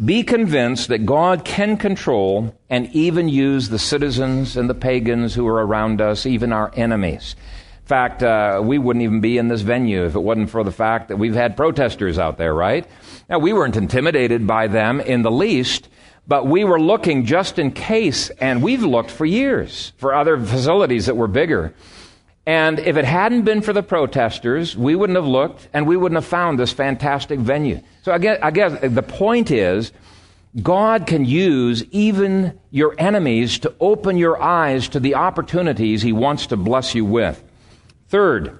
be 0.02 0.22
convinced 0.22 0.88
that 0.88 1.06
God 1.06 1.44
can 1.44 1.76
control 1.76 2.54
and 2.70 2.88
even 2.94 3.28
use 3.28 3.68
the 3.68 3.78
citizens 3.78 4.56
and 4.56 4.70
the 4.70 4.74
pagans 4.74 5.34
who 5.34 5.46
are 5.46 5.66
around 5.66 6.00
us, 6.00 6.24
even 6.24 6.52
our 6.52 6.70
enemies. 6.74 7.34
Fact, 7.88 8.22
uh, 8.22 8.60
we 8.62 8.76
wouldn't 8.76 9.02
even 9.02 9.22
be 9.22 9.38
in 9.38 9.48
this 9.48 9.62
venue 9.62 10.04
if 10.04 10.14
it 10.14 10.20
wasn't 10.20 10.50
for 10.50 10.62
the 10.62 10.70
fact 10.70 11.08
that 11.08 11.16
we've 11.16 11.34
had 11.34 11.56
protesters 11.56 12.18
out 12.18 12.36
there, 12.36 12.52
right? 12.52 12.86
Now, 13.30 13.38
we 13.38 13.54
weren't 13.54 13.76
intimidated 13.76 14.46
by 14.46 14.66
them 14.66 15.00
in 15.00 15.22
the 15.22 15.30
least, 15.30 15.88
but 16.26 16.46
we 16.46 16.64
were 16.64 16.78
looking 16.78 17.24
just 17.24 17.58
in 17.58 17.72
case, 17.72 18.28
and 18.28 18.62
we've 18.62 18.82
looked 18.82 19.10
for 19.10 19.24
years 19.24 19.94
for 19.96 20.14
other 20.14 20.38
facilities 20.38 21.06
that 21.06 21.16
were 21.16 21.28
bigger. 21.28 21.72
And 22.44 22.78
if 22.78 22.98
it 22.98 23.06
hadn't 23.06 23.44
been 23.44 23.62
for 23.62 23.72
the 23.72 23.82
protesters, 23.82 24.76
we 24.76 24.94
wouldn't 24.94 25.16
have 25.16 25.26
looked 25.26 25.66
and 25.72 25.86
we 25.86 25.96
wouldn't 25.96 26.18
have 26.18 26.26
found 26.26 26.58
this 26.58 26.72
fantastic 26.72 27.40
venue. 27.40 27.80
So 28.02 28.12
I 28.12 28.18
guess, 28.18 28.38
I 28.42 28.50
guess 28.50 28.78
the 28.82 29.02
point 29.02 29.50
is, 29.50 29.92
God 30.62 31.06
can 31.06 31.24
use 31.24 31.84
even 31.90 32.60
your 32.70 32.94
enemies 32.98 33.60
to 33.60 33.74
open 33.80 34.18
your 34.18 34.42
eyes 34.42 34.88
to 34.88 35.00
the 35.00 35.14
opportunities 35.14 36.02
He 36.02 36.12
wants 36.12 36.48
to 36.48 36.58
bless 36.58 36.94
you 36.94 37.06
with. 37.06 37.42
Third, 38.08 38.58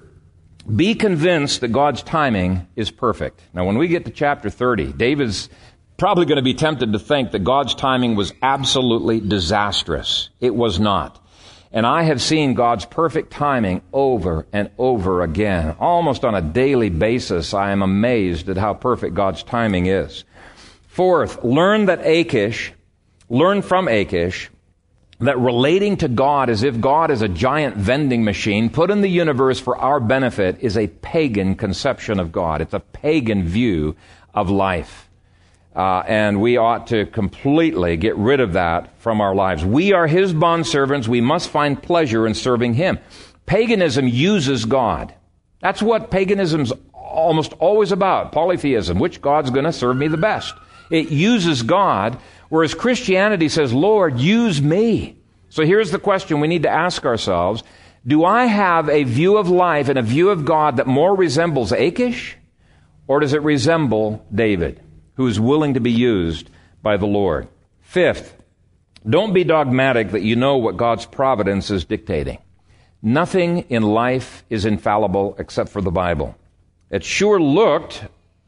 be 0.75 0.93
convinced 0.93 1.61
that 1.61 1.69
God's 1.69 2.03
timing 2.03 2.67
is 2.75 2.91
perfect. 2.91 3.41
Now, 3.53 3.65
when 3.65 3.77
we 3.77 3.87
get 3.87 4.05
to 4.05 4.11
chapter 4.11 4.49
30, 4.49 4.93
David's 4.93 5.49
probably 5.97 6.25
going 6.25 6.37
to 6.37 6.43
be 6.43 6.53
tempted 6.53 6.93
to 6.93 6.99
think 6.99 7.31
that 7.31 7.43
God's 7.43 7.73
timing 7.73 8.15
was 8.15 8.31
absolutely 8.41 9.19
disastrous. 9.19 10.29
It 10.39 10.55
was 10.55 10.79
not. 10.79 11.23
And 11.71 11.85
I 11.85 12.03
have 12.03 12.21
seen 12.21 12.53
God's 12.53 12.85
perfect 12.85 13.31
timing 13.31 13.81
over 13.93 14.47
and 14.53 14.71
over 14.77 15.21
again. 15.21 15.75
Almost 15.79 16.25
on 16.25 16.33
a 16.35 16.41
daily 16.41 16.89
basis, 16.89 17.53
I 17.53 17.71
am 17.71 17.81
amazed 17.81 18.49
at 18.49 18.57
how 18.57 18.73
perfect 18.73 19.13
God's 19.13 19.43
timing 19.43 19.85
is. 19.85 20.23
Fourth, 20.87 21.43
learn 21.43 21.85
that 21.85 22.05
Achish, 22.05 22.73
learn 23.29 23.61
from 23.61 23.87
Achish, 23.87 24.49
that 25.19 25.37
relating 25.37 25.97
to 25.97 26.07
God 26.07 26.49
as 26.49 26.63
if 26.63 26.79
God 26.79 27.11
is 27.11 27.21
a 27.21 27.27
giant 27.27 27.75
vending 27.75 28.23
machine 28.23 28.69
put 28.69 28.89
in 28.89 29.01
the 29.01 29.09
universe 29.09 29.59
for 29.59 29.77
our 29.77 29.99
benefit 29.99 30.59
is 30.61 30.77
a 30.77 30.87
pagan 30.87 31.55
conception 31.55 32.19
of 32.19 32.31
God. 32.31 32.61
It's 32.61 32.73
a 32.73 32.79
pagan 32.79 33.43
view 33.43 33.95
of 34.33 34.49
life. 34.49 35.09
Uh, 35.75 36.03
and 36.07 36.41
we 36.41 36.57
ought 36.57 36.87
to 36.87 37.05
completely 37.05 37.95
get 37.97 38.15
rid 38.15 38.39
of 38.39 38.53
that 38.53 38.97
from 38.99 39.21
our 39.21 39.35
lives. 39.35 39.63
We 39.63 39.93
are 39.93 40.07
His 40.07 40.33
bondservants. 40.33 41.07
We 41.07 41.21
must 41.21 41.49
find 41.49 41.81
pleasure 41.81 42.25
in 42.25 42.33
serving 42.33 42.73
Him. 42.73 42.97
Paganism 43.45 44.07
uses 44.07 44.65
God. 44.65 45.13
That's 45.61 45.81
what 45.81 46.11
paganism's 46.11 46.71
almost 46.93 47.53
always 47.59 47.91
about. 47.91 48.31
Polytheism. 48.31 48.99
Which 48.99 49.21
God's 49.21 49.51
going 49.51 49.65
to 49.65 49.73
serve 49.73 49.97
me 49.97 50.07
the 50.07 50.17
best? 50.17 50.53
It 50.89 51.09
uses 51.09 51.61
God, 51.61 52.17
whereas 52.49 52.73
Christianity 52.73 53.49
says, 53.49 53.73
Lord, 53.73 54.19
use 54.19 54.61
me. 54.61 55.17
So 55.49 55.65
here's 55.65 55.91
the 55.91 55.99
question 55.99 56.39
we 56.39 56.47
need 56.47 56.63
to 56.63 56.69
ask 56.69 57.05
ourselves. 57.05 57.63
Do 58.05 58.25
I 58.25 58.45
have 58.45 58.89
a 58.89 59.03
view 59.03 59.37
of 59.37 59.49
life 59.49 59.89
and 59.89 59.97
a 59.97 60.03
view 60.03 60.29
of 60.29 60.45
God 60.45 60.77
that 60.77 60.87
more 60.87 61.15
resembles 61.15 61.71
Achish? 61.71 62.37
Or 63.07 63.19
does 63.19 63.33
it 63.33 63.41
resemble 63.41 64.25
David? 64.33 64.81
who 65.19 65.27
is 65.27 65.37
willing 65.37 65.73
to 65.73 65.81
be 65.81 65.91
used 65.91 66.49
by 66.81 66.95
the 66.95 67.05
Lord. 67.05 67.49
Fifth, 67.81 68.41
don't 69.05 69.33
be 69.33 69.43
dogmatic 69.43 70.11
that 70.11 70.21
you 70.21 70.37
know 70.37 70.55
what 70.55 70.77
God's 70.77 71.05
providence 71.05 71.69
is 71.71 71.83
dictating. 71.83 72.37
Nothing 73.01 73.65
in 73.67 73.83
life 73.83 74.45
is 74.49 74.65
infallible 74.65 75.35
except 75.37 75.71
for 75.71 75.81
the 75.81 75.91
Bible. 75.91 76.37
It 76.89 77.03
sure 77.03 77.37
looked 77.37 78.01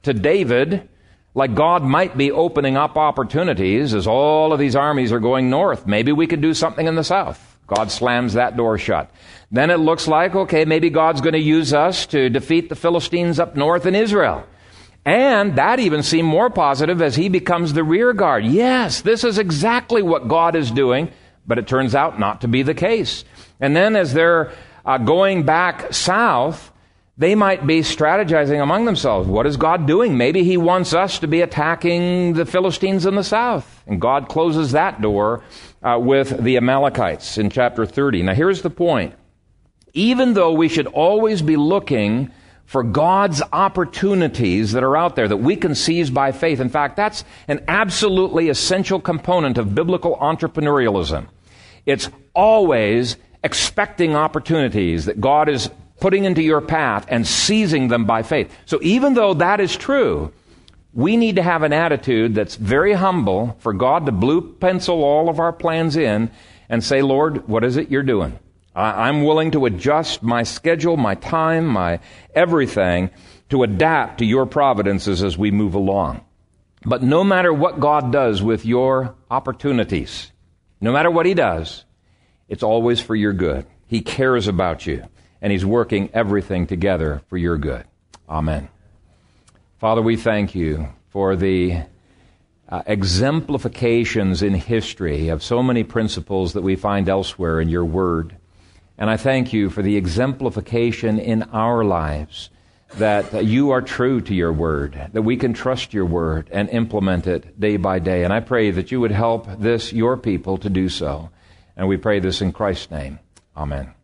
to 0.04 0.14
David 0.14 0.88
Like 1.34 1.56
God 1.56 1.84
might 1.84 2.18
be 2.18 2.32
opening 2.32 2.76
up 2.76 2.98
opportunities 2.98 3.94
as 3.94 4.06
all 4.06 4.52
of 4.52 4.60
these 4.60 4.76
armies 4.76 5.12
are 5.12 5.20
going 5.20 5.50
north. 5.50 5.88
Maybe 5.88 6.12
we 6.12 6.28
could 6.28 6.42
do 6.42 6.54
something 6.54 6.88
in 6.88 6.96
the 6.96 7.04
south. 7.04 7.58
God 7.68 7.90
slams 7.90 8.34
that 8.34 8.58
door 8.58 8.78
shut. 8.78 9.10
Then 9.50 9.70
it 9.70 9.78
looks 9.78 10.08
like, 10.08 10.36
okay, 10.36 10.66
maybe 10.66 10.90
God's 10.90 11.22
going 11.22 11.34
to 11.34 11.40
use 11.40 11.74
us 11.74 12.06
to 12.08 12.30
defeat 12.30 12.68
the 12.68 12.76
Philistines 12.76 13.40
up 13.40 13.56
north 13.56 13.86
in 13.86 13.96
Israel. 13.96 14.46
And 15.06 15.56
that 15.56 15.80
even 15.80 16.04
seemed 16.04 16.28
more 16.28 16.50
positive 16.50 17.02
as 17.02 17.16
he 17.16 17.30
becomes 17.30 17.74
the 17.74 17.84
rear 17.84 18.14
guard. 18.14 18.46
Yes, 18.46 19.02
this 19.02 19.24
is 19.24 19.38
exactly 19.38 20.02
what 20.02 20.28
God 20.28 20.56
is 20.56 20.70
doing, 20.70 21.12
but 21.48 21.58
it 21.58 21.68
turns 21.68 21.96
out 21.96 22.20
not 22.20 22.42
to 22.42 22.48
be 22.50 22.62
the 22.62 22.74
case. 22.74 23.24
And 23.60 23.76
then 23.76 23.96
as 23.96 24.14
they're 24.14 24.52
uh, 24.86 24.98
going 24.98 25.44
back 25.44 25.94
south, 25.94 26.71
they 27.22 27.36
might 27.36 27.68
be 27.68 27.82
strategizing 27.82 28.64
among 28.64 28.86
themselves. 28.86 29.28
What 29.28 29.46
is 29.46 29.56
God 29.56 29.86
doing? 29.86 30.18
Maybe 30.18 30.44
He 30.44 30.58
wants 30.58 30.92
us 30.92 31.20
to 31.20 31.28
be 31.28 31.42
attacking 31.42 32.34
the 32.34 32.48
Philistines 32.48 33.06
in 33.06 33.14
the 33.14 33.24
south. 33.24 33.84
And 33.86 34.02
God 34.02 34.28
closes 34.28 34.72
that 34.72 35.02
door 35.04 35.44
uh, 35.84 36.00
with 36.02 36.44
the 36.44 36.58
Amalekites 36.58 37.38
in 37.38 37.52
chapter 37.52 37.86
30. 37.86 38.24
Now, 38.24 38.34
here's 38.34 38.64
the 38.64 38.72
point. 38.72 39.14
Even 39.94 40.34
though 40.34 40.54
we 40.54 40.68
should 40.68 40.88
always 40.88 41.44
be 41.44 41.58
looking 41.58 42.32
for 42.66 42.82
God's 42.82 43.44
opportunities 43.54 44.72
that 44.72 44.84
are 44.84 44.98
out 44.98 45.16
there 45.16 45.28
that 45.28 45.38
we 45.38 45.56
can 45.56 45.76
seize 45.76 46.10
by 46.10 46.32
faith. 46.32 46.60
In 46.60 46.70
fact, 46.70 46.96
that's 46.96 47.24
an 47.48 47.64
absolutely 47.68 48.50
essential 48.50 49.00
component 49.00 49.60
of 49.60 49.76
biblical 49.76 50.16
entrepreneurialism. 50.16 51.28
It's 51.86 52.10
always 52.34 53.18
expecting 53.44 54.16
opportunities 54.16 55.06
that 55.06 55.22
God 55.22 55.50
is 55.50 55.70
putting 56.02 56.26
into 56.26 56.42
your 56.42 56.60
path 56.60 57.06
and 57.08 57.26
seizing 57.26 57.88
them 57.88 58.04
by 58.06 58.24
faith. 58.24 58.54
So 58.66 58.80
even 58.82 59.14
though 59.14 59.36
that 59.36 59.62
is 59.62 59.78
true, 59.78 60.34
we 60.94 61.16
need 61.16 61.38
to 61.38 61.44
have 61.44 61.64
an 61.64 61.72
attitude 61.72 62.36
that's 62.36 62.56
very 62.56 62.94
humble 62.94 63.56
for 63.60 63.72
God 63.72 64.06
to 64.08 64.12
blue 64.12 64.42
pencil 64.56 65.04
all 65.04 65.30
of 65.30 65.40
our 65.40 65.54
plans 65.54 65.96
in 65.96 66.30
and 66.68 66.84
say, 66.84 67.02
Lord, 67.02 67.48
what 67.48 67.64
is 67.64 67.78
it 67.78 67.90
you're 67.90 68.04
doing? 68.04 68.38
I'm 68.76 69.24
willing 69.24 69.52
to 69.52 69.66
adjust 69.66 70.24
my 70.24 70.44
schedule, 70.44 70.98
my 70.98 71.16
time, 71.16 71.68
my 71.68 72.00
everything 72.34 73.10
to 73.50 73.64
adapt 73.64 74.20
to 74.20 74.26
your 74.26 74.46
providences 74.46 75.24
as 75.24 75.38
we 75.38 75.52
move 75.52 75.76
along. 75.76 76.22
But 76.86 77.04
no 77.04 77.24
matter 77.24 77.54
what 77.54 77.80
God 77.80 78.12
does 78.12 78.42
with 78.42 78.66
your 78.66 79.14
opportunities, 79.30 80.32
no 80.80 80.92
matter 80.94 81.12
what 81.12 81.26
He 81.26 81.34
does, 81.34 81.84
it's 82.48 82.64
always 82.64 83.00
for 83.00 83.16
your 83.16 83.34
good. 83.34 83.68
He 83.88 84.02
cares 84.02 84.48
about 84.48 84.88
you, 84.88 85.06
and 85.42 85.52
He's 85.52 85.66
working 85.66 86.10
everything 86.14 86.68
together 86.68 87.22
for 87.28 87.38
your 87.38 87.58
good. 87.58 87.86
Amen. 88.30 88.70
Father, 89.80 90.02
we 90.02 90.16
thank 90.16 90.54
you 90.54 90.90
for 91.10 91.36
the 91.36 91.82
uh, 92.70 92.84
exemplifications 92.86 94.42
in 94.42 94.54
history 94.54 95.30
of 95.30 95.44
so 95.44 95.62
many 95.62 95.84
principles 95.84 96.54
that 96.54 96.62
we 96.62 96.76
find 96.76 97.10
elsewhere 97.10 97.60
in 97.60 97.68
your 97.68 97.84
word. 97.84 98.36
And 98.98 99.10
I 99.10 99.18
thank 99.18 99.52
you 99.52 99.70
for 99.70 99.82
the 99.82 99.98
exemplification 99.98 101.20
in 101.20 101.44
our 101.44 101.84
lives 101.84 102.50
that 102.98 103.46
you 103.46 103.72
are 103.72 103.82
true 103.82 104.22
to 104.22 104.34
your 104.34 104.54
word, 104.54 105.10
that 105.14 105.22
we 105.22 105.38
can 105.38 105.54
trust 105.54 105.94
your 105.94 106.06
word 106.06 106.50
and 106.52 106.70
implement 106.70 107.26
it 107.26 107.60
day 107.60 107.78
by 107.78 108.00
day. 108.00 108.24
And 108.24 108.34
I 108.34 108.42
pray 108.42 108.72
that 108.72 108.92
you 108.92 109.00
would 109.00 109.12
help 109.12 109.48
this, 109.60 109.94
your 109.94 110.18
people, 110.18 110.58
to 110.60 110.70
do 110.70 110.90
so. 110.90 111.30
And 111.76 111.88
we 111.88 111.98
pray 111.98 112.20
this 112.20 112.42
in 112.42 112.52
Christ's 112.52 112.92
name. 112.92 113.20
Amen. 113.56 114.01